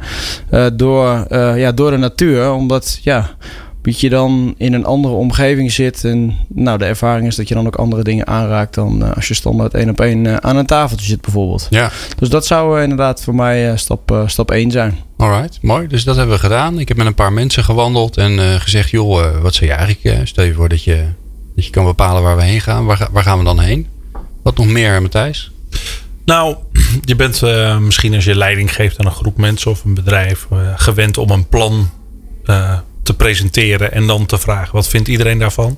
door, 0.73 1.25
ja, 1.55 1.71
door 1.71 1.91
de 1.91 1.97
natuur, 1.97 2.51
omdat 2.51 2.99
ja 3.01 3.29
dat 3.87 3.99
je 3.99 4.09
dan 4.09 4.53
in 4.57 4.73
een 4.73 4.85
andere 4.85 5.13
omgeving 5.13 5.71
zit. 5.71 6.03
En 6.03 6.37
nou, 6.47 6.77
de 6.77 6.85
ervaring 6.85 7.27
is 7.27 7.35
dat 7.35 7.47
je 7.47 7.53
dan 7.53 7.65
ook 7.65 7.75
andere 7.75 8.03
dingen 8.03 8.27
aanraakt 8.27 8.73
dan 8.73 9.03
uh, 9.03 9.11
als 9.15 9.27
je 9.27 9.33
standaard 9.33 9.73
één 9.73 9.89
op 9.89 10.01
één 10.01 10.25
uh, 10.25 10.35
aan 10.35 10.55
een 10.55 10.65
tafeltje 10.65 11.05
zit 11.05 11.21
bijvoorbeeld. 11.21 11.67
Ja. 11.69 11.91
Dus 12.17 12.29
dat 12.29 12.45
zou 12.45 12.77
uh, 12.77 12.83
inderdaad 12.83 13.23
voor 13.23 13.35
mij 13.35 13.77
stap, 13.77 14.23
stap 14.25 14.51
1 14.51 14.71
zijn. 14.71 14.97
Alright, 15.17 15.59
mooi. 15.61 15.87
Dus 15.87 16.03
dat 16.03 16.15
hebben 16.15 16.35
we 16.35 16.41
gedaan. 16.41 16.79
Ik 16.79 16.87
heb 16.87 16.97
met 16.97 17.05
een 17.05 17.13
paar 17.13 17.33
mensen 17.33 17.63
gewandeld 17.63 18.17
en 18.17 18.61
gezegd, 18.61 18.89
joh, 18.89 19.41
wat 19.41 19.55
zou 19.55 19.69
je 19.69 19.75
eigenlijk, 19.75 20.27
stel 20.27 20.43
je 20.43 20.53
voor 20.53 20.69
dat 20.69 20.83
je, 20.83 21.03
dat 21.55 21.65
je 21.65 21.71
kan 21.71 21.85
bepalen 21.85 22.23
waar 22.23 22.35
we 22.35 22.43
heen 22.43 22.61
gaan. 22.61 22.85
Waar, 22.85 23.07
waar 23.11 23.23
gaan 23.23 23.37
we 23.37 23.43
dan 23.43 23.59
heen? 23.59 23.87
Wat 24.43 24.57
nog 24.57 24.67
meer, 24.67 25.01
Matthijs? 25.01 25.51
Nou, 26.25 26.55
je 27.01 27.15
bent 27.15 27.41
misschien 27.79 28.13
als 28.13 28.25
je 28.25 28.35
leiding 28.35 28.73
geeft 28.75 28.99
aan 28.99 29.05
een 29.05 29.11
groep 29.11 29.37
mensen 29.37 29.71
of 29.71 29.83
een 29.83 29.93
bedrijf 29.93 30.47
gewend 30.75 31.17
om 31.17 31.29
een 31.29 31.47
plan 31.47 31.89
te 33.07 33.13
presenteren 33.13 33.91
en 33.91 34.07
dan 34.07 34.25
te 34.25 34.37
vragen 34.37 34.75
wat 34.75 34.87
vindt 34.87 35.07
iedereen 35.07 35.39
daarvan. 35.39 35.77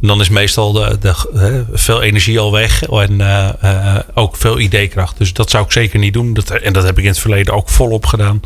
En 0.00 0.08
dan 0.08 0.20
is 0.20 0.28
meestal 0.28 0.72
de, 0.72 0.98
de, 1.00 1.64
veel 1.72 2.02
energie 2.02 2.38
al 2.38 2.52
weg 2.52 2.84
en 2.88 3.12
uh, 3.12 3.48
uh, 3.64 3.96
ook 4.14 4.36
veel 4.36 4.60
ideekracht. 4.60 5.18
Dus 5.18 5.32
dat 5.32 5.50
zou 5.50 5.64
ik 5.64 5.72
zeker 5.72 5.98
niet 5.98 6.12
doen. 6.12 6.34
Dat, 6.34 6.50
en 6.50 6.72
dat 6.72 6.84
heb 6.84 6.98
ik 6.98 7.04
in 7.04 7.10
het 7.10 7.18
verleden 7.18 7.54
ook 7.54 7.68
volop 7.68 8.06
gedaan. 8.06 8.40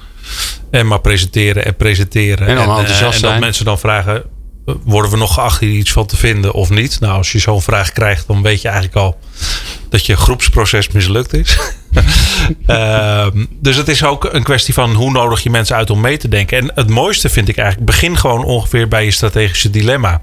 En 0.70 0.86
maar 0.86 1.00
presenteren 1.00 1.64
en 1.64 1.76
presenteren. 1.76 2.46
En, 2.46 2.54
dan 2.54 2.78
en, 2.78 3.12
en 3.12 3.20
dat 3.20 3.38
mensen 3.38 3.64
dan 3.64 3.78
vragen: 3.78 4.22
worden 4.84 5.10
we 5.10 5.16
nog 5.16 5.34
geacht 5.34 5.60
hier 5.60 5.70
iets 5.70 5.92
van 5.92 6.06
te 6.06 6.16
vinden 6.16 6.52
of 6.52 6.70
niet? 6.70 7.00
Nou, 7.00 7.12
als 7.12 7.32
je 7.32 7.38
zo'n 7.38 7.62
vraag 7.62 7.92
krijgt, 7.92 8.26
dan 8.26 8.42
weet 8.42 8.62
je 8.62 8.68
eigenlijk 8.68 8.96
al 8.96 9.18
dat 9.88 10.06
je 10.06 10.16
groepsproces 10.16 10.88
mislukt 10.88 11.32
is. 11.32 11.58
Ehm, 12.66 13.44
dus 13.60 13.76
het 13.76 13.88
is 13.88 14.04
ook 14.04 14.28
een 14.32 14.42
kwestie 14.42 14.74
van 14.74 14.94
hoe 14.94 15.10
nodig 15.10 15.42
je 15.42 15.50
mensen 15.50 15.76
uit 15.76 15.90
om 15.90 16.00
mee 16.00 16.16
te 16.16 16.28
denken. 16.28 16.58
En 16.58 16.70
het 16.74 16.90
mooiste 16.90 17.28
vind 17.28 17.48
ik 17.48 17.56
eigenlijk, 17.56 17.90
begin 17.90 18.16
gewoon 18.16 18.44
ongeveer 18.44 18.88
bij 18.88 19.04
je 19.04 19.10
strategische 19.10 19.70
dilemma. 19.70 20.20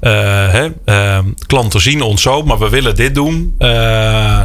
Hè, 0.00 0.68
uh, 0.86 1.18
klanten 1.46 1.80
zien 1.80 2.02
ons 2.02 2.22
zo, 2.22 2.42
maar 2.42 2.58
we 2.58 2.68
willen 2.68 2.94
dit 2.94 3.14
doen. 3.14 3.54
Uh, 3.58 3.68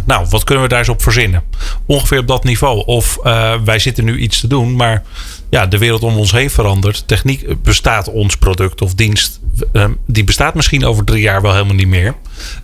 nou, 0.05 0.25
wat 0.29 0.43
kunnen 0.43 0.63
we 0.63 0.69
daar 0.69 0.79
eens 0.79 0.89
op 0.89 1.01
verzinnen? 1.01 1.43
Ongeveer 1.85 2.19
op 2.19 2.27
dat 2.27 2.43
niveau. 2.43 2.85
Of 2.85 3.17
eh, 3.23 3.53
wij 3.65 3.79
zitten 3.79 4.05
nu 4.05 4.17
iets 4.17 4.39
te 4.39 4.47
doen, 4.47 4.75
maar 4.75 5.03
ja, 5.49 5.65
de 5.65 5.77
wereld 5.77 6.03
om 6.03 6.17
ons 6.17 6.31
heen 6.31 6.49
verandert. 6.49 7.07
Techniek 7.07 7.63
bestaat 7.63 8.11
ons 8.11 8.37
product 8.37 8.81
of 8.81 8.93
dienst. 8.93 9.39
Ehm, 9.73 9.91
die 10.05 10.23
bestaat 10.23 10.55
misschien 10.55 10.85
over 10.85 11.03
drie 11.03 11.21
jaar 11.21 11.41
wel 11.41 11.53
helemaal 11.53 11.75
niet 11.75 11.87
meer. 11.87 12.15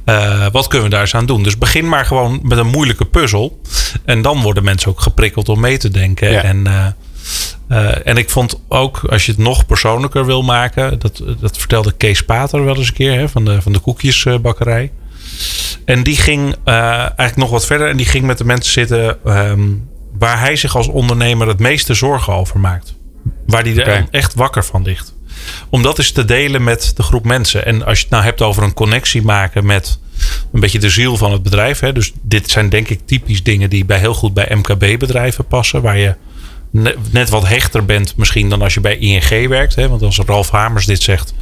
Uh, 0.06 0.46
wat 0.52 0.68
kunnen 0.68 0.88
we 0.88 0.94
daar 0.94 1.02
eens 1.02 1.16
aan 1.16 1.26
doen? 1.26 1.44
Dus 1.44 1.58
begin 1.58 1.90
maar 1.90 2.06
gewoon 2.06 2.40
met 2.44 2.58
een 2.58 2.68
moeilijke 2.68 3.06
puzzel. 3.06 3.62
En 4.06 4.22
dan 4.22 4.42
worden 4.42 4.64
mensen 4.64 4.90
ook 4.90 5.02
geprikkeld 5.02 5.50
om 5.50 5.60
mee 5.60 5.78
te 5.78 5.90
denken. 5.90 6.44
En, 6.44 6.64
uh, 6.68 6.86
uh, 7.74 8.08
en 8.08 8.18
ik 8.18 8.30
vond 8.30 8.60
ook, 8.68 9.04
als 9.10 9.26
je 9.26 9.32
het 9.32 9.42
nog 9.42 9.66
persoonlijker 9.66 10.26
wil 10.26 10.42
maken. 10.42 11.00
Dat, 11.00 11.24
dat 11.40 11.58
vertelde 11.58 11.92
Kees 11.92 12.24
Pater 12.24 12.66
wel 12.66 12.78
eens 12.78 12.88
een 12.88 12.94
keer 12.94 13.20
hè, 13.20 13.30
van, 13.30 13.46
de, 13.46 13.62
van 13.62 13.74
de 13.74 13.80
koekjesbakkerij. 13.80 14.92
En 15.86 16.04
die 16.04 16.18
ging 16.18 16.56
eigenlijk 16.64 17.36
nog 17.36 17.50
wat 17.50 17.66
verder. 17.66 17.90
En 17.90 17.98
die 17.98 18.06
ging 18.06 18.26
met 18.26 18.38
de 18.38 18.46
mensen 18.46 18.72
zitten. 18.74 19.18
Um, 19.26 19.92
waar 20.18 20.40
hij 20.40 20.56
zich 20.56 20.76
als 20.76 20.88
ondernemer 20.88 21.48
het 21.48 21.60
meeste 21.60 21.94
zorgen 21.94 22.34
over 22.34 22.60
maakt. 22.60 22.96
Waar 23.46 23.64
hij 23.64 23.86
er 23.86 24.08
echt 24.12 24.34
wakker 24.34 24.64
van 24.64 24.84
ligt. 24.84 25.16
Om 25.70 25.82
dat 25.82 25.98
eens 25.98 26.12
te 26.12 26.26
delen 26.26 26.64
met 26.64 26.92
de 26.96 27.04
groep 27.04 27.26
mensen. 27.26 27.66
En 27.66 27.86
als 27.86 27.98
je 27.98 28.04
het 28.04 28.14
nou 28.14 28.24
hebt 28.24 28.42
over 28.42 28.64
een 28.64 28.74
connectie 28.74 29.22
maken 29.22 29.66
met 29.66 30.00
een 30.54 30.60
beetje 30.60 30.80
de 30.80 30.90
ziel 30.90 31.18
van 31.18 31.32
het 31.32 31.44
bedrijf. 31.44 31.80
Hè, 31.80 31.94
dus 31.94 32.12
dit 32.22 32.50
zijn 32.50 32.70
denk 32.70 32.90
ik 32.90 33.00
typisch 33.06 33.44
dingen 33.44 33.70
die 33.70 33.86
bij 33.86 34.00
heel 34.00 34.14
goed 34.14 34.34
bij 34.34 34.52
MKB-bedrijven 34.56 35.46
passen. 35.46 35.82
Waar 35.82 35.98
je 35.98 36.16
net 37.12 37.30
wat 37.30 37.48
hechter 37.48 37.86
bent 37.86 38.14
misschien 38.18 38.50
dan 38.50 38.62
als 38.62 38.74
je 38.74 38.80
bij 38.80 38.98
ING 38.98 39.48
werkt. 39.48 39.76
Hè? 39.76 39.90
Want 39.90 40.02
als 40.02 40.20
Ralf 40.26 40.50
Hamers 40.50 40.86
dit 40.86 41.02
zegt, 41.02 41.34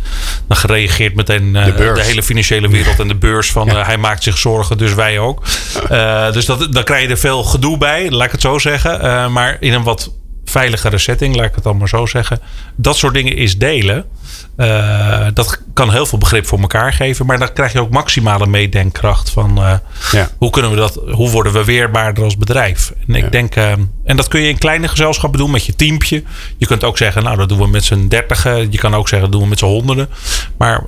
dan 0.48 0.58
gereageerd 0.58 1.16
meteen 1.16 1.56
uh, 1.56 1.66
de, 1.66 2.02
hele 2.04 2.24
financiële 2.24 2.70
wereld 2.70 3.00
en 3.00 3.08
de 3.08 3.16
beurs 3.16 3.52
van 3.52 3.68
uh, 3.68 3.86
hij 3.86 3.98
maakt 3.98 4.24
zich 4.24 4.38
zorgen, 4.38 4.78
dus 4.78 4.94
wij 4.94 5.20
ook. 5.20 5.44
Uh, 5.92 6.32
dus 6.36 6.46
dat, 6.46 6.74
dan 6.74 6.84
krijg 6.84 7.04
je 7.04 7.10
er 7.10 7.18
veel 7.18 7.44
gedoe 7.44 7.78
bij, 7.78 8.10
laat 8.10 8.26
ik 8.26 8.32
het 8.32 8.42
zo 8.42 8.60
zeggen. 8.60 9.32
maar 9.32 9.58
in 9.60 9.74
een 9.74 9.84
wat 9.84 10.12
veiligere 10.52 10.98
setting, 10.98 11.36
laat 11.36 11.46
ik 11.46 11.56
het 11.56 11.64
dan 11.64 11.78
maar 11.78 11.90
zo 11.90 12.06
zeggen. 12.06 12.40
Dat 12.76 12.98
soort 12.98 13.14
dingen 13.14 13.36
is 13.36 13.58
delen. 13.58 14.06
Uh, 14.58 15.28
dat 15.34 15.62
kan 15.74 15.92
heel 15.92 16.06
veel 16.06 16.18
begrip 16.18 16.46
voor 16.48 16.60
elkaar 16.60 16.94
geven. 16.94 17.26
Maar 17.26 17.40
dan 17.40 17.54
krijg 17.54 17.74
je 17.74 17.80
ook 17.80 17.90
maximale 17.90 18.48
meedenkkracht 18.48 19.30
van 19.30 19.60
uh, 19.60 19.74
ja. 20.12 20.30
hoe 20.38 20.50
kunnen 20.50 20.72
we 20.72 20.78
dat, 20.78 21.02
hoe 21.12 21.30
worden 21.30 21.54
we 21.54 21.64
weerbaarder 21.64 22.24
als 22.24 22.38
bedrijf. 22.38 22.94
En 23.08 23.16
ik 23.16 23.24
ja. 23.24 23.30
denk, 23.30 23.56
uh, 23.56 23.72
en 24.04 24.16
dat 24.16 24.28
kun 24.28 24.42
je 24.42 24.50
in 24.50 24.58
kleine 24.58 24.88
gezelschappen 24.88 25.40
doen 25.40 25.52
met 25.52 25.66
je 25.66 25.76
teampje. 25.76 26.24
Je 26.58 26.66
kunt 26.66 26.84
ook 26.84 26.98
zeggen, 26.98 27.24
nou 27.24 27.38
dat 27.38 27.50
doen 27.50 27.60
we 27.60 27.68
met 27.68 27.84
z'n 27.84 28.08
dertigen. 28.08 28.72
Je 28.72 28.78
kan 28.78 28.96
ook 28.96 29.08
zeggen, 29.08 29.30
dat 29.30 29.32
doen 29.32 29.42
we 29.42 29.50
met 29.50 29.60
z'n 29.60 29.66
honderden. 29.66 30.10
Maar 30.58 30.84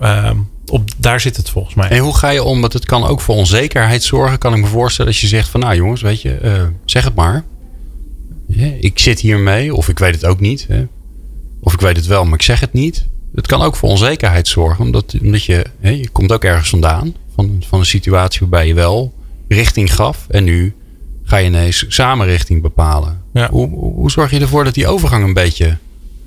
op, 0.66 0.90
daar 0.98 1.20
zit 1.20 1.38
het 1.38 1.50
volgens 1.50 1.76
mij. 1.76 1.90
En 1.90 1.98
hoe 1.98 2.18
ga 2.18 2.30
je 2.30 2.44
om? 2.44 2.62
Want 2.62 2.74
het 2.74 2.86
kan 2.86 3.08
ook 3.08 3.22
voor 3.22 3.36
onzekerheid 3.36 4.04
zorgen. 4.04 4.38
Kan 4.38 4.54
ik 4.54 4.62
me 4.62 4.68
voorstellen 4.68 5.12
dat 5.12 5.22
je 5.22 5.28
zegt 5.28 5.50
van 5.50 5.60
nou 5.60 5.76
jongens, 5.76 6.02
weet 6.02 6.22
je, 6.22 6.70
zeg 6.86 7.04
het 7.04 7.16
maar. 7.16 7.44
Ik 8.80 9.00
zit 9.00 9.20
hiermee, 9.20 9.76
of 9.76 9.90
ik 9.90 10.00
weet 10.00 10.16
het 10.16 10.26
ook 10.26 10.40
niet. 10.40 10.66
Hè? 10.68 10.86
Of 11.60 11.74
ik 11.74 11.82
weet 11.82 11.96
het 11.96 12.06
wel, 12.06 12.26
maar 12.26 12.34
ik 12.34 12.42
zeg 12.42 12.60
het 12.60 12.74
niet 12.74 13.08
het 13.36 13.48
kan 13.48 13.62
ook 13.62 13.76
voor 13.76 13.90
onzekerheid 13.90 14.48
zorgen. 14.48 14.86
Omdat, 14.86 15.16
omdat 15.22 15.44
je, 15.44 15.66
hè, 15.80 15.90
je 15.90 16.10
komt 16.10 16.32
ook 16.32 16.44
ergens 16.44 16.70
vandaan. 16.70 17.16
Van, 17.36 17.64
van 17.68 17.80
een 17.80 17.86
situatie 17.86 18.40
waarbij 18.40 18.68
je 18.68 18.74
wel 18.74 19.14
richting 19.48 19.94
gaf. 19.94 20.26
En 20.30 20.44
nu 20.44 20.76
ga 21.24 21.38
je 21.38 21.46
ineens 21.46 21.86
samen 21.88 22.26
richting 22.26 22.62
bepalen. 22.62 23.22
Ja. 23.34 23.50
Hoe, 23.50 23.70
hoe 23.70 24.12
zorg 24.12 24.32
je 24.32 24.40
ervoor 24.40 24.64
dat 24.64 24.74
die 24.74 24.88
overgang 24.88 25.24
een 25.24 25.34
beetje, 25.34 25.78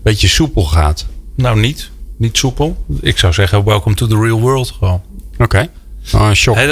beetje 0.02 0.28
soepel 0.28 0.64
gaat? 0.64 1.06
Nou, 1.34 1.60
niet. 1.60 1.90
Niet 2.16 2.36
soepel. 2.36 2.84
Ik 3.00 3.18
zou 3.18 3.32
zeggen, 3.32 3.64
welcome 3.64 3.96
to 3.96 4.06
the 4.06 4.18
real 4.18 4.40
world 4.40 4.70
gewoon. 4.70 5.02
Oké. 5.38 5.68
Oh, 6.14 6.30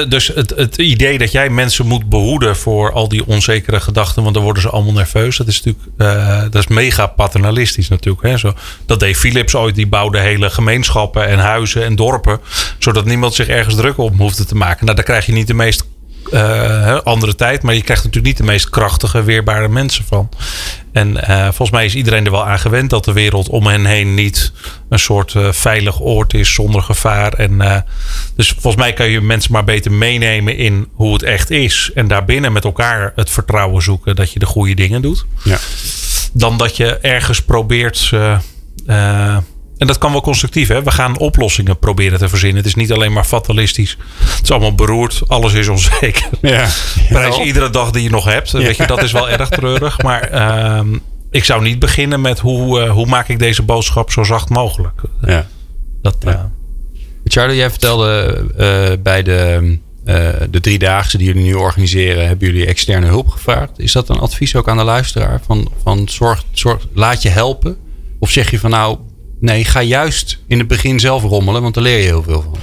dus 0.08 0.26
het, 0.26 0.50
het 0.56 0.76
idee 0.76 1.18
dat 1.18 1.32
jij 1.32 1.50
mensen 1.50 1.86
moet 1.86 2.08
behoeden 2.08 2.56
voor 2.56 2.92
al 2.92 3.08
die 3.08 3.26
onzekere 3.26 3.80
gedachten, 3.80 4.22
want 4.22 4.34
dan 4.34 4.42
worden 4.44 4.62
ze 4.62 4.70
allemaal 4.70 4.92
nerveus. 4.92 5.36
Dat 5.36 5.46
is 5.46 5.62
natuurlijk 5.62 5.92
uh, 5.98 6.42
dat 6.42 6.54
is 6.54 6.66
mega 6.66 7.06
paternalistisch 7.06 7.88
natuurlijk. 7.88 8.26
Hè? 8.26 8.38
Zo, 8.38 8.54
dat 8.86 9.00
deed 9.00 9.16
Philips 9.16 9.54
ooit, 9.54 9.74
die 9.74 9.86
bouwde 9.86 10.18
hele 10.18 10.50
gemeenschappen 10.50 11.26
en 11.26 11.38
huizen 11.38 11.84
en 11.84 11.96
dorpen, 11.96 12.40
zodat 12.78 13.04
niemand 13.04 13.34
zich 13.34 13.48
ergens 13.48 13.74
druk 13.74 13.98
op 13.98 14.16
hoefde 14.16 14.44
te 14.44 14.56
maken. 14.56 14.84
Nou, 14.84 14.96
daar 14.96 15.06
krijg 15.06 15.26
je 15.26 15.32
niet 15.32 15.46
de 15.46 15.54
meest 15.54 15.84
uh, 16.32 17.00
andere 17.00 17.34
tijd. 17.34 17.62
Maar 17.62 17.74
je 17.74 17.82
krijgt 17.82 18.04
natuurlijk 18.04 18.26
niet 18.26 18.46
de 18.46 18.52
meest 18.52 18.70
krachtige, 18.70 19.22
weerbare 19.22 19.68
mensen 19.68 20.04
van. 20.04 20.28
En 20.92 21.16
uh, 21.16 21.42
volgens 21.42 21.70
mij 21.70 21.84
is 21.84 21.94
iedereen 21.94 22.24
er 22.24 22.30
wel 22.30 22.46
aan 22.46 22.58
gewend 22.58 22.90
dat 22.90 23.04
de 23.04 23.12
wereld 23.12 23.48
om 23.48 23.66
hen 23.66 23.84
heen 23.84 24.14
niet 24.14 24.52
een 24.88 24.98
soort 24.98 25.34
uh, 25.34 25.52
veilig 25.52 26.00
oord 26.00 26.34
is 26.34 26.54
zonder 26.54 26.82
gevaar. 26.82 27.32
En, 27.32 27.84
dus 28.36 28.50
volgens 28.50 28.82
mij 28.82 28.92
kan 28.92 29.10
je 29.10 29.20
mensen 29.20 29.52
maar 29.52 29.64
beter 29.64 29.92
meenemen 29.92 30.56
in 30.56 30.88
hoe 30.92 31.12
het 31.12 31.22
echt 31.22 31.50
is. 31.50 31.90
En 31.94 32.08
daarbinnen 32.08 32.52
met 32.52 32.64
elkaar 32.64 33.12
het 33.14 33.30
vertrouwen 33.30 33.82
zoeken 33.82 34.16
dat 34.16 34.32
je 34.32 34.38
de 34.38 34.46
goede 34.46 34.74
dingen 34.74 35.02
doet. 35.02 35.26
Ja. 35.44 35.58
Dan 36.32 36.56
dat 36.56 36.76
je 36.76 36.98
ergens 36.98 37.42
probeert 37.42 38.12
en 39.78 39.86
dat 39.86 39.98
kan 39.98 40.12
wel 40.12 40.20
constructief. 40.20 40.68
Hè? 40.68 40.82
We 40.82 40.90
gaan 40.90 41.18
oplossingen 41.18 41.78
proberen 41.78 42.18
te 42.18 42.28
verzinnen. 42.28 42.56
Het 42.56 42.66
is 42.66 42.74
niet 42.74 42.92
alleen 42.92 43.12
maar 43.12 43.24
fatalistisch. 43.24 43.96
Het 44.18 44.42
is 44.42 44.50
allemaal 44.50 44.74
beroerd. 44.74 45.22
Alles 45.26 45.52
is 45.52 45.68
onzeker. 45.68 46.28
Ja. 46.40 46.68
Prijs 47.08 47.38
iedere 47.38 47.70
dag 47.70 47.90
die 47.90 48.02
je 48.02 48.10
nog 48.10 48.24
hebt. 48.24 48.50
Weet 48.50 48.76
je, 48.76 48.86
dat 48.86 49.02
is 49.02 49.12
wel 49.12 49.28
erg 49.28 49.48
treurig. 49.48 50.02
Maar, 50.02 50.32
uh, 50.32 50.80
ik 51.30 51.44
zou 51.44 51.62
niet 51.62 51.78
beginnen 51.78 52.20
met 52.20 52.38
hoe, 52.38 52.88
hoe 52.88 53.06
maak 53.06 53.28
ik 53.28 53.38
deze 53.38 53.62
boodschap 53.62 54.10
zo 54.10 54.22
zacht 54.22 54.48
mogelijk. 54.48 55.02
Ja. 55.26 55.46
Dat, 56.02 56.16
ja. 56.20 56.50
Charlie, 57.24 57.56
jij 57.56 57.70
vertelde 57.70 58.98
bij 59.02 59.22
de 59.22 59.78
uh, 60.04 60.28
de 60.50 60.60
driedaagse 60.60 61.18
die 61.18 61.26
jullie 61.26 61.44
nu 61.44 61.54
organiseren, 61.54 62.26
hebben 62.26 62.48
jullie 62.48 62.66
externe 62.66 63.06
hulp 63.06 63.28
gevraagd. 63.28 63.70
Is 63.76 63.92
dat 63.92 64.08
een 64.08 64.18
advies 64.18 64.56
ook 64.56 64.68
aan 64.68 64.76
de 64.76 64.84
luisteraar? 64.84 65.40
Van, 65.46 65.72
van 65.82 66.08
zorg, 66.08 66.44
zorg, 66.52 66.86
laat 66.92 67.22
je 67.22 67.28
helpen? 67.28 67.76
Of 68.18 68.30
zeg 68.30 68.50
je 68.50 68.58
van 68.58 68.70
nou, 68.70 68.98
nee, 69.44 69.64
ga 69.64 69.82
juist 69.82 70.38
in 70.46 70.58
het 70.58 70.68
begin 70.68 71.00
zelf 71.00 71.22
rommelen, 71.22 71.62
want 71.62 71.74
daar 71.74 71.82
leer 71.82 71.98
je 71.98 72.04
heel 72.04 72.22
veel 72.22 72.42
van. 72.42 72.54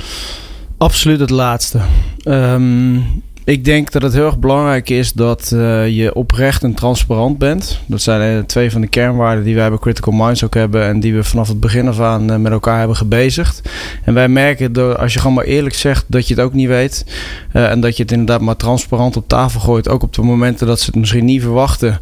Absoluut 0.77 1.19
het 1.19 1.29
laatste. 1.29 1.79
Um, 2.23 3.23
ik 3.43 3.65
denk 3.65 3.91
dat 3.91 4.01
het 4.01 4.13
heel 4.13 4.25
erg 4.25 4.39
belangrijk 4.39 4.89
is 4.89 5.13
dat 5.13 5.51
uh, 5.53 5.87
je 5.87 6.13
oprecht 6.13 6.63
en 6.63 6.73
transparant 6.73 7.37
bent. 7.37 7.79
Dat 7.85 8.01
zijn 8.01 8.37
uh, 8.37 8.43
twee 8.43 8.71
van 8.71 8.81
de 8.81 8.87
kernwaarden 8.87 9.43
die 9.43 9.55
wij 9.55 9.69
bij 9.69 9.77
Critical 9.77 10.13
Minds 10.13 10.43
ook 10.43 10.53
hebben 10.53 10.85
en 10.85 10.99
die 10.99 11.13
we 11.13 11.23
vanaf 11.23 11.47
het 11.47 11.59
begin 11.59 11.87
af 11.87 11.99
aan 11.99 12.31
uh, 12.31 12.37
met 12.37 12.51
elkaar 12.51 12.77
hebben 12.77 12.97
gebezigd. 12.97 13.61
En 14.03 14.13
wij 14.13 14.27
merken 14.27 14.73
dat 14.73 14.97
als 14.97 15.13
je 15.13 15.19
gewoon 15.19 15.35
maar 15.35 15.45
eerlijk 15.45 15.75
zegt 15.75 16.05
dat 16.07 16.27
je 16.27 16.33
het 16.33 16.43
ook 16.43 16.53
niet 16.53 16.67
weet 16.67 17.05
en 17.51 17.79
dat 17.79 17.97
je 17.97 18.03
het 18.03 18.11
inderdaad 18.11 18.41
maar 18.41 18.55
transparant 18.55 19.17
op 19.17 19.27
tafel 19.27 19.59
gooit, 19.59 19.89
ook 19.89 20.03
op 20.03 20.13
de 20.13 20.21
momenten 20.21 20.67
dat 20.67 20.79
ze 20.79 20.85
het 20.85 20.95
misschien 20.95 21.25
niet 21.25 21.41
verwachten. 21.41 21.99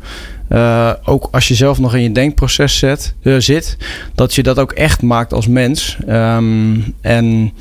Ook 1.06 1.28
als 1.32 1.48
je 1.48 1.56
zelf 1.56 1.80
nog 1.80 1.96
in 1.96 2.02
je 2.02 2.12
denkproces 2.12 2.78
zet, 2.78 3.14
zit, 3.38 3.78
dat 4.16 4.36
je 4.36 4.44
dat 4.44 4.60
ook 4.60 4.72
echt 4.72 5.02
maakt 5.02 5.34
als 5.34 5.48
mens. 5.48 5.98
Um, 6.10 6.94
en 7.02 7.54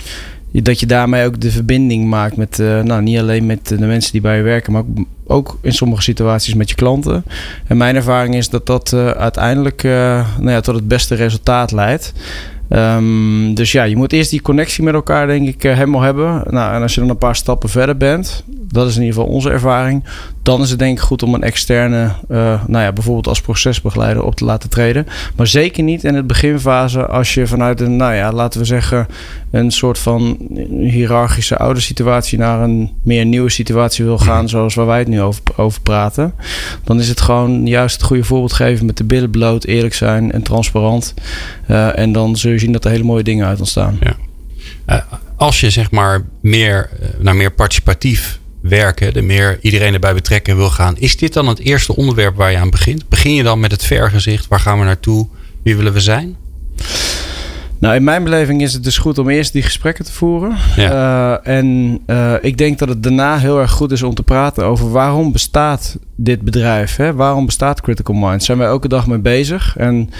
dat 0.52 0.80
je 0.80 0.86
daarmee 0.86 1.26
ook 1.26 1.40
de 1.40 1.50
verbinding 1.50 2.08
maakt 2.08 2.36
met, 2.36 2.58
uh, 2.58 2.80
nou, 2.80 3.02
niet 3.02 3.18
alleen 3.18 3.46
met 3.46 3.68
de 3.68 3.78
mensen 3.78 4.12
die 4.12 4.20
bij 4.20 4.36
je 4.36 4.42
werken, 4.42 4.72
maar 4.72 4.82
ook, 5.26 5.58
in 5.62 5.72
sommige 5.72 6.02
situaties 6.02 6.54
met 6.54 6.68
je 6.68 6.74
klanten. 6.74 7.24
En 7.66 7.76
mijn 7.76 7.96
ervaring 7.96 8.34
is 8.34 8.48
dat 8.48 8.66
dat 8.66 8.92
uiteindelijk 9.16 9.82
nou 9.82 10.50
ja, 10.50 10.60
tot 10.60 10.74
het 10.74 10.88
beste 10.88 11.14
resultaat 11.14 11.72
leidt. 11.72 12.12
Um, 12.70 13.54
dus 13.54 13.72
ja, 13.72 13.82
je 13.82 13.96
moet 13.96 14.12
eerst 14.12 14.30
die 14.30 14.42
connectie 14.42 14.84
met 14.84 14.94
elkaar, 14.94 15.26
denk 15.26 15.48
ik, 15.48 15.62
helemaal 15.62 16.00
hebben. 16.00 16.42
Nou, 16.50 16.74
en 16.74 16.82
als 16.82 16.94
je 16.94 17.00
dan 17.00 17.10
een 17.10 17.18
paar 17.18 17.36
stappen 17.36 17.68
verder 17.68 17.96
bent, 17.96 18.44
dat 18.46 18.88
is 18.88 18.96
in 18.96 19.02
ieder 19.02 19.16
geval 19.16 19.32
onze 19.32 19.50
ervaring. 19.50 20.04
Dan 20.42 20.62
is 20.62 20.70
het 20.70 20.78
denk 20.78 20.98
ik 20.98 21.04
goed 21.04 21.22
om 21.22 21.34
een 21.34 21.42
externe, 21.42 22.12
uh, 22.30 22.62
nou 22.66 22.84
ja, 22.84 22.92
bijvoorbeeld 22.92 23.26
als 23.26 23.40
procesbegeleider 23.40 24.22
op 24.22 24.34
te 24.34 24.44
laten 24.44 24.70
treden. 24.70 25.06
Maar 25.36 25.46
zeker 25.46 25.82
niet 25.82 26.04
in 26.04 26.14
het 26.14 26.26
beginfase 26.26 27.06
als 27.06 27.34
je 27.34 27.46
vanuit 27.46 27.80
een, 27.80 27.96
nou 27.96 28.14
ja, 28.14 28.32
laten 28.32 28.60
we 28.60 28.66
zeggen, 28.66 29.06
een 29.50 29.70
soort 29.70 29.98
van 29.98 30.36
hiërarchische 30.68 31.56
oude 31.56 31.80
situatie 31.80 32.38
naar 32.38 32.60
een 32.60 32.92
meer 33.02 33.24
nieuwe 33.24 33.50
situatie 33.50 34.04
wil 34.04 34.18
gaan, 34.18 34.48
zoals 34.48 34.74
waar 34.74 34.86
wij 34.86 34.98
het 34.98 35.08
nu 35.08 35.20
over, 35.20 35.42
over 35.56 35.80
praten. 35.80 36.34
Dan 36.84 37.00
is 37.00 37.08
het 37.08 37.20
gewoon 37.20 37.66
juist 37.66 37.96
het 37.96 38.04
goede 38.04 38.24
voorbeeld 38.24 38.52
geven 38.52 38.86
met 38.86 38.96
de 38.96 39.04
billen 39.04 39.30
bloot, 39.30 39.64
eerlijk 39.64 39.94
zijn 39.94 40.32
en 40.32 40.42
transparant. 40.42 41.14
Uh, 41.70 41.98
en 41.98 42.12
dan 42.12 42.36
zul 42.36 42.50
je 42.50 42.58
zien 42.58 42.72
dat 42.72 42.84
er 42.84 42.90
hele 42.90 43.04
mooie 43.04 43.22
dingen 43.22 43.46
uit 43.46 43.58
ontstaan. 43.58 43.98
Ja. 44.00 44.16
Uh, 44.86 44.96
als 45.36 45.60
je 45.60 45.70
zeg 45.70 45.90
maar 45.90 46.24
meer 46.40 46.90
naar 47.18 47.36
meer 47.36 47.52
participatief 47.52 48.37
werken, 48.60 49.12
de 49.12 49.22
meer 49.22 49.58
iedereen 49.62 49.94
erbij 49.94 50.14
betrekken 50.14 50.56
wil 50.56 50.70
gaan. 50.70 50.96
Is 50.96 51.16
dit 51.16 51.32
dan 51.32 51.48
het 51.48 51.58
eerste 51.58 51.96
onderwerp 51.96 52.36
waar 52.36 52.50
je 52.50 52.58
aan 52.58 52.70
begint? 52.70 53.08
Begin 53.08 53.34
je 53.34 53.42
dan 53.42 53.60
met 53.60 53.70
het 53.70 53.84
vergezicht? 53.84 54.48
Waar 54.48 54.60
gaan 54.60 54.78
we 54.78 54.84
naartoe? 54.84 55.28
Wie 55.62 55.76
willen 55.76 55.92
we 55.92 56.00
zijn? 56.00 56.36
Nou, 57.80 57.94
in 57.94 58.04
mijn 58.04 58.24
beleving 58.24 58.62
is 58.62 58.72
het 58.72 58.84
dus 58.84 58.98
goed 58.98 59.18
om 59.18 59.28
eerst 59.28 59.52
die 59.52 59.62
gesprekken 59.62 60.04
te 60.04 60.12
voeren. 60.12 60.56
Ja. 60.76 60.92
Uh, 60.92 61.56
en 61.56 61.98
uh, 62.06 62.34
ik 62.40 62.58
denk 62.58 62.78
dat 62.78 62.88
het 62.88 63.02
daarna 63.02 63.38
heel 63.38 63.60
erg 63.60 63.70
goed 63.70 63.92
is 63.92 64.02
om 64.02 64.14
te 64.14 64.22
praten 64.22 64.64
over 64.64 64.90
waarom 64.90 65.32
bestaat 65.32 65.98
dit 66.16 66.40
bedrijf? 66.40 66.96
Hè? 66.96 67.14
Waarom 67.14 67.46
bestaat 67.46 67.80
Critical 67.80 68.14
Minds? 68.14 68.46
Zijn 68.46 68.58
wij 68.58 68.66
elke 68.66 68.88
dag 68.88 69.06
mee 69.06 69.18
bezig? 69.18 69.74
En 69.76 70.10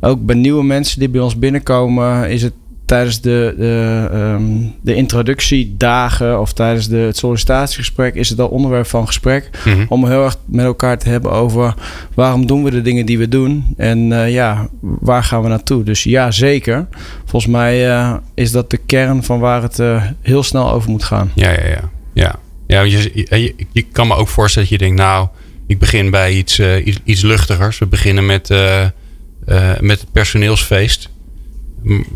ook 0.00 0.26
bij 0.26 0.36
nieuwe 0.36 0.64
mensen 0.64 0.98
die 0.98 1.08
bij 1.08 1.20
ons 1.20 1.38
binnenkomen, 1.38 2.30
is 2.30 2.42
het 2.42 2.52
tijdens 2.84 3.20
de, 3.20 3.54
de, 3.56 4.08
um, 4.14 4.74
de 4.82 4.94
introductiedagen 4.94 6.40
of 6.40 6.52
tijdens 6.52 6.88
de, 6.88 6.96
het 6.96 7.16
sollicitatiegesprek 7.16 8.14
is 8.14 8.28
het 8.28 8.40
al 8.40 8.48
onderwerp 8.48 8.86
van 8.86 9.06
gesprek. 9.06 9.50
Mhm. 9.64 9.84
Om 9.88 10.06
heel 10.06 10.24
erg 10.24 10.36
met 10.44 10.64
elkaar 10.64 10.98
te 10.98 11.08
hebben 11.08 11.30
over 11.32 11.74
waarom 12.14 12.46
doen 12.46 12.64
we 12.64 12.70
de 12.70 12.82
dingen 12.82 13.06
die 13.06 13.18
we 13.18 13.28
doen 13.28 13.74
en 13.76 14.10
uh, 14.10 14.32
ja, 14.32 14.68
waar 14.80 15.24
gaan 15.24 15.42
we 15.42 15.48
naartoe. 15.48 15.82
Dus 15.82 16.02
ja, 16.02 16.30
zeker. 16.30 16.86
Volgens 17.24 17.52
mij 17.52 17.88
uh, 17.88 18.14
is 18.34 18.50
dat 18.50 18.70
de 18.70 18.76
kern 18.86 19.22
van 19.22 19.38
waar 19.38 19.62
het 19.62 19.78
uh, 19.78 20.02
heel 20.20 20.42
snel 20.42 20.70
over 20.70 20.90
moet 20.90 21.04
gaan. 21.04 21.30
Ja, 21.34 21.50
ja, 21.50 21.66
ja. 21.66 21.90
ja. 22.12 22.38
ja 22.66 22.80
je, 22.80 23.10
je, 23.14 23.54
je, 23.72 23.82
kan 23.92 24.06
me 24.06 24.14
ook 24.14 24.28
voorstellen 24.28 24.68
dat 24.68 24.78
je 24.78 24.84
denkt, 24.84 25.00
nou, 25.00 25.28
ik 25.66 25.78
begin 25.78 26.10
bij 26.10 26.32
iets, 26.32 26.60
iets, 26.84 26.98
iets, 27.04 27.22
luchtigers. 27.22 27.78
We 27.78 27.86
beginnen 27.86 28.26
met, 28.26 28.48
met 29.80 30.00
het 30.00 30.12
personeelsfeest. 30.12 31.10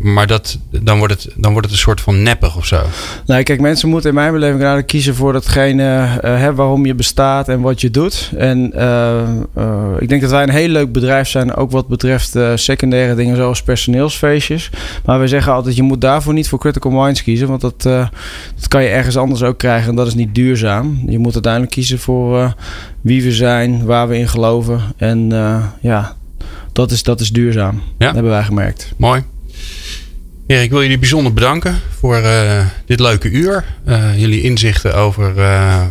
Maar 0.01 0.27
dat, 0.27 0.59
dan, 0.69 0.97
wordt 0.97 1.13
het, 1.13 1.33
dan 1.35 1.51
wordt 1.51 1.67
het 1.67 1.75
een 1.75 1.81
soort 1.81 2.01
van 2.01 2.23
neppig 2.23 2.57
of 2.57 2.65
zo. 2.65 2.81
Nee, 3.25 3.43
kijk, 3.43 3.61
mensen 3.61 3.89
moeten 3.89 4.09
in 4.09 4.15
mijn 4.15 4.31
beleving 4.31 4.57
eigenlijk 4.57 4.87
kiezen 4.87 5.15
voor 5.15 5.33
datgene 5.33 6.19
uh, 6.25 6.49
waarom 6.49 6.85
je 6.85 6.95
bestaat 6.95 7.49
en 7.49 7.61
wat 7.61 7.81
je 7.81 7.89
doet. 7.89 8.31
En 8.37 8.71
uh, 8.75 9.21
uh, 9.57 9.87
ik 9.99 10.09
denk 10.09 10.21
dat 10.21 10.31
wij 10.31 10.43
een 10.43 10.49
heel 10.49 10.67
leuk 10.67 10.91
bedrijf 10.91 11.27
zijn, 11.27 11.55
ook 11.55 11.71
wat 11.71 11.87
betreft 11.87 12.37
secundaire 12.55 13.15
dingen 13.15 13.35
zoals 13.35 13.63
personeelsfeestjes. 13.63 14.69
Maar 15.05 15.19
we 15.19 15.27
zeggen 15.27 15.53
altijd, 15.53 15.75
je 15.75 15.83
moet 15.83 16.01
daarvoor 16.01 16.33
niet 16.33 16.49
voor 16.49 16.59
Critical 16.59 16.91
Minds 16.91 17.23
kiezen, 17.23 17.47
want 17.47 17.61
dat, 17.61 17.81
dat 17.81 18.67
kan 18.67 18.83
je 18.83 18.89
ergens 18.89 19.17
anders 19.17 19.43
ook 19.43 19.57
krijgen 19.57 19.89
en 19.89 19.95
dat 19.95 20.07
is 20.07 20.15
niet 20.15 20.35
duurzaam. 20.35 21.03
Je 21.07 21.19
moet 21.19 21.33
uiteindelijk 21.33 21.71
kiezen 21.71 21.99
voor 21.99 22.55
wie 23.01 23.23
we 23.23 23.31
zijn, 23.31 23.85
waar 23.85 24.07
we 24.07 24.17
in 24.17 24.27
geloven. 24.27 24.81
En 24.97 25.29
ja, 25.81 26.15
dat 26.71 26.91
is, 26.91 27.03
dat 27.03 27.19
is 27.19 27.31
duurzaam. 27.31 27.75
Ja. 27.75 28.05
Dat 28.05 28.13
hebben 28.13 28.31
wij 28.31 28.43
gemerkt. 28.43 28.93
Mooi. 28.97 29.23
Erik, 30.49 30.63
ik 30.63 30.69
wil 30.69 30.81
jullie 30.81 30.99
bijzonder 30.99 31.33
bedanken 31.33 31.79
voor 31.99 32.17
uh, 32.17 32.65
dit 32.85 32.99
leuke 32.99 33.29
uur. 33.29 33.65
Uh, 33.87 34.19
jullie 34.19 34.41
inzichten 34.41 34.95
over 34.95 35.37
uh, 35.37 35.81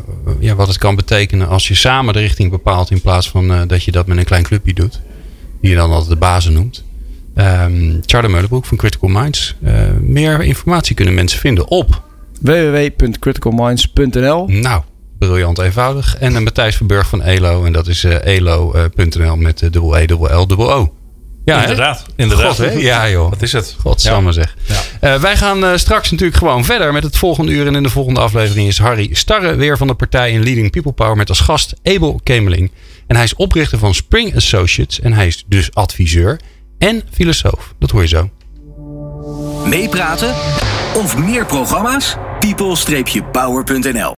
ja, 0.40 0.54
wat 0.54 0.68
het 0.68 0.78
kan 0.78 0.96
betekenen 0.96 1.48
als 1.48 1.68
je 1.68 1.74
samen 1.74 2.14
de 2.14 2.20
richting 2.20 2.50
bepaalt. 2.50 2.90
In 2.90 3.00
plaats 3.00 3.30
van 3.30 3.66
dat 3.66 3.84
je 3.84 3.92
dat 3.92 4.06
met 4.06 4.18
een 4.18 4.24
klein 4.24 4.42
clubje 4.42 4.74
doet. 4.74 5.00
Die 5.61 5.70
je 5.70 5.76
dan 5.76 5.90
altijd 5.90 6.11
de 6.11 6.16
bazen 6.16 6.52
noemt. 6.52 6.84
Um, 7.34 8.00
Charlie 8.06 8.30
Meulenbroek 8.30 8.64
van 8.64 8.76
Critical 8.76 9.09
Minds. 9.09 9.54
meer 10.00 10.42
informatie 10.42 10.94
kunnen 10.94 11.14
mensen 11.14 11.38
vinden 11.38 11.68
op 11.68 12.02
www.criticalminds.nl 12.40 14.48
Nou, 14.48 14.82
briljant 15.18 15.59
eenvoudig. 15.59 16.16
En 16.16 16.42
Matthijs 16.42 16.76
Verburg 16.76 17.09
van 17.09 17.22
ELO. 17.22 17.64
En 17.64 17.72
dat 17.72 17.84
dat 17.84 17.94
is 17.94 18.04
elo.nl 18.04 19.36
met 19.36 19.59
dubbel 19.59 19.98
E, 19.98 20.06
dubbel 20.06 20.40
L, 20.40 20.46
dubbel 20.46 20.72
O. 20.72 20.92
Ja, 21.49 21.61
inderdaad. 21.61 22.05
inderdaad. 22.16 22.57
God, 22.57 22.80
ja, 22.80 23.09
joh. 23.09 23.30
Wat 23.30 23.42
is 23.42 23.53
het? 23.53 23.76
Godsamme 23.80 24.26
ja. 24.26 24.32
zeg. 24.32 24.57
Ja. 25.01 25.14
Uh, 25.14 25.20
wij 25.20 25.36
gaan 25.36 25.64
uh, 25.64 25.76
straks 25.76 26.11
natuurlijk 26.11 26.38
gewoon 26.38 26.64
verder 26.64 26.92
met 26.92 27.03
het 27.03 27.16
volgende 27.16 27.53
uur. 27.53 27.66
En 27.66 27.74
in 27.74 27.82
de 27.82 27.88
volgende 27.88 28.20
aflevering 28.20 28.68
is 28.68 28.78
Harry 28.78 29.09
Starre 29.12 29.55
weer 29.55 29.76
van 29.76 29.86
de 29.86 29.94
partij 29.94 30.30
in 30.30 30.42
Leading 30.42 30.70
People 30.70 30.92
Power 30.92 31.16
met 31.16 31.28
als 31.28 31.40
gast 31.40 31.74
Abel 31.82 32.20
Kemeling. 32.22 32.70
En 33.07 33.16
hij 33.16 33.24
is 33.24 33.34
oprichter 33.34 33.78
van 33.78 33.94
Spring 33.94 34.36
Associates. 34.36 35.01
En 35.01 35.12
hij 35.12 35.26
is 35.26 35.44
dus 35.46 35.74
adviseur 35.74 36.40
en 36.78 37.03
filosoof. 37.12 37.74
Dat 37.78 37.90
hoor 37.90 38.03
je 38.03 38.09
zo. 38.09 38.30
Meepraten 39.64 40.34
of 40.94 41.16
meer 41.16 41.46
programma's? 41.46 42.16
people-power.nl 42.38 44.16